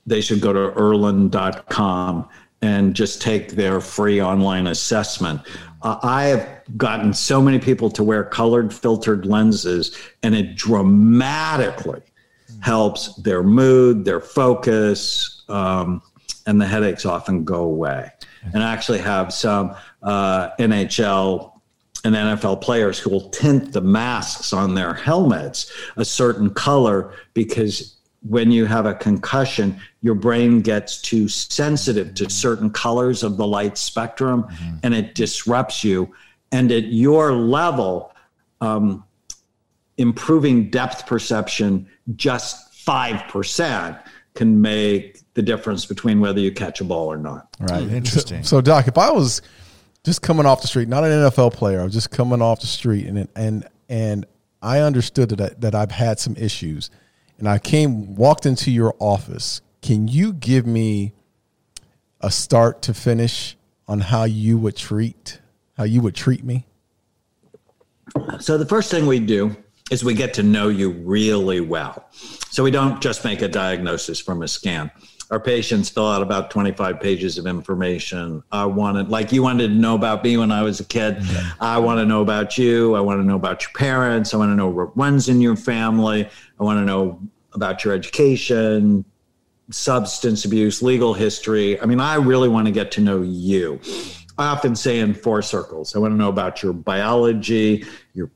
they 0.06 0.20
should 0.20 0.40
go 0.40 0.52
to 0.52 0.72
irlen.com 0.78 2.28
and 2.62 2.94
just 2.94 3.22
take 3.22 3.52
their 3.52 3.80
free 3.80 4.20
online 4.20 4.66
assessment. 4.66 5.40
Uh, 5.82 5.98
I 6.02 6.24
have 6.24 6.62
gotten 6.76 7.12
so 7.12 7.40
many 7.40 7.58
people 7.58 7.90
to 7.90 8.02
wear 8.02 8.24
colored 8.24 8.74
filtered 8.74 9.26
lenses, 9.26 9.96
and 10.22 10.34
it 10.34 10.56
dramatically 10.56 12.02
helps 12.60 13.14
their 13.16 13.42
mood, 13.42 14.04
their 14.04 14.20
focus, 14.20 15.44
um, 15.48 16.02
and 16.46 16.60
the 16.60 16.66
headaches 16.66 17.04
often 17.04 17.44
go 17.44 17.62
away. 17.62 18.10
And 18.54 18.62
I 18.64 18.72
actually 18.72 18.98
have 19.00 19.32
some 19.32 19.76
uh, 20.02 20.50
NHL 20.58 21.57
and 22.04 22.14
NFL 22.14 22.60
players 22.60 22.98
who 22.98 23.10
will 23.10 23.28
tint 23.30 23.72
the 23.72 23.80
masks 23.80 24.52
on 24.52 24.74
their 24.74 24.94
helmets 24.94 25.72
a 25.96 26.04
certain 26.04 26.50
color 26.50 27.12
because 27.34 27.96
when 28.22 28.50
you 28.50 28.66
have 28.66 28.86
a 28.86 28.94
concussion, 28.94 29.80
your 30.02 30.14
brain 30.14 30.60
gets 30.60 31.00
too 31.00 31.28
sensitive 31.28 32.14
to 32.14 32.28
certain 32.28 32.70
colors 32.70 33.22
of 33.22 33.36
the 33.36 33.46
light 33.46 33.78
spectrum 33.78 34.44
mm-hmm. 34.44 34.76
and 34.82 34.94
it 34.94 35.14
disrupts 35.14 35.84
you. 35.84 36.12
And 36.50 36.72
at 36.72 36.84
your 36.84 37.32
level, 37.32 38.12
um, 38.60 39.04
improving 39.98 40.70
depth 40.70 41.06
perception 41.06 41.88
just 42.16 42.72
5% 42.86 44.00
can 44.34 44.60
make 44.60 45.20
the 45.34 45.42
difference 45.42 45.84
between 45.84 46.20
whether 46.20 46.40
you 46.40 46.52
catch 46.52 46.80
a 46.80 46.84
ball 46.84 47.12
or 47.12 47.18
not. 47.18 47.48
Right. 47.60 47.82
Interesting. 47.82 48.42
So, 48.42 48.56
so, 48.56 48.60
Doc, 48.60 48.88
if 48.88 48.96
I 48.96 49.10
was 49.10 49.42
just 50.04 50.22
coming 50.22 50.46
off 50.46 50.62
the 50.62 50.68
street, 50.68 50.88
not 50.88 51.04
an 51.04 51.10
NFL 51.10 51.52
player, 51.54 51.80
I 51.80 51.84
was 51.84 51.92
just 51.92 52.10
coming 52.10 52.40
off 52.40 52.60
the 52.60 52.66
street 52.66 53.06
and, 53.06 53.28
and, 53.34 53.68
and 53.88 54.26
I 54.62 54.80
understood 54.80 55.30
that, 55.30 55.60
that 55.60 55.74
I've 55.74 55.90
had 55.90 56.18
some 56.18 56.36
issues 56.36 56.90
and 57.38 57.48
I 57.48 57.58
came, 57.58 58.16
walked 58.16 58.46
into 58.46 58.70
your 58.70 58.94
office, 58.98 59.60
can 59.82 60.08
you 60.08 60.32
give 60.32 60.66
me 60.66 61.12
a 62.20 62.30
start 62.30 62.82
to 62.82 62.94
finish 62.94 63.56
on 63.86 64.00
how 64.00 64.24
you 64.24 64.58
would 64.58 64.76
treat, 64.76 65.40
how 65.76 65.84
you 65.84 66.00
would 66.02 66.14
treat 66.14 66.42
me? 66.42 66.66
So 68.40 68.58
the 68.58 68.66
first 68.66 68.90
thing 68.90 69.06
we 69.06 69.20
do 69.20 69.56
is 69.90 70.04
we 70.04 70.14
get 70.14 70.34
to 70.34 70.42
know 70.42 70.68
you 70.68 70.90
really 70.90 71.60
well. 71.60 72.08
So 72.50 72.62
we 72.62 72.70
don't 72.70 73.00
just 73.00 73.24
make 73.24 73.42
a 73.42 73.48
diagnosis 73.48 74.20
from 74.20 74.42
a 74.42 74.48
scan. 74.48 74.90
Our 75.30 75.38
patients 75.38 75.90
fill 75.90 76.06
out 76.08 76.22
about 76.22 76.50
25 76.50 77.00
pages 77.00 77.36
of 77.36 77.46
information. 77.46 78.42
I 78.50 78.64
wanted, 78.64 79.10
like 79.10 79.30
you 79.30 79.42
wanted 79.42 79.68
to 79.68 79.74
know 79.74 79.94
about 79.94 80.24
me 80.24 80.38
when 80.38 80.50
I 80.50 80.62
was 80.62 80.80
a 80.80 80.84
kid. 80.84 81.18
I 81.60 81.78
want 81.78 81.98
to 81.98 82.06
know 82.06 82.22
about 82.22 82.56
you. 82.56 82.94
I 82.94 83.00
want 83.00 83.20
to 83.20 83.24
know 83.24 83.36
about 83.36 83.62
your 83.62 83.72
parents. 83.72 84.32
I 84.32 84.38
want 84.38 84.50
to 84.50 84.56
know 84.56 84.68
what 84.68 84.96
runs 84.96 85.28
in 85.28 85.40
your 85.42 85.56
family. 85.56 86.28
I 86.58 86.64
want 86.64 86.78
to 86.78 86.84
know 86.84 87.20
about 87.52 87.84
your 87.84 87.92
education, 87.92 89.04
substance 89.70 90.46
abuse, 90.46 90.82
legal 90.82 91.12
history. 91.12 91.78
I 91.80 91.84
mean, 91.84 92.00
I 92.00 92.14
really 92.14 92.48
want 92.48 92.66
to 92.66 92.72
get 92.72 92.90
to 92.92 93.02
know 93.02 93.20
you. 93.20 93.80
I 94.38 94.46
often 94.46 94.76
say 94.76 95.00
in 95.00 95.14
four 95.14 95.42
circles 95.42 95.94
I 95.94 95.98
want 95.98 96.12
to 96.12 96.16
know 96.16 96.28
about 96.28 96.62
your 96.62 96.72
biology, 96.72 97.84
your 98.14 98.30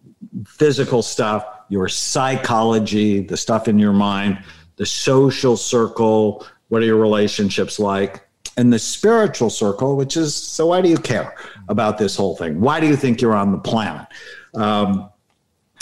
physical 0.47 1.01
stuff, 1.03 1.47
your 1.69 1.89
psychology, 1.89 3.21
the 3.21 3.37
stuff 3.37 3.69
in 3.69 3.79
your 3.79 3.93
mind, 3.93 4.43
the 4.77 4.87
social 4.87 5.57
circle, 5.57 6.47
what 6.73 6.81
are 6.81 6.87
your 6.87 6.97
relationships 6.97 7.79
like? 7.79 8.27
And 8.57 8.73
the 8.73 8.79
spiritual 8.79 9.51
circle, 9.51 9.95
which 9.95 10.17
is 10.17 10.35
so 10.35 10.69
why 10.69 10.81
do 10.81 10.89
you 10.89 10.97
care 10.97 11.35
about 11.69 11.99
this 11.99 12.17
whole 12.17 12.35
thing? 12.35 12.63
Why 12.63 12.81
do 12.81 12.87
you 12.87 12.97
think 12.97 13.21
you're 13.21 13.35
on 13.35 13.53
the 13.53 13.59
planet? 13.59 14.07
Um, 14.55 15.11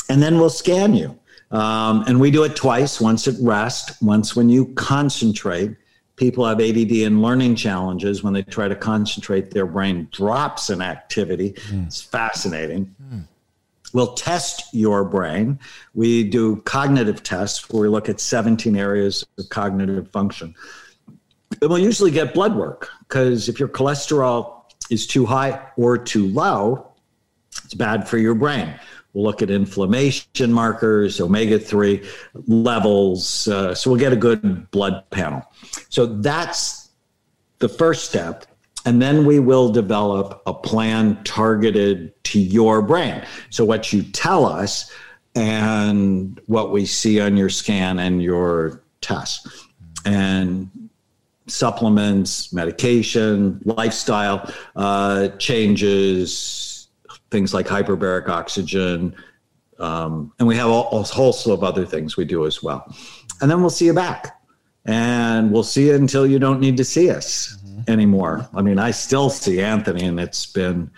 and 0.09 0.21
then 0.21 0.39
we'll 0.39 0.51
scan 0.51 0.95
you. 0.95 1.17
Um, 1.53 2.03
and 2.09 2.19
we 2.19 2.33
do 2.33 2.43
it 2.43 2.57
twice 2.57 3.01
once 3.01 3.29
at 3.29 3.37
rest, 3.41 4.03
once 4.03 4.35
when 4.35 4.49
you 4.49 4.67
concentrate. 4.75 5.77
People 6.17 6.45
have 6.45 6.61
ADD 6.61 6.91
and 6.91 7.23
learning 7.23 7.55
challenges 7.55 8.25
when 8.25 8.33
they 8.33 8.43
try 8.43 8.67
to 8.67 8.75
concentrate, 8.75 9.53
their 9.53 9.67
brain 9.67 10.09
drops 10.11 10.71
in 10.71 10.83
activity. 10.83 11.53
Mm. 11.69 11.87
It's 11.87 12.01
fascinating. 12.01 12.93
Mm. 13.01 13.29
We'll 13.93 14.15
test 14.15 14.73
your 14.73 15.05
brain. 15.05 15.59
We 15.95 16.25
do 16.25 16.57
cognitive 16.63 17.23
tests 17.23 17.69
where 17.71 17.83
we 17.83 17.89
look 17.89 18.09
at 18.09 18.21
17 18.21 18.77
areas 18.77 19.27
of 19.39 19.49
cognitive 19.49 20.11
function. 20.11 20.55
And 21.61 21.71
we'll 21.71 21.79
usually 21.79 22.11
get 22.11 22.33
blood 22.33 22.57
work 22.57 22.89
because 23.01 23.49
if 23.49 23.59
your 23.59 23.69
cholesterol 23.69 24.63
is 24.91 25.07
too 25.07 25.27
high 25.27 25.61
or 25.77 25.99
too 25.99 26.29
low, 26.29 26.93
it's 27.65 27.75
bad 27.75 28.09
for 28.09 28.19
your 28.19 28.35
brain. 28.35 28.75
We'll 29.13 29.25
look 29.25 29.43
at 29.43 29.51
inflammation 29.51 30.53
markers, 30.53 31.21
omega 31.21 31.59
3 31.59 32.07
levels. 32.47 33.49
Uh, 33.49 33.75
so 33.75 33.91
we'll 33.91 33.99
get 33.99 34.13
a 34.13 34.17
good 34.17 34.71
blood 34.71 35.05
panel. 35.11 35.45
So 35.89 36.07
that's 36.07 36.91
the 37.59 37.69
first 37.69 38.09
step. 38.09 38.47
And 38.87 39.03
then 39.03 39.27
we 39.27 39.41
will 39.41 39.71
develop 39.71 40.43
a 40.47 40.55
plan 40.55 41.23
targeted 41.25 42.20
to 42.31 42.41
your 42.41 42.83
brain. 42.83 43.25
So 43.51 43.65
what 43.65 43.93
you 43.93 44.03
tell 44.03 44.47
us 44.47 44.93
and 45.35 46.41
what 46.47 46.73
we 46.73 46.87
see 46.87 47.21
on 47.21 47.37
your 47.37 47.51
scan 47.51 47.99
and 47.99 48.23
your 48.23 48.83
tests 49.01 49.67
And 50.05 50.71
supplements, 51.47 52.53
medication, 52.53 53.61
lifestyle 53.65 54.53
uh, 54.77 55.29
changes, 55.39 56.89
things 57.31 57.53
like 57.53 57.67
hyperbaric 57.67 58.29
oxygen. 58.29 59.15
Um, 59.79 60.33
and 60.39 60.47
we 60.47 60.57
have 60.57 60.69
all, 60.69 61.01
a 61.01 61.05
slew 61.05 61.53
of 61.53 61.65
other 61.65 61.85
things 61.87 62.17
we 62.17 62.25
do 62.25 62.47
as 62.47 62.63
well. 62.63 62.95
And 63.41 63.51
then 63.51 63.61
we'll 63.61 63.71
see 63.71 63.87
you 63.87 63.95
back. 63.95 64.37
And 64.87 65.53
we'll 65.53 65.63
see 65.63 65.89
you 65.89 65.95
until 65.95 66.27
you 66.27 66.39
don't 66.39 66.61
need 66.61 66.77
to 66.79 66.85
see 66.85 67.11
us 67.11 67.59
mm-hmm. 67.65 67.91
anymore. 67.91 68.49
I 68.55 68.63
mean, 68.63 68.79
I 68.79 68.93
still 68.93 69.29
see 69.29 69.61
Anthony, 69.61 70.05
and 70.07 70.19
it's 70.19 70.47
been 70.47 70.91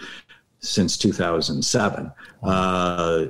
since 0.62 0.96
2007. 0.96 2.12
Uh, 2.42 3.26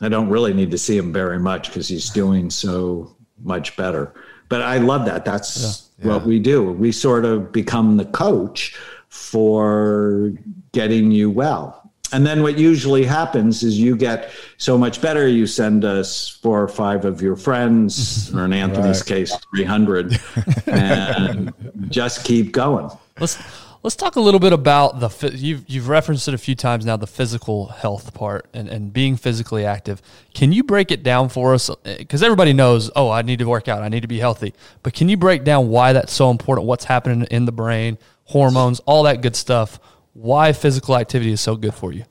I 0.00 0.08
don't 0.08 0.28
really 0.28 0.54
need 0.54 0.70
to 0.70 0.78
see 0.78 0.96
him 0.96 1.12
very 1.12 1.38
much 1.38 1.68
because 1.68 1.88
he's 1.88 2.10
doing 2.10 2.50
so 2.50 3.14
much 3.42 3.76
better. 3.76 4.14
But 4.48 4.62
I 4.62 4.78
love 4.78 5.04
that. 5.06 5.24
That's 5.24 5.90
yeah. 5.98 6.06
Yeah. 6.06 6.12
what 6.14 6.26
we 6.26 6.38
do. 6.38 6.72
We 6.72 6.92
sort 6.92 7.24
of 7.24 7.52
become 7.52 7.96
the 7.96 8.04
coach 8.06 8.76
for 9.08 10.32
getting 10.72 11.10
you 11.10 11.30
well. 11.30 11.80
And 12.12 12.24
then 12.24 12.42
what 12.42 12.58
usually 12.58 13.04
happens 13.04 13.62
is 13.64 13.78
you 13.78 13.96
get 13.96 14.30
so 14.56 14.78
much 14.78 15.00
better. 15.00 15.26
You 15.26 15.46
send 15.46 15.84
us 15.84 16.28
four 16.28 16.62
or 16.62 16.68
five 16.68 17.04
of 17.04 17.20
your 17.20 17.34
friends, 17.34 18.32
or 18.32 18.44
in 18.44 18.52
Anthony's 18.52 19.00
right. 19.00 19.06
case, 19.06 19.36
300, 19.56 20.20
and 20.66 21.52
just 21.88 22.24
keep 22.24 22.52
going. 22.52 22.88
Let's 23.18 23.36
let's 23.84 23.94
talk 23.94 24.16
a 24.16 24.20
little 24.20 24.40
bit 24.40 24.52
about 24.52 24.98
the 24.98 25.30
you've 25.36 25.64
you've 25.68 25.88
referenced 25.88 26.26
it 26.26 26.34
a 26.34 26.38
few 26.38 26.56
times 26.56 26.84
now 26.84 26.96
the 26.96 27.06
physical 27.06 27.66
health 27.66 28.12
part 28.12 28.46
and, 28.52 28.68
and 28.68 28.92
being 28.92 29.16
physically 29.16 29.64
active. 29.64 30.02
Can 30.34 30.50
you 30.50 30.64
break 30.64 30.90
it 30.90 31.04
down 31.04 31.28
for 31.28 31.54
us? 31.54 31.70
Uh, 31.70 31.76
because 31.84 32.24
everybody 32.24 32.52
knows, 32.52 32.90
oh, 32.96 33.10
I 33.10 33.22
need 33.22 33.38
to 33.38 33.48
work 33.48 33.68
out, 33.68 33.82
I 33.82 33.88
need 33.88 34.00
to 34.00 34.08
be 34.08 34.18
healthy. 34.18 34.54
But 34.82 34.94
can 34.94 35.08
you 35.08 35.16
break 35.16 35.44
down 35.44 35.68
why 35.68 35.92
that's 35.92 36.12
so 36.12 36.30
important? 36.30 36.66
What's 36.66 36.86
happening 36.86 37.28
in 37.30 37.44
the 37.44 37.52
brain? 37.52 37.98
hormones, 38.24 38.80
all 38.80 39.02
that 39.04 39.22
good 39.22 39.36
stuff. 39.36 39.78
Why 40.12 40.52
physical 40.52 40.96
activity 40.96 41.32
is 41.32 41.40
so 41.40 41.56
good 41.56 41.74
for 41.74 41.92
you? 41.92 42.04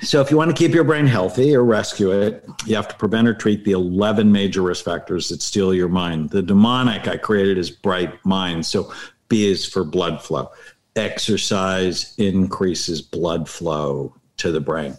So, 0.00 0.20
if 0.20 0.30
you 0.30 0.36
want 0.36 0.50
to 0.50 0.56
keep 0.56 0.72
your 0.72 0.84
brain 0.84 1.06
healthy 1.06 1.54
or 1.54 1.64
rescue 1.64 2.12
it, 2.12 2.48
you 2.64 2.76
have 2.76 2.88
to 2.88 2.94
prevent 2.94 3.28
or 3.28 3.34
treat 3.34 3.64
the 3.64 3.72
11 3.72 4.30
major 4.30 4.62
risk 4.62 4.84
factors 4.84 5.28
that 5.28 5.42
steal 5.42 5.74
your 5.74 5.88
mind. 5.88 6.30
The 6.30 6.40
mnemonic 6.40 7.08
I 7.08 7.16
created 7.16 7.58
is 7.58 7.70
bright 7.70 8.24
mind. 8.24 8.64
So, 8.64 8.92
B 9.28 9.46
is 9.50 9.66
for 9.66 9.84
blood 9.84 10.22
flow. 10.22 10.50
Exercise 10.96 12.14
increases 12.18 13.00
blood 13.02 13.48
flow 13.48 14.14
to 14.38 14.50
the 14.52 14.60
brain. 14.60 14.96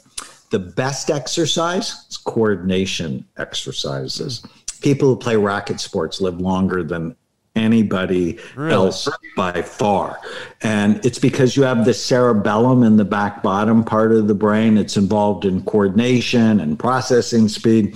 the 0.52 0.60
best 0.60 1.10
exercise 1.12 2.06
is 2.10 2.18
coordination 2.18 3.26
exercises. 3.38 4.44
People 4.82 5.10
who 5.10 5.16
play 5.16 5.36
racket 5.36 5.80
sports 5.80 6.22
live 6.22 6.40
longer 6.40 6.84
than 6.84 7.16
anybody 7.56 8.40
really? 8.56 8.74
else 8.74 9.08
by 9.36 9.62
far. 9.62 10.20
And 10.62 11.04
it's 11.06 11.20
because 11.20 11.58
you 11.58 11.64
have 11.64 11.86
the 11.86 11.94
cerebellum 11.94 12.84
in 12.84 12.96
the 12.96 13.06
back 13.06 13.44
bottom 13.44 13.84
part 13.84 14.12
of 14.12 14.28
the 14.28 14.34
brain. 14.34 14.78
It's 14.78 14.98
involved 14.98 15.46
in 15.46 15.64
coordination 15.64 16.60
and 16.62 16.80
processing 16.80 17.48
speed. 17.48 17.96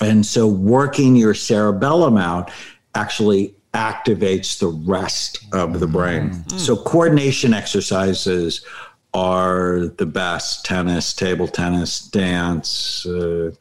And 0.00 0.24
so 0.24 0.46
working 0.46 1.14
your 1.16 1.34
cerebellum 1.34 2.16
out 2.16 2.50
actually 2.94 3.54
activates 3.74 4.58
the 4.58 4.68
rest 4.68 5.44
of 5.52 5.80
the 5.80 5.86
brain. 5.86 6.30
Mm. 6.30 6.58
So 6.58 6.76
coordination 6.76 7.54
exercises 7.54 8.64
are 9.14 9.88
the 9.98 10.06
best 10.06 10.64
tennis, 10.64 11.12
table 11.12 11.48
tennis, 11.48 12.00
dance, 12.00 13.06
uh, 13.06 13.52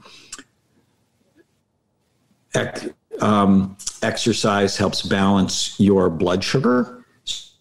ec- 2.56 2.94
um, 3.22 3.78
exercise 4.02 4.78
helps 4.78 5.02
balance 5.02 5.80
your 5.80 6.10
blood 6.10 6.44
sugar. 6.44 7.06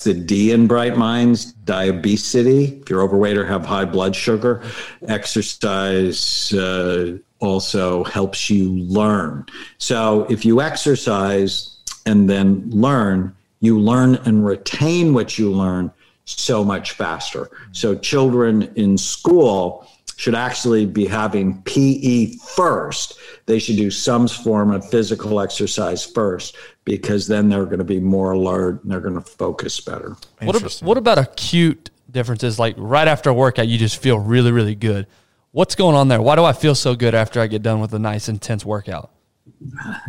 The 0.01 0.15
D 0.15 0.53
in 0.53 0.67
Bright 0.69 0.97
Minds, 0.97 1.53
diabetes. 1.53 2.35
If 2.35 2.89
you're 2.89 3.03
overweight 3.03 3.37
or 3.37 3.47
have 3.47 3.65
high 3.65 3.87
blood 3.87 4.15
sugar, 4.15 4.63
exercise 5.09 6.53
uh, 6.53 7.19
also 7.41 8.05
helps 8.05 8.49
you 8.49 8.73
learn. 8.73 9.47
So 9.79 10.27
if 10.31 10.45
you 10.45 10.61
exercise 10.61 11.76
and 12.07 12.31
then 12.31 12.71
learn, 12.71 13.35
you 13.61 13.79
learn 13.79 14.15
and 14.25 14.47
retain 14.47 15.13
what 15.13 15.39
you 15.39 15.53
learn 15.53 15.91
so 16.25 16.65
much 16.65 16.93
faster. 16.93 17.51
So 17.73 17.95
children 17.97 18.73
in 18.77 18.97
school 18.97 19.87
should 20.17 20.35
actually 20.35 20.87
be 20.87 21.07
having 21.07 21.61
PE 21.63 22.37
first. 22.55 23.19
They 23.45 23.59
should 23.59 23.77
do 23.77 23.91
some 23.91 24.27
form 24.27 24.71
of 24.73 24.89
physical 24.89 25.41
exercise 25.41 26.05
first 26.05 26.57
because 26.85 27.27
then 27.27 27.49
they're 27.49 27.67
going 27.67 27.79
to 27.79 27.85
be 27.85 28.01
more 28.01 28.33
alert 28.33 28.83
and 28.83 28.91
they're 28.91 29.01
going 29.01 29.15
to 29.15 29.21
focus 29.21 29.79
better. 29.81 30.17
What, 30.41 30.57
about, 30.57 30.73
what 30.83 30.97
about 30.97 31.19
acute 31.19 31.91
differences? 32.11 32.59
Like 32.59 32.75
right 32.79 33.07
after 33.07 33.31
a 33.31 33.35
workout, 33.35 33.69
you 33.69 33.77
just 33.77 33.99
feel 34.01 34.19
really, 34.19 34.53
really 34.53 34.75
good. 34.75 35.07
What's 35.53 35.75
going 35.75 35.97
on 35.97 36.09
there? 36.09 36.21
Why 36.21 36.35
do 36.35 36.45
I 36.45 36.53
feel 36.53 36.75
so 36.75 36.95
good 36.95 37.15
after 37.15 37.41
I 37.41 37.47
get 37.47 37.63
done 37.63 37.81
with 37.81 37.93
a 37.93 37.99
nice, 37.99 38.29
intense 38.29 38.65
workout? 38.65 39.11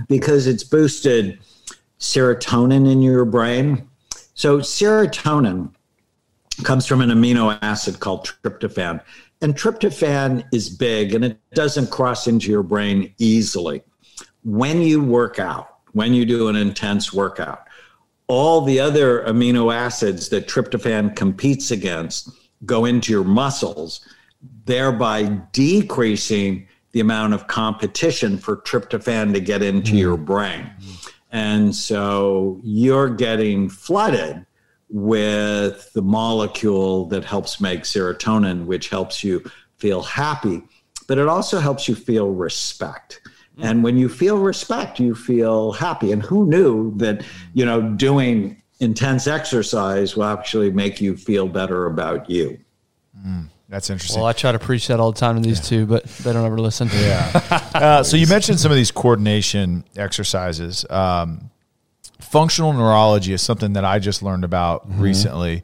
Because 0.08 0.48
it's 0.48 0.64
boosted 0.64 1.40
serotonin 2.00 2.92
in 2.92 3.02
your 3.02 3.26
brain. 3.26 3.88
So, 4.34 4.60
serotonin 4.60 5.74
comes 6.64 6.86
from 6.86 7.02
an 7.02 7.10
amino 7.10 7.58
acid 7.62 8.00
called 8.00 8.34
tryptophan. 8.44 9.02
And 9.42 9.56
tryptophan 9.56 10.44
is 10.52 10.70
big 10.70 11.14
and 11.14 11.24
it 11.24 11.40
doesn't 11.54 11.92
cross 11.92 12.28
into 12.28 12.50
your 12.50 12.64
brain 12.64 13.14
easily. 13.20 13.84
When 14.44 14.82
you 14.82 15.04
work 15.04 15.40
out, 15.40 15.78
when 15.94 16.14
you 16.14 16.26
do 16.26 16.48
an 16.48 16.56
intense 16.56 17.14
workout, 17.14 17.68
all 18.28 18.62
the 18.62 18.80
other 18.80 19.24
amino 19.24 19.74
acids 19.74 20.30
that 20.30 20.48
tryptophan 20.48 21.16
competes 21.16 21.72
against 21.72 22.30
go 22.66 22.86
into 22.86 23.12
your 23.12 23.24
muscles, 23.24 24.02
thereby 24.66 25.24
decreasing 25.52 26.68
the 26.92 27.00
amount 27.00 27.34
of 27.34 27.48
competition 27.48 28.38
for 28.38 28.58
tryptophan 28.58 29.34
to 29.34 29.40
get 29.40 29.62
into 29.62 29.94
mm. 29.94 30.00
your 30.00 30.18
brain. 30.18 30.68
And 31.32 31.76
so 31.76 32.60
you're 32.64 33.10
getting 33.10 33.70
flooded 33.70 34.46
with 34.90 35.92
the 35.94 36.02
molecule 36.02 37.06
that 37.08 37.26
helps 37.26 37.60
make 37.60 37.82
serotonin, 37.82 38.66
which 38.66 38.90
helps 38.90 39.24
you 39.24 39.44
feel 39.78 40.02
happy, 40.02 40.64
but 41.08 41.18
it 41.18 41.28
also 41.28 41.60
helps 41.60 41.88
you 41.88 41.96
feel 41.96 42.30
respect. 42.30 43.22
And 43.60 43.84
when 43.84 43.98
you 43.98 44.08
feel 44.08 44.38
respect, 44.38 45.00
you 45.00 45.16
feel 45.16 45.72
happy. 45.72 46.12
And 46.12 46.22
who 46.22 46.46
knew 46.46 46.96
that, 46.98 47.26
you 47.56 47.66
know, 47.66 47.82
doing 47.82 48.62
intense 48.80 49.26
exercise 49.26 50.16
will 50.16 50.26
actually 50.26 50.70
make 50.72 51.02
you 51.02 51.18
feel 51.18 51.48
better 51.48 51.88
about 51.88 52.30
you? 52.30 52.60
Mm, 53.20 53.48
that's 53.70 53.90
interesting. 53.90 54.22
Well, 54.22 54.30
I 54.30 54.34
try 54.34 54.54
to 54.54 54.60
preach 54.60 54.88
that 54.88 55.00
all 55.00 55.12
the 55.12 55.20
time 55.20 55.36
to 55.36 55.42
these 55.42 55.60
yeah. 55.60 55.80
two, 55.80 55.86
but 55.86 56.06
they 56.06 56.32
don't 56.32 56.46
ever 56.46 56.60
listen. 56.60 56.90
Yeah. 56.94 57.32
uh, 57.74 58.04
so 58.04 58.16
you 58.16 58.28
mentioned 58.28 58.60
some 58.60 58.72
of 58.72 58.78
these 58.78 58.92
coordination 58.92 59.84
exercises. 59.96 60.86
Um, 60.90 61.52
functional 62.22 62.72
neurology 62.72 63.34
is 63.34 63.42
something 63.42 63.74
that 63.74 63.84
I 63.84 64.00
just 64.00 64.24
learned 64.24 64.46
about 64.46 64.90
mm-hmm. 64.90 65.02
recently. 65.02 65.64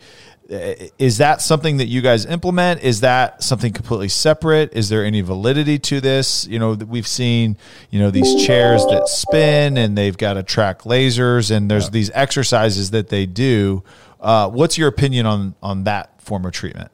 Is 0.50 1.20
that 1.20 1.42
something 1.42 1.78
that 1.78 1.88
you 1.88 2.02
guys 2.02 2.26
implement? 2.26 2.84
Is 2.84 3.00
that 3.02 3.42
something 3.42 3.72
completely 3.72 4.10
separate? 4.10 4.74
Is 4.74 4.90
there 4.90 5.06
any 5.06 5.22
validity 5.22 5.80
to 5.80 6.02
this? 6.02 6.46
You 6.46 6.60
know, 6.60 6.74
we've 6.74 7.08
seen, 7.08 7.58
you 7.90 8.00
know, 8.00 8.12
these 8.12 8.46
chairs 8.46 8.86
that 8.88 9.08
spin 9.08 9.78
and 9.78 9.98
they've 9.98 10.18
got 10.18 10.34
to 10.34 10.44
track 10.44 10.82
lasers 10.82 11.50
and 11.50 11.72
there's 11.72 11.86
yeah. 11.86 11.92
these 11.92 12.12
exercises 12.14 12.92
that 12.92 13.08
they 13.08 13.26
do. 13.26 13.84
Uh, 14.20 14.50
what's 14.50 14.78
your 14.78 14.90
opinion 14.90 15.26
on 15.26 15.56
on 15.64 15.86
that 15.86 16.22
form 16.22 16.46
of 16.46 16.52
treatment? 16.52 16.92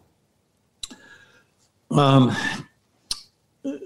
Um, 1.91 2.35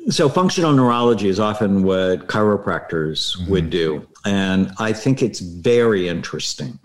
so 0.09 0.29
functional 0.29 0.73
neurology 0.73 1.29
is 1.29 1.39
often 1.39 1.83
what 1.83 2.27
chiropractors 2.27 3.37
mm-hmm. 3.37 3.51
would 3.51 3.69
do 3.69 4.07
and 4.25 4.71
I 4.77 4.93
think 4.93 5.21
it's 5.21 5.39
very 5.39 6.07
interesting. 6.07 6.79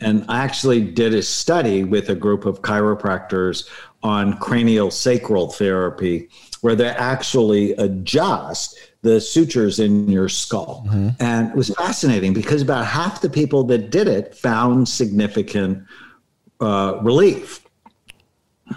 And 0.00 0.24
I 0.28 0.42
actually 0.44 0.80
did 0.80 1.14
a 1.14 1.22
study 1.22 1.82
with 1.82 2.10
a 2.10 2.14
group 2.14 2.46
of 2.46 2.62
chiropractors 2.62 3.68
on 4.02 4.38
cranial 4.38 4.90
sacral 4.90 5.48
therapy, 5.48 6.28
where 6.60 6.76
they 6.76 6.88
actually 6.88 7.72
adjust 7.72 8.78
the 9.02 9.20
sutures 9.20 9.80
in 9.80 10.08
your 10.08 10.28
skull. 10.28 10.84
Mm-hmm. 10.86 11.08
And 11.18 11.50
it 11.50 11.56
was 11.56 11.70
fascinating 11.70 12.32
because 12.32 12.62
about 12.62 12.86
half 12.86 13.20
the 13.20 13.30
people 13.30 13.64
that 13.64 13.90
did 13.90 14.06
it 14.06 14.34
found 14.34 14.88
significant 14.88 15.84
uh, 16.60 16.98
relief. 17.02 17.62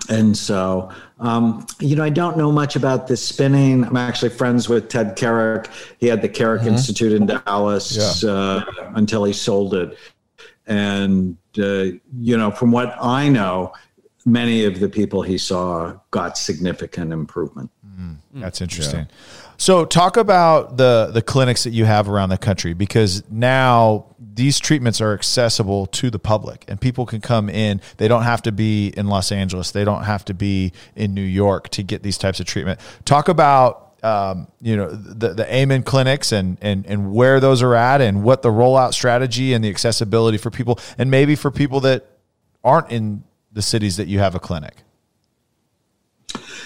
And 0.09 0.35
so, 0.35 0.91
um, 1.19 1.67
you 1.79 1.95
know, 1.95 2.03
I 2.03 2.09
don't 2.09 2.37
know 2.37 2.51
much 2.51 2.75
about 2.75 3.07
this 3.07 3.25
spinning. 3.25 3.83
I'm 3.83 3.97
actually 3.97 4.29
friends 4.29 4.69
with 4.69 4.87
Ted 4.87 5.15
Carrick. 5.15 5.69
He 5.97 6.07
had 6.07 6.21
the 6.21 6.29
Carrick 6.29 6.61
mm-hmm. 6.61 6.71
Institute 6.71 7.11
in 7.11 7.25
Dallas 7.25 8.23
yeah. 8.23 8.29
uh, 8.29 8.63
until 8.95 9.25
he 9.25 9.33
sold 9.33 9.73
it. 9.73 9.97
And, 10.65 11.37
uh, 11.57 11.97
you 12.17 12.37
know, 12.37 12.51
from 12.51 12.71
what 12.71 12.95
I 13.01 13.27
know, 13.27 13.73
many 14.25 14.63
of 14.63 14.79
the 14.79 14.87
people 14.87 15.21
he 15.21 15.37
saw 15.37 15.97
got 16.11 16.37
significant 16.37 17.11
improvement. 17.11 17.69
Mm, 17.85 18.17
that's 18.35 18.61
interesting. 18.61 19.01
Yeah. 19.01 19.15
So, 19.57 19.83
talk 19.83 20.15
about 20.15 20.77
the 20.77 21.09
the 21.13 21.21
clinics 21.21 21.65
that 21.65 21.71
you 21.71 21.83
have 21.83 22.07
around 22.07 22.29
the 22.29 22.37
country 22.37 22.73
because 22.73 23.23
now 23.29 24.08
these 24.39 24.57
treatments 24.57 25.01
are 25.01 25.13
accessible 25.13 25.85
to 25.85 26.09
the 26.09 26.17
public 26.17 26.63
and 26.69 26.79
people 26.79 27.05
can 27.05 27.19
come 27.19 27.49
in. 27.49 27.81
They 27.97 28.07
don't 28.07 28.23
have 28.23 28.41
to 28.43 28.53
be 28.53 28.87
in 28.87 29.07
Los 29.07 29.33
Angeles. 29.33 29.71
They 29.71 29.83
don't 29.83 30.03
have 30.03 30.23
to 30.25 30.33
be 30.33 30.71
in 30.95 31.13
New 31.13 31.21
York 31.21 31.67
to 31.71 31.83
get 31.83 32.03
these 32.03 32.17
types 32.17 32.39
of 32.39 32.45
treatment. 32.45 32.79
Talk 33.03 33.27
about 33.27 33.97
um, 34.01 34.47
you 34.61 34.77
know 34.77 34.89
the 34.91 35.33
the 35.33 35.53
Amen 35.53 35.83
clinics 35.83 36.31
and 36.31 36.57
and 36.61 36.85
and 36.85 37.11
where 37.11 37.41
those 37.41 37.61
are 37.61 37.75
at 37.75 37.99
and 37.99 38.23
what 38.23 38.41
the 38.41 38.47
rollout 38.47 38.93
strategy 38.93 39.51
and 39.51 39.61
the 39.61 39.69
accessibility 39.69 40.37
for 40.37 40.49
people 40.49 40.79
and 40.97 41.11
maybe 41.11 41.35
for 41.35 41.51
people 41.51 41.81
that 41.81 42.05
aren't 42.63 42.89
in 42.91 43.25
the 43.51 43.61
cities 43.61 43.97
that 43.97 44.07
you 44.07 44.19
have 44.19 44.35
a 44.35 44.39
clinic. 44.39 44.75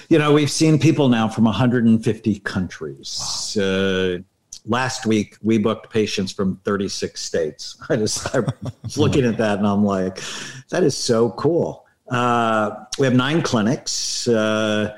You 0.09 0.19
know, 0.19 0.31
we've 0.31 0.51
seen 0.51 0.77
people 0.77 1.09
now 1.09 1.27
from 1.27 1.45
150 1.45 2.39
countries. 2.41 3.55
Wow. 3.57 3.63
Uh, 3.63 4.17
last 4.65 5.05
week, 5.05 5.37
we 5.41 5.57
booked 5.57 5.91
patients 5.91 6.31
from 6.31 6.57
36 6.63 7.19
states. 7.19 7.77
I 7.89 7.95
just 7.95 8.33
I 8.35 8.39
was 8.83 8.97
looking 8.97 9.25
at 9.25 9.37
that 9.37 9.57
and 9.57 9.67
I'm 9.67 9.83
like, 9.83 10.19
that 10.69 10.83
is 10.83 10.97
so 10.97 11.31
cool. 11.31 11.85
Uh, 12.09 12.85
we 12.99 13.05
have 13.05 13.15
nine 13.15 13.41
clinics, 13.41 14.27
uh, 14.27 14.97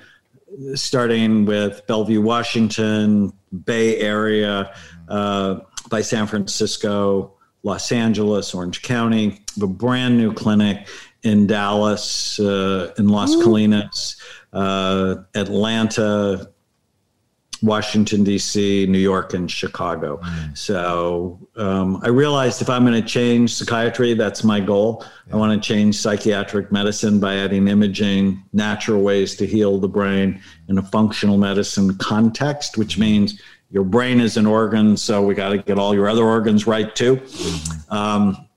starting 0.73 1.45
with 1.45 1.85
Bellevue, 1.87 2.21
Washington, 2.21 3.31
Bay 3.65 3.99
Area, 3.99 4.73
uh, 5.07 5.59
by 5.89 6.01
San 6.01 6.25
Francisco, 6.25 7.33
Los 7.63 7.91
Angeles, 7.91 8.53
Orange 8.53 8.81
County. 8.81 9.41
A 9.61 9.67
brand 9.67 10.17
new 10.17 10.33
clinic 10.33 10.87
in 11.23 11.47
Dallas, 11.47 12.39
uh, 12.39 12.91
in 12.97 13.07
Las 13.07 13.33
Ooh. 13.33 13.43
Colinas 13.43 14.17
uh, 14.55 15.15
Atlanta, 15.35 16.49
Washington, 17.61 18.23
D.C., 18.23 18.85
New 18.87 18.99
York, 18.99 19.33
and 19.33 19.49
Chicago. 19.49 20.17
Mm. 20.17 20.57
So 20.57 21.39
um, 21.55 21.99
I 22.03 22.09
realized 22.09 22.61
if 22.61 22.69
I'm 22.69 22.85
going 22.85 23.01
to 23.01 23.07
change 23.07 23.53
psychiatry, 23.53 24.13
that's 24.13 24.43
my 24.43 24.59
goal. 24.59 25.05
Yeah. 25.27 25.33
I 25.33 25.37
want 25.37 25.61
to 25.61 25.67
change 25.67 25.95
psychiatric 25.95 26.71
medicine 26.71 27.19
by 27.19 27.35
adding 27.37 27.67
imaging, 27.67 28.43
natural 28.53 29.01
ways 29.01 29.35
to 29.37 29.47
heal 29.47 29.79
the 29.79 29.87
brain 29.87 30.41
in 30.67 30.77
a 30.77 30.83
functional 30.83 31.37
medicine 31.37 31.97
context, 31.97 32.77
which 32.77 32.97
means 32.97 33.41
your 33.71 33.83
brain 33.83 34.19
is 34.19 34.37
an 34.37 34.45
organ, 34.45 34.95
so 34.95 35.21
we 35.23 35.33
got 35.33 35.49
to 35.49 35.57
get 35.57 35.77
all 35.77 35.93
your 35.93 36.07
other 36.07 36.23
organs 36.23 36.67
right 36.67 36.95
too. 36.95 37.17
Mm-hmm. 37.17 37.93
Um, 37.93 38.47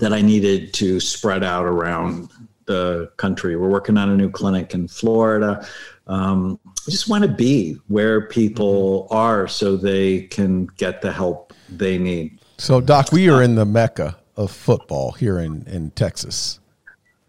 that 0.00 0.12
I 0.12 0.22
needed 0.22 0.74
to 0.74 0.98
spread 0.98 1.44
out 1.44 1.66
around 1.66 2.30
the 2.66 3.10
country. 3.16 3.56
We're 3.56 3.68
working 3.68 3.96
on 3.96 4.10
a 4.10 4.16
new 4.16 4.30
clinic 4.30 4.74
in 4.74 4.88
Florida. 4.88 5.66
Um, 6.06 6.58
I 6.66 6.90
just 6.90 7.08
want 7.08 7.22
to 7.22 7.28
be 7.28 7.78
where 7.88 8.22
people 8.22 9.08
are 9.10 9.48
so 9.48 9.76
they 9.76 10.22
can 10.22 10.66
get 10.76 11.00
the 11.00 11.12
help 11.12 11.52
they 11.68 11.98
need. 11.98 12.40
So, 12.58 12.80
Doc, 12.80 13.10
we 13.10 13.30
are 13.30 13.42
in 13.42 13.54
the 13.54 13.64
mecca 13.64 14.16
of 14.36 14.50
football 14.50 15.12
here 15.12 15.38
in, 15.38 15.66
in 15.66 15.90
Texas. 15.92 16.60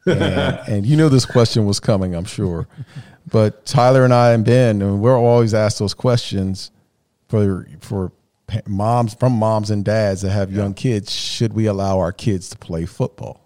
And, 0.07 0.59
and 0.67 0.85
you 0.85 0.95
know 0.95 1.09
this 1.09 1.25
question 1.25 1.65
was 1.65 1.79
coming, 1.79 2.13
I'm 2.13 2.25
sure. 2.25 2.67
But 3.31 3.65
Tyler 3.65 4.03
and 4.03 4.13
I 4.13 4.33
and 4.33 4.45
Ben, 4.45 4.79
and 4.83 5.01
we're 5.01 5.17
always 5.17 5.55
asked 5.55 5.79
those 5.79 5.95
questions 5.95 6.69
for 7.27 7.67
for 7.79 8.11
moms 8.67 9.15
from 9.15 9.33
moms 9.33 9.71
and 9.71 9.83
dads 9.83 10.21
that 10.21 10.29
have 10.29 10.51
young 10.51 10.75
kids. 10.75 11.11
Should 11.11 11.53
we 11.53 11.65
allow 11.65 11.99
our 11.99 12.11
kids 12.11 12.49
to 12.49 12.57
play 12.57 12.85
football? 12.85 13.44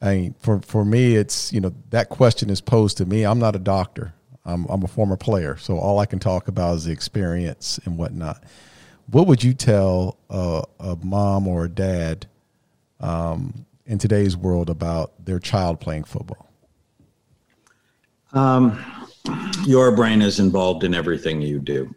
I 0.00 0.14
mean, 0.14 0.34
for 0.40 0.60
for 0.60 0.84
me, 0.84 1.16
it's 1.16 1.52
you 1.52 1.60
know 1.60 1.72
that 1.90 2.08
question 2.08 2.50
is 2.50 2.60
posed 2.60 2.98
to 2.98 3.06
me. 3.06 3.24
I'm 3.24 3.38
not 3.38 3.56
a 3.56 3.58
doctor. 3.58 4.14
I'm 4.44 4.66
I'm 4.66 4.82
a 4.82 4.88
former 4.88 5.16
player, 5.16 5.56
so 5.56 5.78
all 5.78 5.98
I 5.98 6.06
can 6.06 6.18
talk 6.18 6.48
about 6.48 6.76
is 6.76 6.84
the 6.84 6.92
experience 6.92 7.80
and 7.84 7.96
whatnot. 7.96 8.44
What 9.10 9.26
would 9.26 9.42
you 9.42 9.54
tell 9.54 10.18
a, 10.28 10.64
a 10.80 10.96
mom 10.96 11.46
or 11.46 11.64
a 11.64 11.68
dad 11.68 12.26
um, 13.00 13.66
in 13.86 13.98
today's 13.98 14.36
world 14.36 14.68
about 14.68 15.12
their 15.24 15.38
child 15.38 15.80
playing 15.80 16.04
football? 16.04 16.50
Um, 18.32 18.84
your 19.64 19.94
brain 19.94 20.22
is 20.22 20.40
involved 20.40 20.82
in 20.82 20.92
everything 20.92 21.40
you 21.40 21.60
do 21.60 21.94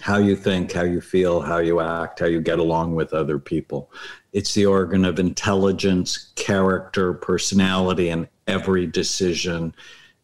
how 0.00 0.16
you 0.16 0.34
think, 0.34 0.72
how 0.72 0.82
you 0.82 1.00
feel, 1.00 1.40
how 1.40 1.58
you 1.58 1.80
act, 1.80 2.20
how 2.20 2.26
you 2.26 2.40
get 2.40 2.58
along 2.58 2.94
with 2.94 3.12
other 3.12 3.38
people. 3.38 3.90
It's 4.32 4.54
the 4.54 4.66
organ 4.66 5.04
of 5.04 5.18
intelligence, 5.18 6.32
character, 6.36 7.14
personality, 7.14 8.08
and 8.10 8.28
every 8.46 8.86
decision 8.86 9.74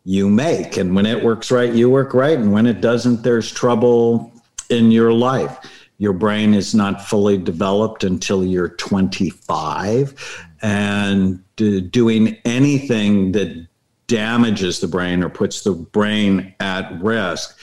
you 0.04 0.30
make. 0.30 0.76
And 0.76 0.94
when 0.94 1.06
it 1.06 1.24
works 1.24 1.50
right, 1.50 1.72
you 1.72 1.90
work 1.90 2.14
right. 2.14 2.38
And 2.38 2.52
when 2.52 2.66
it 2.66 2.80
doesn't, 2.80 3.22
there's 3.22 3.50
trouble 3.50 4.32
in 4.70 4.90
your 4.90 5.12
life. 5.12 5.58
Your 5.98 6.12
brain 6.12 6.54
is 6.54 6.74
not 6.74 7.04
fully 7.04 7.38
developed 7.38 8.04
until 8.04 8.44
you're 8.44 8.68
25. 8.68 10.46
And 10.62 11.42
doing 11.56 12.36
anything 12.44 13.32
that 13.32 13.66
damages 14.06 14.80
the 14.80 14.88
brain 14.88 15.24
or 15.24 15.28
puts 15.28 15.62
the 15.62 15.72
brain 15.72 16.54
at 16.60 17.00
risk 17.02 17.58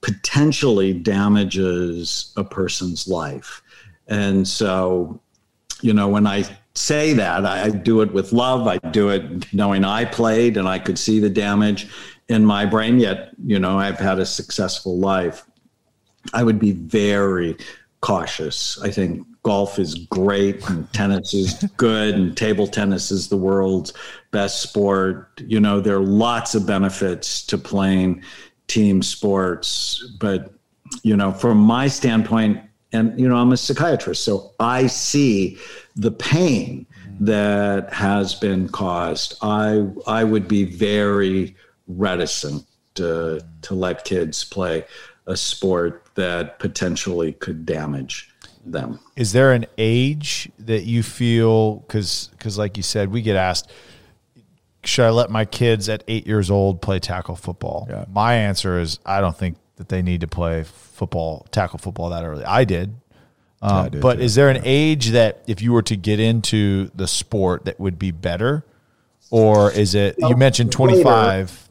potentially 0.00 0.92
damages 0.92 2.32
a 2.36 2.44
person's 2.44 3.08
life. 3.08 3.62
And 4.06 4.46
so, 4.46 5.20
you 5.82 5.92
know, 5.92 6.08
when 6.08 6.26
I 6.26 6.44
say 6.74 7.12
that, 7.12 7.44
I 7.44 7.68
do 7.70 8.00
it 8.00 8.12
with 8.12 8.32
love. 8.32 8.66
I 8.66 8.78
do 8.78 9.10
it 9.10 9.52
knowing 9.52 9.84
I 9.84 10.04
played 10.04 10.56
and 10.56 10.66
I 10.66 10.78
could 10.78 10.98
see 10.98 11.20
the 11.20 11.28
damage 11.28 11.88
in 12.28 12.46
my 12.46 12.64
brain, 12.64 12.98
yet, 12.98 13.34
you 13.44 13.58
know, 13.58 13.78
I've 13.78 13.98
had 13.98 14.18
a 14.18 14.24
successful 14.24 14.98
life. 14.98 15.44
I 16.32 16.44
would 16.44 16.58
be 16.58 16.72
very 16.72 17.56
cautious. 18.00 18.80
I 18.80 18.90
think 18.90 19.26
golf 19.42 19.78
is 19.78 19.94
great 20.06 20.66
and 20.70 20.90
tennis 20.92 21.34
is 21.34 21.64
good 21.76 22.14
and 22.14 22.36
table 22.36 22.66
tennis 22.66 23.10
is 23.10 23.28
the 23.28 23.36
world's 23.36 23.92
best 24.30 24.62
sport. 24.62 25.28
You 25.44 25.60
know, 25.60 25.80
there 25.80 25.96
are 25.96 26.04
lots 26.04 26.54
of 26.54 26.66
benefits 26.66 27.44
to 27.46 27.58
playing 27.58 28.22
team 28.68 29.02
sports. 29.02 30.04
But, 30.20 30.54
you 31.02 31.16
know, 31.16 31.32
from 31.32 31.58
my 31.58 31.88
standpoint, 31.88 32.60
and, 32.92 33.18
you 33.18 33.28
know, 33.28 33.36
I'm 33.36 33.52
a 33.52 33.56
psychiatrist, 33.56 34.24
so 34.24 34.52
I 34.60 34.86
see 34.86 35.58
the 35.96 36.10
pain 36.10 36.86
that 37.20 37.92
has 37.92 38.34
been 38.34 38.68
caused. 38.68 39.36
I, 39.42 39.86
I 40.06 40.24
would 40.24 40.48
be 40.48 40.64
very 40.64 41.56
reticent 41.86 42.66
to, 42.94 43.40
to 43.62 43.74
let 43.74 44.04
kids 44.04 44.44
play 44.44 44.84
a 45.26 45.36
sport 45.36 46.04
that 46.14 46.58
potentially 46.58 47.32
could 47.32 47.64
damage 47.64 48.30
them. 48.64 48.98
Is 49.16 49.32
there 49.32 49.52
an 49.52 49.66
age 49.78 50.50
that 50.58 50.84
you 50.84 51.02
feel 51.02 51.76
because 51.76 52.28
because 52.32 52.58
like 52.58 52.76
you 52.76 52.82
said, 52.82 53.10
we 53.10 53.22
get 53.22 53.36
asked, 53.36 53.70
should 54.84 55.06
I 55.06 55.10
let 55.10 55.30
my 55.30 55.44
kids 55.44 55.88
at 55.88 56.04
eight 56.08 56.26
years 56.26 56.50
old 56.50 56.82
play 56.82 56.98
tackle 56.98 57.36
football? 57.36 57.86
Yeah. 57.88 58.04
My 58.08 58.34
answer 58.34 58.78
is 58.78 58.98
I 59.04 59.20
don't 59.20 59.36
think 59.36 59.56
that 59.82 59.88
they 59.88 60.00
need 60.00 60.20
to 60.20 60.28
play 60.28 60.62
football, 60.62 61.44
tackle 61.50 61.80
football 61.80 62.10
that 62.10 62.24
early. 62.24 62.44
I 62.44 62.62
did. 62.64 62.94
Um, 63.60 63.72
I 63.72 63.88
did 63.88 64.00
but 64.00 64.20
is 64.20 64.36
there 64.36 64.48
an 64.48 64.62
age 64.64 65.08
that 65.08 65.42
if 65.48 65.60
you 65.60 65.72
were 65.72 65.82
to 65.82 65.96
get 65.96 66.20
into 66.20 66.90
the 66.94 67.08
sport 67.08 67.64
that 67.64 67.80
would 67.80 67.98
be 67.98 68.12
better? 68.12 68.64
Or 69.30 69.72
is 69.72 69.94
it, 69.96 70.14
you 70.18 70.36
mentioned 70.36 70.70
25. 70.70 71.68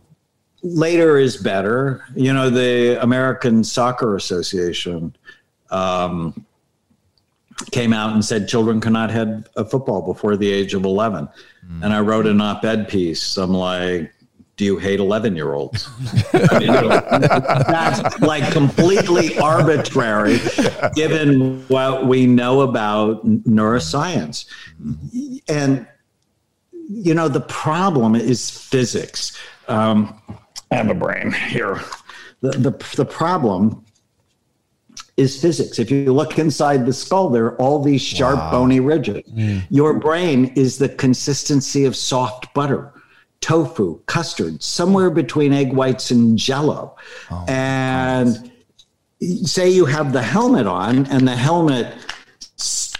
Later, 0.63 0.81
later 0.81 1.17
is 1.17 1.37
better. 1.37 2.03
You 2.15 2.33
know, 2.33 2.49
the 2.49 3.01
American 3.01 3.63
Soccer 3.63 4.15
Association 4.17 5.15
um, 5.69 6.45
came 7.71 7.93
out 7.93 8.13
and 8.13 8.25
said 8.25 8.49
children 8.49 8.81
cannot 8.81 9.11
head 9.11 9.47
a 9.55 9.63
football 9.63 10.01
before 10.01 10.35
the 10.35 10.51
age 10.51 10.73
of 10.73 10.83
11. 10.83 11.29
Mm. 11.65 11.83
And 11.83 11.93
I 11.93 12.01
wrote 12.01 12.25
an 12.27 12.41
op 12.41 12.65
ed 12.65 12.89
piece. 12.89 13.37
I'm 13.37 13.53
like, 13.53 14.11
do 14.61 14.65
you 14.65 14.77
hate 14.77 14.99
11 14.99 15.35
year 15.35 15.53
olds? 15.53 15.89
that's 16.33 18.19
like 18.19 18.53
completely 18.53 19.35
arbitrary 19.39 20.37
given 20.93 21.63
what 21.67 22.05
we 22.05 22.27
know 22.27 22.61
about 22.61 23.25
neuroscience. 23.25 24.45
And, 25.47 25.87
you 26.87 27.15
know, 27.15 27.27
the 27.27 27.41
problem 27.41 28.13
is 28.13 28.51
physics. 28.51 29.35
Um, 29.67 30.21
I 30.69 30.75
have 30.75 30.91
a 30.91 30.93
brain 30.93 31.31
here. 31.31 31.81
The, 32.41 32.51
the, 32.51 32.93
the 32.97 33.05
problem 33.05 33.83
is 35.17 35.41
physics. 35.41 35.79
If 35.79 35.89
you 35.89 36.13
look 36.13 36.37
inside 36.37 36.85
the 36.85 36.93
skull, 36.93 37.29
there 37.29 37.45
are 37.45 37.59
all 37.59 37.81
these 37.81 38.03
sharp, 38.03 38.37
wow. 38.37 38.51
bony 38.51 38.79
ridges. 38.79 39.27
Mm. 39.31 39.65
Your 39.71 39.97
brain 39.97 40.53
is 40.55 40.77
the 40.77 40.89
consistency 40.89 41.85
of 41.85 41.95
soft 41.95 42.53
butter, 42.53 42.93
tofu, 43.41 43.99
custard, 44.05 44.61
somewhere 44.63 45.09
between 45.09 45.51
egg 45.51 45.73
whites 45.73 46.11
and 46.11 46.37
jello. 46.37 46.95
Oh, 47.29 47.45
and 47.47 48.51
say 49.43 49.69
you 49.69 49.85
have 49.85 50.13
the 50.13 50.21
helmet 50.21 50.67
on, 50.67 51.05
and 51.07 51.27
the 51.27 51.35
helmet, 51.35 51.93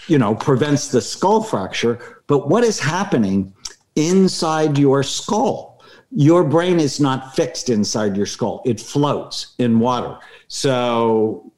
you 0.06 0.18
know, 0.18 0.34
prevents 0.34 0.88
the 0.88 1.00
skull 1.00 1.42
fracture. 1.42 2.22
But 2.26 2.48
what 2.48 2.64
is 2.64 2.78
happening 2.78 3.54
inside 3.96 4.78
your 4.78 5.02
skull? 5.02 5.80
Your 6.10 6.44
brain 6.44 6.78
is 6.78 7.00
not 7.00 7.34
fixed 7.34 7.70
inside 7.70 8.16
your 8.16 8.26
skull, 8.26 8.62
it 8.66 8.78
floats 8.80 9.54
in 9.58 9.78
water. 9.78 10.18
So 10.48 11.52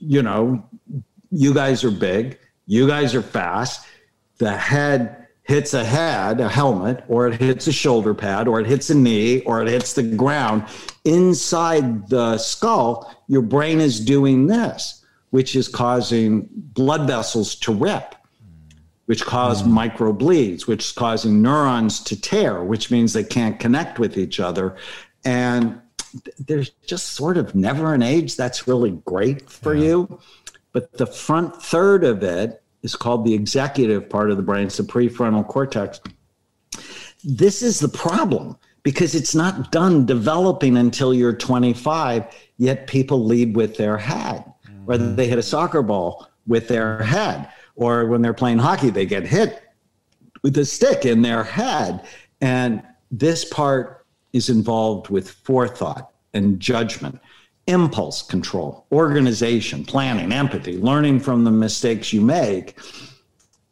you 0.00 0.22
know, 0.22 0.64
you 1.30 1.54
guys 1.54 1.84
are 1.84 1.90
big, 1.90 2.38
you 2.66 2.88
guys 2.88 3.14
are 3.14 3.22
fast. 3.22 3.86
The 4.38 4.56
head 4.56 5.19
hits 5.50 5.74
a 5.74 5.84
head, 5.84 6.40
a 6.40 6.48
helmet, 6.48 7.04
or 7.08 7.26
it 7.26 7.40
hits 7.40 7.66
a 7.66 7.72
shoulder 7.72 8.14
pad, 8.14 8.46
or 8.46 8.60
it 8.60 8.66
hits 8.66 8.88
a 8.88 8.94
knee, 8.94 9.40
or 9.40 9.60
it 9.60 9.68
hits 9.68 9.94
the 9.94 10.02
ground. 10.02 10.64
Inside 11.04 12.08
the 12.08 12.38
skull, 12.38 13.12
your 13.26 13.42
brain 13.42 13.80
is 13.80 13.98
doing 13.98 14.46
this, 14.46 15.04
which 15.30 15.56
is 15.56 15.66
causing 15.66 16.48
blood 16.52 17.08
vessels 17.08 17.56
to 17.56 17.74
rip, 17.74 18.14
which 19.06 19.24
cause 19.24 19.64
mm. 19.64 19.72
micro 19.72 20.12
bleeds, 20.12 20.68
which 20.68 20.84
is 20.84 20.92
causing 20.92 21.42
neurons 21.42 21.98
to 22.04 22.18
tear, 22.18 22.62
which 22.62 22.92
means 22.92 23.12
they 23.12 23.24
can't 23.24 23.58
connect 23.58 23.98
with 23.98 24.16
each 24.16 24.38
other. 24.38 24.76
And 25.24 25.80
there's 26.38 26.70
just 26.86 27.08
sort 27.08 27.36
of 27.36 27.56
never 27.56 27.92
an 27.92 28.02
age 28.02 28.36
that's 28.36 28.68
really 28.68 28.92
great 29.04 29.50
for 29.50 29.74
yeah. 29.74 29.84
you. 29.84 30.20
But 30.72 30.92
the 30.92 31.06
front 31.06 31.60
third 31.60 32.04
of 32.04 32.22
it 32.22 32.59
is 32.82 32.96
called 32.96 33.24
the 33.24 33.34
executive 33.34 34.08
part 34.08 34.30
of 34.30 34.36
the 34.36 34.42
brain, 34.42 34.66
it's 34.66 34.76
the 34.76 34.82
prefrontal 34.82 35.46
cortex. 35.46 36.00
This 37.24 37.62
is 37.62 37.78
the 37.80 37.88
problem 37.88 38.56
because 38.82 39.14
it's 39.14 39.34
not 39.34 39.70
done 39.70 40.06
developing 40.06 40.76
until 40.78 41.12
you're 41.12 41.34
25, 41.34 42.24
yet 42.56 42.86
people 42.86 43.24
lead 43.24 43.54
with 43.54 43.76
their 43.76 43.98
head, 43.98 44.44
mm-hmm. 44.66 44.84
whether 44.86 45.14
they 45.14 45.28
hit 45.28 45.38
a 45.38 45.42
soccer 45.42 45.82
ball 45.82 46.28
with 46.46 46.68
their 46.68 47.02
head, 47.02 47.48
or 47.76 48.06
when 48.06 48.22
they're 48.22 48.32
playing 48.32 48.58
hockey, 48.58 48.90
they 48.90 49.06
get 49.06 49.26
hit 49.26 49.62
with 50.42 50.56
a 50.56 50.64
stick 50.64 51.04
in 51.04 51.22
their 51.22 51.44
head. 51.44 52.06
And 52.40 52.82
this 53.10 53.44
part 53.44 54.06
is 54.32 54.48
involved 54.48 55.10
with 55.10 55.30
forethought 55.30 56.12
and 56.32 56.58
judgment, 56.60 57.20
impulse 57.66 58.22
control, 58.22 58.86
organization, 58.92 59.84
planning, 59.84 60.32
empathy, 60.32 60.78
learning 60.78 61.20
from 61.20 61.44
the 61.44 61.50
mistakes 61.50 62.12
you 62.12 62.20
make. 62.20 62.78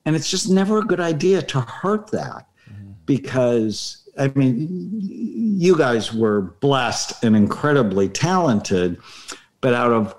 And 0.05 0.15
it's 0.15 0.31
just 0.31 0.49
never 0.49 0.79
a 0.79 0.85
good 0.85 1.01
idea 1.01 1.43
to 1.43 1.61
hurt 1.61 2.11
that 2.13 2.47
because, 3.07 4.09
I 4.19 4.29
mean, 4.29 4.59
you 4.61 5.77
guys 5.77 6.15
were 6.15 6.43
blessed 6.61 7.25
and 7.25 7.37
incredibly 7.37 8.09
talented, 8.09 8.99
but 9.61 9.75
out 9.75 9.93
of 9.93 10.15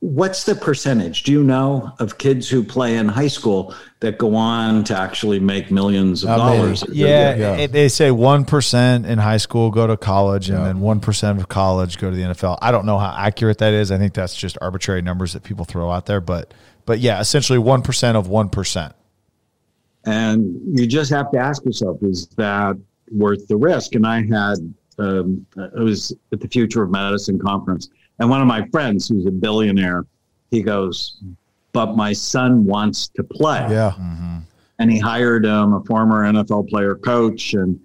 what's 0.00 0.44
the 0.44 0.54
percentage? 0.54 1.24
Do 1.24 1.32
you 1.32 1.42
know 1.42 1.92
of 1.98 2.18
kids 2.18 2.48
who 2.48 2.62
play 2.62 2.96
in 2.96 3.08
high 3.08 3.28
school 3.28 3.74
that 4.00 4.16
go 4.18 4.34
on 4.36 4.84
to 4.84 4.96
actually 4.96 5.40
make 5.40 5.70
millions 5.70 6.22
of 6.22 6.28
dollars? 6.28 6.84
Yeah, 6.90 7.34
Yeah. 7.34 7.66
they 7.66 7.88
say 7.88 8.10
one 8.10 8.44
percent 8.44 9.06
in 9.06 9.18
high 9.18 9.36
school 9.38 9.70
go 9.70 9.86
to 9.86 9.96
college, 9.96 10.50
and 10.50 10.64
then 10.64 10.80
one 10.80 11.00
percent 11.00 11.40
of 11.40 11.48
college 11.48 11.98
go 11.98 12.10
to 12.10 12.16
the 12.16 12.22
NFL. 12.22 12.58
I 12.62 12.70
don't 12.70 12.86
know 12.86 12.98
how 12.98 13.14
accurate 13.16 13.58
that 13.58 13.72
is. 13.72 13.90
I 13.90 13.98
think 13.98 14.14
that's 14.14 14.36
just 14.36 14.56
arbitrary 14.60 15.02
numbers 15.02 15.32
that 15.32 15.42
people 15.42 15.64
throw 15.64 15.90
out 15.90 16.06
there, 16.06 16.20
but 16.20 16.54
but 16.86 17.00
yeah, 17.00 17.20
essentially 17.20 17.58
one 17.58 17.82
percent 17.82 18.16
of 18.16 18.28
one 18.28 18.48
percent. 18.48 18.94
And 20.04 20.78
you 20.78 20.86
just 20.86 21.10
have 21.10 21.30
to 21.32 21.38
ask 21.38 21.64
yourself, 21.64 21.98
is 22.02 22.28
that 22.36 22.76
worth 23.10 23.46
the 23.48 23.56
risk? 23.56 23.94
And 23.94 24.06
I 24.06 24.22
had, 24.22 24.74
um, 24.98 25.44
I 25.58 25.82
was 25.82 26.14
at 26.32 26.40
the 26.40 26.48
Future 26.48 26.82
of 26.82 26.90
Medicine 26.90 27.38
conference, 27.38 27.90
and 28.18 28.28
one 28.28 28.40
of 28.40 28.46
my 28.46 28.66
friends, 28.68 29.08
who's 29.08 29.26
a 29.26 29.30
billionaire, 29.30 30.06
he 30.50 30.62
goes, 30.62 31.18
"But 31.72 31.96
my 31.96 32.12
son 32.12 32.64
wants 32.64 33.08
to 33.08 33.22
play." 33.24 33.66
Yeah. 33.70 33.92
Mm-hmm. 33.98 34.38
and 34.78 34.90
he 34.90 34.98
hired 34.98 35.44
him, 35.44 35.74
a 35.74 35.82
former 35.84 36.22
NFL 36.24 36.68
player 36.68 36.94
coach. 36.94 37.54
And 37.54 37.80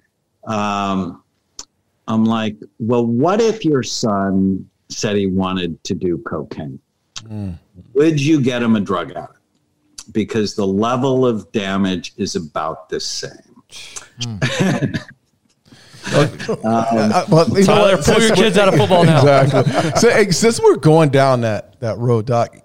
um, 0.45 1.23
I'm 2.07 2.25
like, 2.25 2.55
well, 2.79 3.05
what 3.05 3.41
if 3.41 3.65
your 3.65 3.83
son 3.83 4.69
said 4.89 5.15
he 5.15 5.27
wanted 5.27 5.83
to 5.85 5.95
do 5.95 6.19
cocaine? 6.19 6.79
Mm. 7.23 7.57
Would 7.93 8.21
you 8.21 8.41
get 8.41 8.61
him 8.61 8.75
a 8.75 8.79
drug 8.79 9.11
addict? 9.11 9.39
Because 10.11 10.55
the 10.55 10.67
level 10.67 11.25
of 11.25 11.51
damage 11.51 12.13
is 12.17 12.35
about 12.35 12.89
the 12.89 12.99
same. 12.99 13.63
Mm. 14.19 14.99
Uh, 16.05 17.25
but 17.29 17.49
you 17.49 17.63
Tyler, 17.63 17.97
pull 18.01 18.21
your 18.21 18.35
kids 18.35 18.57
out 18.57 18.67
of 18.67 18.75
football 18.75 19.05
now. 19.05 19.19
exactly. 19.41 19.91
So 20.01 20.09
hey, 20.09 20.31
since 20.31 20.59
we're 20.59 20.75
going 20.75 21.09
down 21.09 21.41
that 21.41 21.79
that 21.79 21.97
road, 21.97 22.25
Doc, 22.25 22.55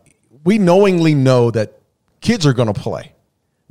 we 0.45 0.59
knowingly 0.59 1.15
know 1.15 1.51
that 1.51 1.81
kids 2.21 2.47
are 2.47 2.53
going 2.53 2.73
to 2.73 2.79
play. 2.79 3.13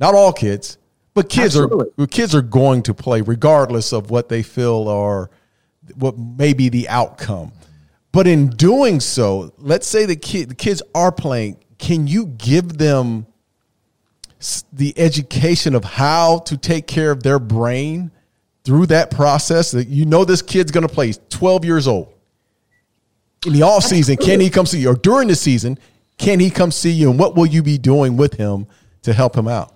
Not 0.00 0.14
all 0.14 0.32
kids, 0.32 0.78
but 1.14 1.28
kids 1.28 1.56
Absolutely. 1.56 2.04
are 2.04 2.06
kids 2.06 2.34
are 2.34 2.42
going 2.42 2.82
to 2.84 2.94
play 2.94 3.20
regardless 3.20 3.92
of 3.92 4.10
what 4.10 4.28
they 4.28 4.42
feel 4.42 4.88
or 4.88 5.30
what 5.96 6.16
may 6.18 6.52
be 6.52 6.68
the 6.68 6.88
outcome. 6.88 7.52
But 8.12 8.26
in 8.26 8.50
doing 8.50 9.00
so, 9.00 9.52
let's 9.58 9.86
say 9.86 10.06
the 10.06 10.16
kid 10.16 10.48
the 10.50 10.54
kids 10.54 10.82
are 10.94 11.12
playing. 11.12 11.58
Can 11.78 12.06
you 12.06 12.26
give 12.26 12.78
them 12.78 13.26
the 14.72 14.96
education 14.96 15.74
of 15.74 15.84
how 15.84 16.38
to 16.38 16.56
take 16.56 16.86
care 16.86 17.10
of 17.10 17.22
their 17.22 17.38
brain 17.38 18.12
through 18.68 18.84
that 18.86 19.10
process? 19.10 19.70
That 19.70 19.88
you 19.88 20.04
know 20.04 20.26
this 20.26 20.42
kid's 20.42 20.70
going 20.70 20.86
to 20.86 20.92
play. 20.92 21.14
Twelve 21.30 21.64
years 21.64 21.88
old 21.88 22.12
in 23.46 23.54
the 23.54 23.62
off 23.62 23.84
season, 23.84 24.16
can 24.16 24.40
he 24.40 24.50
come 24.50 24.66
see 24.66 24.80
you? 24.80 24.90
Or 24.90 24.94
during 24.94 25.28
the 25.28 25.34
season, 25.34 25.78
can 26.18 26.38
he 26.38 26.50
come 26.50 26.70
see 26.70 26.90
you? 26.90 27.10
And 27.10 27.18
what 27.18 27.34
will 27.34 27.46
you 27.46 27.62
be 27.62 27.78
doing 27.78 28.16
with 28.16 28.34
him 28.34 28.66
to 29.02 29.12
help 29.12 29.34
him 29.34 29.48
out? 29.48 29.74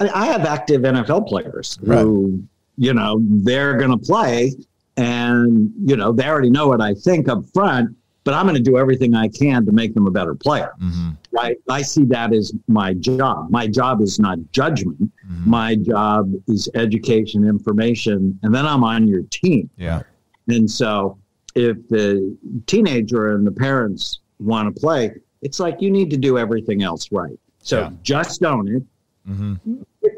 I 0.00 0.08
I 0.08 0.26
have 0.26 0.44
active 0.44 0.82
NFL 0.82 1.26
players 1.26 1.78
who, 1.84 2.42
you 2.76 2.94
know, 2.94 3.18
they're 3.22 3.76
going 3.76 3.90
to 3.90 3.98
play 3.98 4.52
and, 4.96 5.72
you 5.84 5.96
know, 5.96 6.12
they 6.12 6.26
already 6.26 6.50
know 6.50 6.68
what 6.68 6.80
I 6.80 6.94
think 6.94 7.28
up 7.28 7.44
front, 7.52 7.96
but 8.24 8.34
I'm 8.34 8.46
going 8.46 8.62
to 8.62 8.62
do 8.62 8.78
everything 8.78 9.14
I 9.16 9.28
can 9.28 9.64
to 9.66 9.72
make 9.72 9.94
them 9.94 10.06
a 10.06 10.10
better 10.10 10.34
player. 10.34 10.72
Mm-hmm. 10.80 11.10
Right. 11.32 11.56
I 11.68 11.80
see 11.82 12.04
that 12.04 12.34
as 12.34 12.52
my 12.68 12.92
job. 12.94 13.50
My 13.50 13.66
job 13.66 14.02
is 14.02 14.18
not 14.18 14.38
judgment. 14.52 15.10
My 15.46 15.74
job 15.76 16.30
is 16.46 16.68
education, 16.74 17.46
information, 17.48 18.38
and 18.42 18.54
then 18.54 18.66
I'm 18.66 18.84
on 18.84 19.08
your 19.08 19.22
team. 19.30 19.70
Yeah, 19.78 20.02
And 20.48 20.70
so 20.70 21.18
if 21.54 21.76
the 21.88 22.36
teenager 22.66 23.34
and 23.34 23.46
the 23.46 23.50
parents 23.52 24.20
want 24.40 24.74
to 24.74 24.78
play, 24.80 25.12
it's 25.40 25.58
like 25.58 25.80
you 25.80 25.90
need 25.90 26.10
to 26.10 26.16
do 26.18 26.36
everything 26.38 26.82
else 26.82 27.10
right. 27.12 27.38
So 27.62 27.80
Yeah. 27.80 27.90
just 28.02 28.44
own 28.44 28.68
it. 28.68 28.82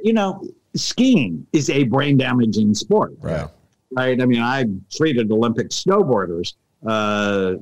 You 0.02 0.12
know, 0.14 0.42
skiing 0.74 1.46
is 1.52 1.70
a 1.70 1.84
brain 1.84 2.16
damaging 2.16 2.74
sport. 2.74 3.12
Right. 3.20 3.46
Right. 3.92 4.20
I 4.20 4.26
mean, 4.26 4.40
I've 4.42 4.70
treated 4.90 5.30
Olympic 5.30 5.68
snowboarders 5.68 6.54
uh, 6.86 7.54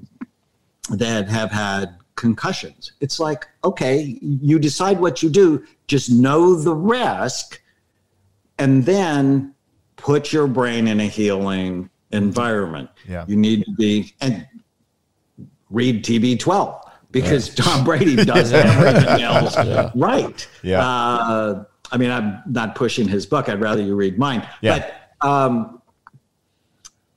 that 0.90 1.28
have 1.28 1.50
had 1.50 1.94
concussions. 2.22 2.92
It's 3.00 3.18
like, 3.18 3.48
okay, 3.64 4.16
you 4.22 4.60
decide 4.60 5.00
what 5.00 5.24
you 5.24 5.28
do, 5.28 5.66
just 5.88 6.08
know 6.08 6.54
the 6.54 6.72
risk, 6.72 7.60
and 8.58 8.86
then 8.86 9.56
put 9.96 10.32
your 10.32 10.46
brain 10.46 10.86
in 10.86 11.00
a 11.00 11.06
healing 11.08 11.90
environment. 12.12 12.90
Yeah. 13.08 13.24
You 13.26 13.34
need 13.34 13.64
to 13.64 13.72
be, 13.72 14.14
and 14.20 14.46
read 15.68 16.04
TB12 16.04 16.80
because 17.10 17.52
Tom 17.56 17.84
Brady 17.84 18.14
does 18.24 18.52
everything 18.52 19.22
else 19.22 19.56
right. 19.96 20.48
Yeah. 20.62 20.86
Uh, 20.86 21.64
I 21.90 21.96
mean, 21.96 22.12
I'm 22.12 22.40
not 22.46 22.76
pushing 22.76 23.08
his 23.08 23.26
book. 23.26 23.48
I'd 23.48 23.60
rather 23.60 23.82
you 23.82 23.96
read 23.96 24.16
mine. 24.16 24.46
Yeah. 24.60 24.92
But 25.20 25.28
um, 25.28 25.81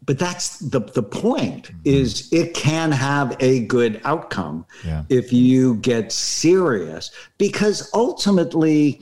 but 0.06 0.20
that's 0.20 0.60
the 0.60 0.80
the 0.80 1.04
point 1.04 1.72
mm-hmm. 1.72 1.80
is 1.86 2.32
it 2.32 2.54
can 2.54 2.92
have 2.92 3.36
a 3.40 3.62
good 3.66 4.02
outcome 4.04 4.66
Yeah. 4.84 5.04
if 5.10 5.34
you 5.34 5.76
get 5.76 6.12
serious 6.12 7.12
because 7.38 7.90
ultimately 7.94 9.02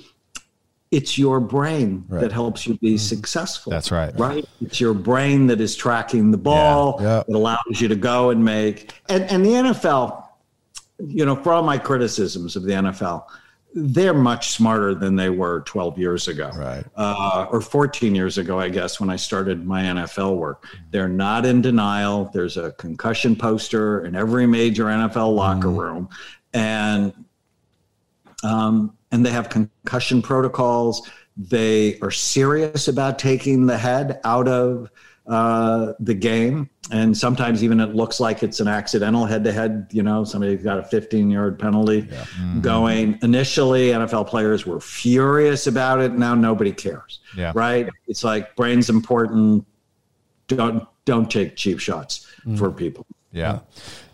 it's 0.91 1.17
your 1.17 1.39
brain 1.39 2.05
that 2.09 2.31
helps 2.31 2.67
you 2.67 2.77
be 2.77 2.89
mm-hmm. 2.89 2.97
successful 2.97 3.71
That's 3.71 3.91
right. 3.91 4.13
right 4.19 4.45
it's 4.61 4.79
your 4.79 4.93
brain 4.93 5.47
that 5.47 5.59
is 5.59 5.75
tracking 5.75 6.31
the 6.31 6.37
ball 6.37 6.97
Yeah. 6.99 7.23
that 7.27 7.35
allows 7.35 7.79
you 7.81 7.87
to 7.87 7.95
go 7.95 8.29
and 8.29 8.43
make 8.43 8.93
and 9.09 9.23
and 9.23 9.45
the 9.45 9.49
NFL 9.49 10.27
you 10.99 11.25
know 11.25 11.35
for 11.35 11.53
all 11.53 11.63
my 11.63 11.77
criticisms 11.77 12.55
of 12.55 12.63
the 12.63 12.73
NFL 12.73 13.25
they're 13.75 14.13
much 14.13 14.49
smarter 14.51 14.93
than 14.93 15.15
they 15.15 15.29
were 15.29 15.61
12 15.61 15.97
years 15.97 16.27
ago 16.27 16.51
Right. 16.55 16.83
uh, 16.95 17.47
or 17.51 17.59
14 17.59 18.13
years 18.13 18.37
ago, 18.37 18.59
I 18.59 18.69
guess, 18.69 18.99
when 18.99 19.09
I 19.09 19.15
started 19.15 19.65
my 19.65 19.81
NFL 19.81 20.35
work. 20.37 20.67
They're 20.91 21.09
not 21.09 21.45
in 21.45 21.61
denial. 21.61 22.29
There's 22.33 22.57
a 22.57 22.71
concussion 22.73 23.35
poster 23.35 24.05
in 24.05 24.15
every 24.15 24.45
major 24.45 24.85
NFL 24.85 25.33
locker 25.35 25.69
room, 25.71 26.09
and 26.53 27.13
um, 28.43 28.95
and 29.11 29.25
they 29.25 29.31
have 29.31 29.49
concussion 29.49 30.21
protocols. 30.21 31.09
They 31.35 31.97
are 32.01 32.11
serious 32.11 32.87
about 32.87 33.17
taking 33.17 33.65
the 33.65 33.77
head 33.77 34.19
out 34.23 34.47
of 34.47 34.91
uh, 35.27 35.93
the 35.99 36.13
game, 36.13 36.69
and 36.91 37.17
sometimes 37.17 37.63
even 37.63 37.79
it 37.79 37.95
looks 37.95 38.19
like 38.19 38.43
it's 38.43 38.59
an 38.59 38.67
accidental 38.67 39.25
head-to-head. 39.25 39.87
You 39.91 40.03
know, 40.03 40.23
somebody's 40.23 40.63
got 40.63 40.79
a 40.79 40.81
15-yard 40.81 41.57
penalty 41.57 42.09
going. 42.61 43.17
Initially, 43.21 43.87
NFL 43.89 44.27
players 44.27 44.65
were 44.65 44.79
furious 44.79 45.67
about 45.67 46.01
it. 46.01 46.13
Now 46.13 46.35
nobody 46.35 46.71
cares. 46.71 47.19
Yeah. 47.37 47.53
Right? 47.55 47.87
It's 48.07 48.23
like 48.23 48.55
brain's 48.55 48.89
important. 48.89 49.65
Don't 50.47 50.85
don't 51.05 51.29
take 51.29 51.55
cheap 51.55 51.79
shots 51.79 52.27
for 52.57 52.71
people. 52.71 53.05
yeah, 53.31 53.59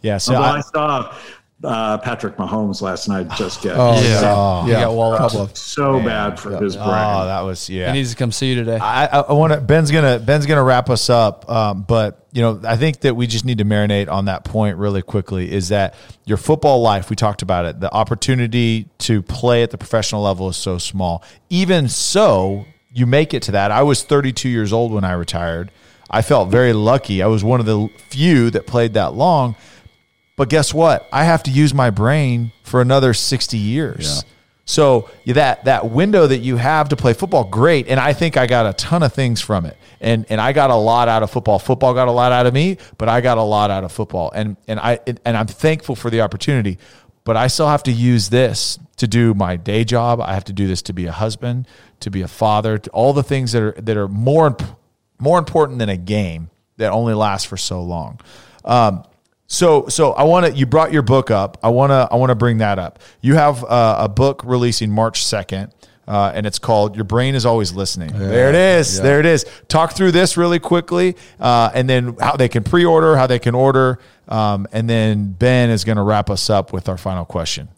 yeah. 0.01 0.17
So 0.17 0.35
I, 0.35 0.57
I, 0.57 0.61
saw 0.61 1.15
uh, 1.63 1.97
Patrick 1.97 2.37
Mahomes 2.37 2.81
last 2.81 3.07
night 3.09 3.27
just 3.37 3.61
get 3.61 3.75
Oh, 3.77 3.93
Yeah. 4.01 4.21
yeah. 4.21 4.65
He 4.65 4.71
got 4.71 4.93
walloped. 4.93 5.19
couple 5.21 5.41
of- 5.41 5.57
so 5.57 5.99
bad 5.99 6.39
for 6.39 6.51
his 6.61 6.75
brain. 6.75 6.87
oh, 6.89 7.25
that 7.25 7.41
was 7.41 7.69
yeah. 7.69 7.87
He 7.87 7.93
needs 7.93 8.11
to 8.11 8.15
come 8.17 8.31
see 8.31 8.49
you 8.49 8.55
today. 8.55 8.77
I, 8.77 9.05
I, 9.07 9.19
I 9.21 9.33
want 9.33 9.53
to. 9.53 9.59
Ben's 9.61 9.91
gonna 9.91 10.19
Ben's 10.19 10.45
gonna 10.45 10.63
wrap 10.63 10.89
us 10.89 11.09
up, 11.09 11.49
um, 11.49 11.83
but 11.87 12.25
you 12.31 12.41
know, 12.41 12.61
I 12.63 12.77
think 12.77 13.01
that 13.01 13.15
we 13.15 13.25
just 13.27 13.43
need 13.45 13.57
to 13.57 13.65
marinate 13.65 14.09
on 14.09 14.25
that 14.25 14.43
point 14.45 14.77
really 14.77 15.01
quickly. 15.01 15.51
Is 15.51 15.69
that 15.69 15.95
your 16.25 16.37
football 16.37 16.81
life? 16.81 17.09
We 17.09 17.15
talked 17.15 17.41
about 17.41 17.65
it. 17.65 17.79
The 17.79 17.91
opportunity 17.93 18.87
to 18.99 19.21
play 19.23 19.63
at 19.63 19.71
the 19.71 19.77
professional 19.77 20.21
level 20.21 20.47
is 20.49 20.55
so 20.57 20.77
small. 20.77 21.23
Even 21.49 21.89
so, 21.89 22.65
you 22.93 23.05
make 23.07 23.33
it 23.33 23.41
to 23.43 23.51
that. 23.53 23.71
I 23.71 23.81
was 23.83 24.03
32 24.03 24.47
years 24.47 24.71
old 24.71 24.91
when 24.91 25.03
I 25.03 25.13
retired. 25.13 25.71
I 26.11 26.21
felt 26.21 26.49
very 26.49 26.73
lucky. 26.73 27.21
I 27.21 27.27
was 27.27 27.43
one 27.43 27.59
of 27.59 27.65
the 27.65 27.87
few 28.09 28.49
that 28.51 28.65
played 28.67 28.93
that 28.93 29.13
long. 29.13 29.55
But 30.39 30.47
guess 30.47 30.73
what? 30.73 31.05
I 31.11 31.25
have 31.25 31.43
to 31.43 31.51
use 31.51 31.73
my 31.73 31.89
brain 31.89 32.53
for 32.63 32.79
another 32.79 33.13
60 33.13 33.57
years. 33.57 34.23
So 34.63 35.09
that 35.25 35.65
that 35.65 35.89
window 35.89 36.27
that 36.27 36.37
you 36.37 36.55
have 36.55 36.87
to 36.89 36.95
play 36.95 37.11
football, 37.11 37.43
great. 37.43 37.89
And 37.89 37.99
I 37.99 38.13
think 38.13 38.37
I 38.37 38.47
got 38.47 38.65
a 38.65 38.71
ton 38.71 39.03
of 39.03 39.11
things 39.11 39.41
from 39.41 39.65
it. 39.65 39.75
And 39.99 40.25
and 40.29 40.39
I 40.39 40.53
got 40.53 40.69
a 40.69 40.75
lot 40.75 41.09
out 41.09 41.23
of 41.23 41.29
football. 41.29 41.59
Football 41.59 41.93
got 41.93 42.07
a 42.07 42.11
lot 42.11 42.31
out 42.31 42.45
of 42.45 42.53
me, 42.53 42.77
but 42.97 43.09
I 43.09 43.19
got 43.19 43.37
a 43.37 43.41
lot 43.41 43.69
out 43.69 43.83
of 43.83 43.91
football. 43.91 44.31
And 44.33 44.55
and 44.65 44.79
I 44.79 44.99
and 45.25 45.35
I'm 45.35 45.47
thankful 45.47 45.97
for 45.97 46.09
the 46.09 46.21
opportunity. 46.21 46.77
But 47.25 47.35
I 47.35 47.47
still 47.47 47.67
have 47.67 47.83
to 47.83 47.91
use 47.91 48.29
this 48.29 48.79
to 48.95 49.09
do 49.09 49.33
my 49.33 49.57
day 49.57 49.83
job. 49.83 50.21
I 50.21 50.35
have 50.35 50.45
to 50.45 50.53
do 50.53 50.67
this 50.67 50.81
to 50.83 50.93
be 50.93 51.05
a 51.05 51.11
husband, 51.11 51.67
to 51.99 52.09
be 52.09 52.21
a 52.21 52.29
father, 52.29 52.77
to 52.77 52.89
all 52.91 53.11
the 53.11 53.23
things 53.23 53.51
that 53.51 53.61
are 53.61 53.71
that 53.73 53.97
are 53.97 54.07
more 54.07 54.55
more 55.19 55.37
important 55.37 55.79
than 55.79 55.89
a 55.89 55.97
game 55.97 56.49
that 56.77 56.93
only 56.93 57.13
lasts 57.13 57.45
for 57.45 57.57
so 57.57 57.83
long. 57.83 58.21
Um, 58.63 59.03
so, 59.49 59.87
so 59.87 60.13
I 60.13 60.23
want 60.23 60.45
to. 60.45 60.51
You 60.53 60.65
brought 60.65 60.93
your 60.93 61.01
book 61.01 61.31
up. 61.31 61.57
I 61.61 61.69
want 61.69 61.89
to. 61.89 62.07
I 62.09 62.15
want 62.15 62.29
to 62.29 62.35
bring 62.35 62.59
that 62.59 62.79
up. 62.79 62.99
You 63.19 63.33
have 63.33 63.63
uh, 63.65 63.97
a 63.99 64.07
book 64.07 64.43
releasing 64.45 64.91
March 64.91 65.25
second. 65.25 65.73
uh, 66.07 66.31
and 66.33 66.45
it's 66.47 66.59
called 66.59 66.95
"Your 66.95 67.03
Brain 67.05 67.35
Is 67.35 67.45
Always 67.45 67.71
Listening." 67.73 68.11
There 68.17 68.49
it 68.49 68.55
is. 68.55 68.97
Yeah. 68.97 69.03
There 69.03 69.19
it 69.19 69.25
is. 69.25 69.45
Talk 69.67 69.93
through 69.93 70.11
this 70.11 70.37
really 70.37 70.59
quickly, 70.59 71.15
uh, 71.39 71.69
and 71.73 71.89
then 71.89 72.15
how 72.19 72.35
they 72.35 72.47
can 72.47 72.63
pre-order, 72.63 73.15
how 73.15 73.27
they 73.27 73.39
can 73.39 73.53
order, 73.55 73.99
um, 74.27 74.67
and 74.71 74.89
then 74.89 75.31
Ben 75.33 75.69
is 75.69 75.83
going 75.83 75.97
to 75.97 76.03
wrap 76.03 76.29
us 76.29 76.49
up 76.49 76.73
with 76.73 76.89
our 76.89 76.97
final 76.97 77.25
question. 77.25 77.69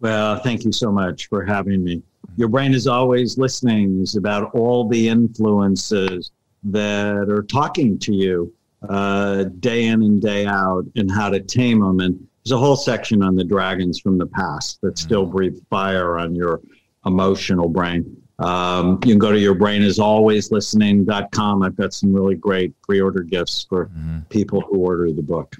Well, 0.00 0.38
thank 0.40 0.64
you 0.64 0.72
so 0.72 0.90
much 0.90 1.28
for 1.28 1.44
having 1.44 1.84
me. 1.84 2.02
Your 2.36 2.48
brain 2.48 2.74
is 2.74 2.86
always 2.86 3.38
listening 3.38 4.00
is 4.00 4.16
about 4.16 4.54
all 4.54 4.88
the 4.88 5.08
influences 5.08 6.30
that 6.64 7.28
are 7.28 7.42
talking 7.42 7.98
to 8.00 8.14
you 8.14 8.52
uh, 8.88 9.44
day 9.60 9.86
in 9.86 10.02
and 10.02 10.20
day 10.20 10.46
out 10.46 10.84
and 10.96 11.10
how 11.10 11.30
to 11.30 11.40
tame 11.40 11.80
them. 11.80 12.00
And 12.00 12.26
there's 12.44 12.52
a 12.52 12.58
whole 12.58 12.76
section 12.76 13.22
on 13.22 13.36
the 13.36 13.44
dragons 13.44 14.00
from 14.00 14.18
the 14.18 14.26
past 14.26 14.80
that 14.82 14.98
still 14.98 15.26
breathe 15.26 15.58
fire 15.70 16.18
on 16.18 16.34
your 16.34 16.60
emotional 17.06 17.68
brain. 17.68 18.16
Um, 18.38 18.92
you 19.04 19.12
can 19.12 19.18
go 19.18 19.30
to 19.30 19.38
your 19.38 19.54
brain 19.54 19.82
is 19.82 20.00
always 20.00 20.50
listening.com. 20.50 21.62
I've 21.62 21.76
got 21.76 21.92
some 21.92 22.12
really 22.12 22.34
great 22.34 22.80
pre-order 22.82 23.22
gifts 23.22 23.64
for 23.68 23.90
people 24.30 24.60
who 24.60 24.78
order 24.78 25.12
the 25.12 25.22
book. 25.22 25.54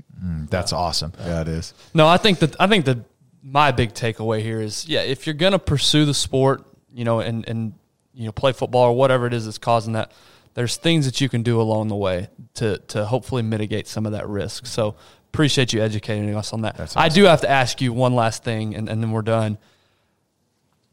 That's 0.50 0.72
awesome. 0.72 1.12
Yeah, 1.20 1.42
it 1.42 1.48
is. 1.48 1.74
No, 1.94 2.08
I 2.08 2.16
think 2.16 2.40
that 2.40 2.60
I 2.60 2.66
think 2.66 2.84
that 2.86 2.98
my 3.42 3.70
big 3.70 3.94
takeaway 3.94 4.40
here 4.40 4.60
is 4.60 4.88
yeah, 4.88 5.02
if 5.02 5.26
you're 5.26 5.34
gonna 5.34 5.58
pursue 5.58 6.04
the 6.04 6.14
sport, 6.14 6.64
you 6.92 7.04
know, 7.04 7.20
and 7.20 7.46
and 7.48 7.74
you 8.14 8.26
know, 8.26 8.32
play 8.32 8.52
football 8.52 8.84
or 8.84 8.92
whatever 8.96 9.26
it 9.26 9.34
is 9.34 9.44
that's 9.44 9.58
causing 9.58 9.94
that, 9.94 10.12
there's 10.54 10.76
things 10.76 11.06
that 11.06 11.20
you 11.20 11.28
can 11.28 11.42
do 11.42 11.60
along 11.60 11.88
the 11.88 11.96
way 11.96 12.28
to 12.54 12.78
to 12.88 13.04
hopefully 13.04 13.42
mitigate 13.42 13.86
some 13.86 14.06
of 14.06 14.12
that 14.12 14.28
risk. 14.28 14.66
So 14.66 14.96
appreciate 15.28 15.72
you 15.72 15.82
educating 15.82 16.34
us 16.34 16.52
on 16.52 16.62
that. 16.62 16.96
I 16.96 17.08
do 17.08 17.24
have 17.24 17.40
to 17.42 17.50
ask 17.50 17.80
you 17.80 17.92
one 17.92 18.14
last 18.14 18.44
thing 18.44 18.74
and, 18.74 18.88
and 18.88 19.02
then 19.02 19.12
we're 19.12 19.22
done. 19.22 19.58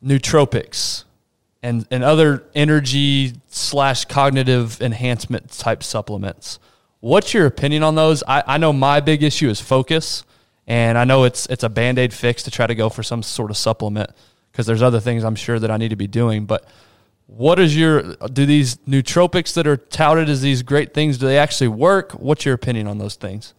Nootropics 0.04 1.04
and 1.62 1.86
and 1.92 2.04
other 2.04 2.46
energy 2.56 3.34
slash 3.48 4.06
cognitive 4.06 4.82
enhancement 4.82 5.52
type 5.52 5.84
supplements. 5.84 6.60
What's 7.02 7.34
your 7.34 7.46
opinion 7.46 7.84
on 7.84 7.96
those? 7.96 8.24
I, 8.28 8.44
I 8.46 8.58
know 8.58 8.74
my 8.74 9.00
big 9.00 9.24
issue 9.24 9.50
is 9.50 9.62
focus, 9.62 10.24
and 10.68 10.98
I 10.98 11.04
know 11.04 11.24
it's 11.24 11.46
it's 11.48 11.64
a 11.64 11.70
band 11.70 12.00
aid 12.00 12.14
fix 12.14 12.44
to 12.44 12.52
try 12.52 12.68
to 12.68 12.76
go 12.76 12.90
for 12.90 13.04
some 13.04 13.24
sort 13.24 13.52
of 13.52 13.58
supplement 13.58 14.12
because 14.52 14.66
there's 14.66 14.82
other 14.82 15.00
things 15.00 15.24
I'm 15.24 15.36
sure 15.36 15.60
that 15.60 15.72
I 15.72 15.78
need 15.78 15.90
to 15.90 15.96
be 15.96 16.08
doing. 16.08 16.46
But 16.46 16.66
what 17.36 17.60
is 17.60 17.78
your 17.78 18.16
do 18.34 18.46
these 18.46 18.78
nootropics 18.80 19.54
that 19.54 19.68
are 19.68 19.78
touted 19.78 20.30
as 20.30 20.42
these 20.42 20.64
great 20.64 20.94
things? 20.94 21.18
Do 21.18 21.28
they 21.28 21.38
actually 21.38 21.68
work? 21.68 22.12
What's 22.14 22.44
your 22.44 22.56
opinion 22.56 22.88
on 22.88 22.98
those 22.98 23.16
things? 23.16 23.54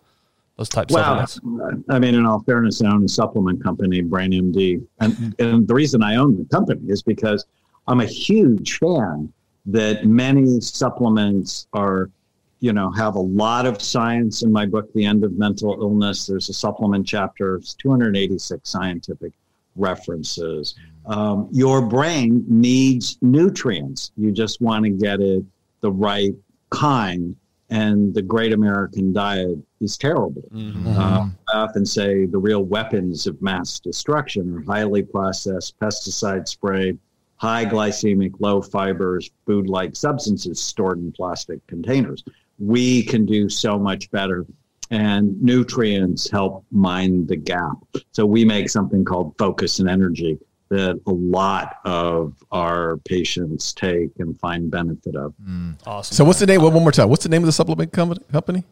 Those 0.57 0.69
types 0.69 0.93
Well, 0.93 1.27
supplements. 1.27 1.85
I 1.89 1.99
mean, 1.99 2.15
in 2.15 2.27
all 2.27 2.41
fairness, 2.41 2.83
I 2.83 2.89
own 2.89 3.05
a 3.05 3.09
supplement 3.09 3.63
company, 3.63 4.03
Brain 4.03 4.33
MD, 4.33 4.85
and 5.01 5.35
and 5.39 5.67
the 5.67 5.75
reason 5.75 6.03
I 6.03 6.17
own 6.17 6.37
the 6.37 6.45
company 6.47 6.83
is 6.89 7.03
because 7.03 7.47
I'm 7.87 8.01
a 8.01 8.07
huge 8.07 8.79
fan 8.79 9.33
that 9.67 10.05
many 10.05 10.61
supplements 10.61 11.67
are, 11.73 12.11
you 12.59 12.73
know, 12.73 12.91
have 12.91 13.15
a 13.15 13.21
lot 13.21 13.67
of 13.67 13.81
science. 13.81 14.43
In 14.43 14.53
my 14.53 14.67
book, 14.67 14.93
The 14.93 15.05
End 15.05 15.23
of 15.25 15.33
Mental 15.39 15.81
Illness, 15.81 16.27
there's 16.27 16.49
a 16.49 16.55
supplement 16.55 17.07
chapter. 17.07 17.57
It's 17.57 17.75
286 17.75 18.69
scientific 18.69 19.33
references. 19.77 20.75
Um, 21.11 21.49
your 21.51 21.83
brain 21.83 22.45
needs 22.47 23.19
nutrients. 23.21 24.13
You 24.17 24.31
just 24.31 24.61
want 24.61 24.85
to 24.85 24.91
get 24.91 25.21
it 25.21 25.45
the 25.81 25.91
right 25.91 26.35
kind. 26.71 27.35
And 27.69 28.15
the 28.15 28.23
great 28.23 28.53
American 28.53 29.13
diet 29.13 29.59
is 29.81 29.97
terrible. 29.97 30.43
Uh, 30.87 31.29
I 31.53 31.57
often 31.57 31.85
say 31.85 32.27
the 32.27 32.39
real 32.39 32.63
weapons 32.63 33.27
of 33.27 33.41
mass 33.43 33.81
destruction 33.81 34.57
are 34.57 34.73
highly 34.73 35.03
processed, 35.03 35.79
pesticide 35.81 36.49
sprayed, 36.49 36.99
high 37.37 37.65
glycemic, 37.65 38.33
low 38.39 38.61
fibers, 38.61 39.31
food 39.47 39.69
like 39.69 39.95
substances 39.97 40.61
stored 40.61 40.99
in 40.99 41.13
plastic 41.13 41.65
containers. 41.67 42.25
We 42.59 43.03
can 43.03 43.25
do 43.27 43.49
so 43.49 43.79
much 43.79 44.11
better. 44.11 44.47
And 44.93 45.41
nutrients 45.41 46.29
help 46.29 46.65
mind 46.73 47.29
the 47.29 47.37
gap. 47.37 47.77
So 48.11 48.27
we 48.27 48.45
make 48.45 48.69
something 48.69 49.05
called 49.05 49.35
focus 49.39 49.79
and 49.79 49.89
energy 49.89 50.39
that 50.71 51.01
a 51.07 51.11
lot 51.11 51.79
of 51.85 52.33
our 52.53 52.97
patients 52.99 53.73
take 53.73 54.11
and 54.19 54.39
find 54.39 54.71
benefit 54.71 55.17
of. 55.17 55.35
Mm. 55.45 55.77
awesome. 55.87 56.15
So 56.15 56.25
what's 56.25 56.39
the 56.39 56.47
name? 56.47 56.63
One 56.63 56.73
more 56.73 56.93
time. 56.93 57.09
What's 57.09 57.25
the 57.25 57.29
name 57.29 57.43
of 57.43 57.47
the 57.47 57.53
supplement 57.53 57.93
company? 57.93 58.25
company? 58.33 58.65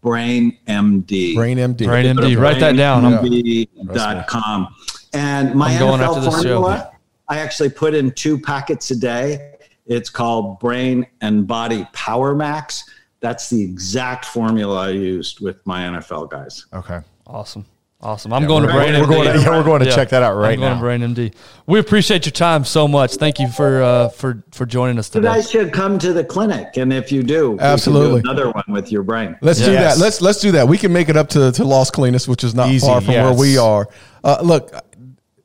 Brain 0.00 0.58
MD. 0.66 1.34
Brain 1.34 1.58
MD. 1.58 1.86
Brain 1.86 2.16
MD. 2.16 2.36
Write 2.38 2.58
that 2.60 2.76
down. 2.76 3.04
I'm- 3.04 3.24
MD.com. 3.24 4.74
And 5.12 5.54
my 5.54 5.72
NFL 5.72 5.98
after 6.00 6.22
show. 6.22 6.30
formula, 6.30 6.92
I 7.28 7.38
actually 7.38 7.70
put 7.70 7.94
in 7.94 8.10
two 8.12 8.38
packets 8.38 8.90
a 8.90 8.96
day. 8.96 9.54
It's 9.86 10.10
called 10.10 10.58
Brain 10.60 11.06
and 11.20 11.46
Body 11.46 11.86
Power 11.92 12.34
Max. 12.34 12.84
That's 13.20 13.50
the 13.50 13.62
exact 13.62 14.24
formula 14.24 14.86
I 14.86 14.90
used 14.90 15.40
with 15.40 15.64
my 15.66 15.82
NFL 15.82 16.30
guys. 16.30 16.66
Okay. 16.72 17.00
Awesome. 17.26 17.66
Awesome. 18.02 18.32
I'm 18.32 18.46
going 18.46 18.62
to 18.62 18.68
we're- 18.74 18.90
Brain 18.92 18.98
We're 19.00 19.06
going 19.06 19.30
to, 19.30 19.38
yeah, 19.40 19.50
we're 19.50 19.62
going 19.62 19.80
to 19.80 19.86
Yeah. 19.88 19.94
check 19.94 20.08
that 20.08 20.22
out 20.22 20.34
right 20.34 20.54
I'm 20.54 20.58
going 20.58 20.70
now. 20.72 20.76
to 20.76 20.80
Brain 20.80 21.00
MD. 21.02 21.34
We 21.66 21.78
appreciate 21.78 22.24
your 22.24 22.32
time 22.32 22.64
so 22.64 22.88
much. 22.88 23.16
Thank 23.16 23.38
you 23.38 23.48
for 23.48 23.82
uh, 23.82 24.08
for 24.08 24.42
for 24.52 24.64
joining 24.64 24.98
us 24.98 25.10
today. 25.10 25.28
You 25.28 25.34
guys 25.34 25.50
should 25.50 25.72
come 25.72 25.98
to 25.98 26.14
the 26.14 26.24
clinic, 26.24 26.78
and 26.78 26.94
if 26.94 27.12
you 27.12 27.22
do, 27.22 27.50
we 27.52 27.58
can 27.58 27.66
do 27.66 27.72
Absolutely. 27.72 28.20
another 28.20 28.50
one 28.50 28.64
with 28.68 28.90
your 28.90 29.02
brain. 29.02 29.36
Let's 29.42 29.58
do 29.58 29.72
that. 29.72 29.98
Let's 29.98 30.22
let's 30.22 30.40
do 30.40 30.52
that. 30.52 30.66
We 30.66 30.78
can 30.78 30.94
make 30.94 31.10
it 31.10 31.16
up 31.18 31.28
to 31.30 31.52
to 31.52 31.64
Los 31.64 31.90
Colinas, 31.90 32.26
which 32.26 32.42
is 32.42 32.54
not 32.54 32.70
Easy, 32.70 32.86
far 32.86 33.02
from 33.02 33.12
yes. 33.12 33.24
where 33.24 33.38
we 33.38 33.58
are. 33.58 33.86
Uh, 34.24 34.38
look, 34.42 34.72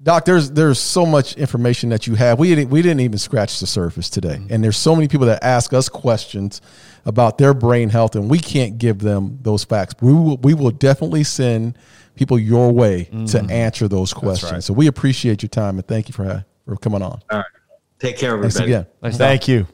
Doc, 0.01 0.23
there's 0.23 0.49
there's 0.51 0.79
so 0.79 1.05
much 1.05 1.35
information 1.35 1.89
that 1.89 2.07
you 2.07 2.15
have. 2.15 2.39
We 2.39 2.55
didn't 2.55 2.69
we 2.69 2.81
didn't 2.81 3.01
even 3.01 3.17
scratch 3.17 3.59
the 3.59 3.67
surface 3.67 4.09
today, 4.09 4.39
and 4.49 4.63
there's 4.63 4.77
so 4.77 4.95
many 4.95 5.09
people 5.09 5.27
that 5.27 5.43
ask 5.43 5.73
us 5.73 5.89
questions 5.89 6.61
about 7.05 7.37
their 7.37 7.53
brain 7.53 7.89
health, 7.89 8.15
and 8.15 8.29
we 8.29 8.39
can't 8.39 8.77
give 8.77 8.99
them 8.99 9.39
those 9.41 9.65
facts. 9.65 9.95
We 9.99 10.13
will 10.13 10.37
we 10.37 10.53
will 10.53 10.71
definitely 10.71 11.25
send 11.25 11.77
people 12.15 12.39
your 12.39 12.71
way 12.71 13.05
to 13.05 13.11
mm-hmm. 13.11 13.51
answer 13.51 13.87
those 13.87 14.13
questions. 14.13 14.51
right. 14.51 14.63
So 14.63 14.73
we 14.73 14.87
appreciate 14.87 15.43
your 15.43 15.49
time 15.49 15.77
and 15.77 15.87
thank 15.87 16.07
you 16.07 16.13
for 16.13 16.45
for 16.65 16.75
coming 16.77 17.01
on. 17.01 17.21
All 17.29 17.37
right. 17.39 17.45
Take 17.99 18.17
care, 18.17 18.39
Thanks 18.39 18.55
everybody. 18.55 18.73
again. 18.73 18.87
Thanks, 19.01 19.17
Doc. 19.17 19.27
Thank 19.27 19.47
you. 19.47 19.67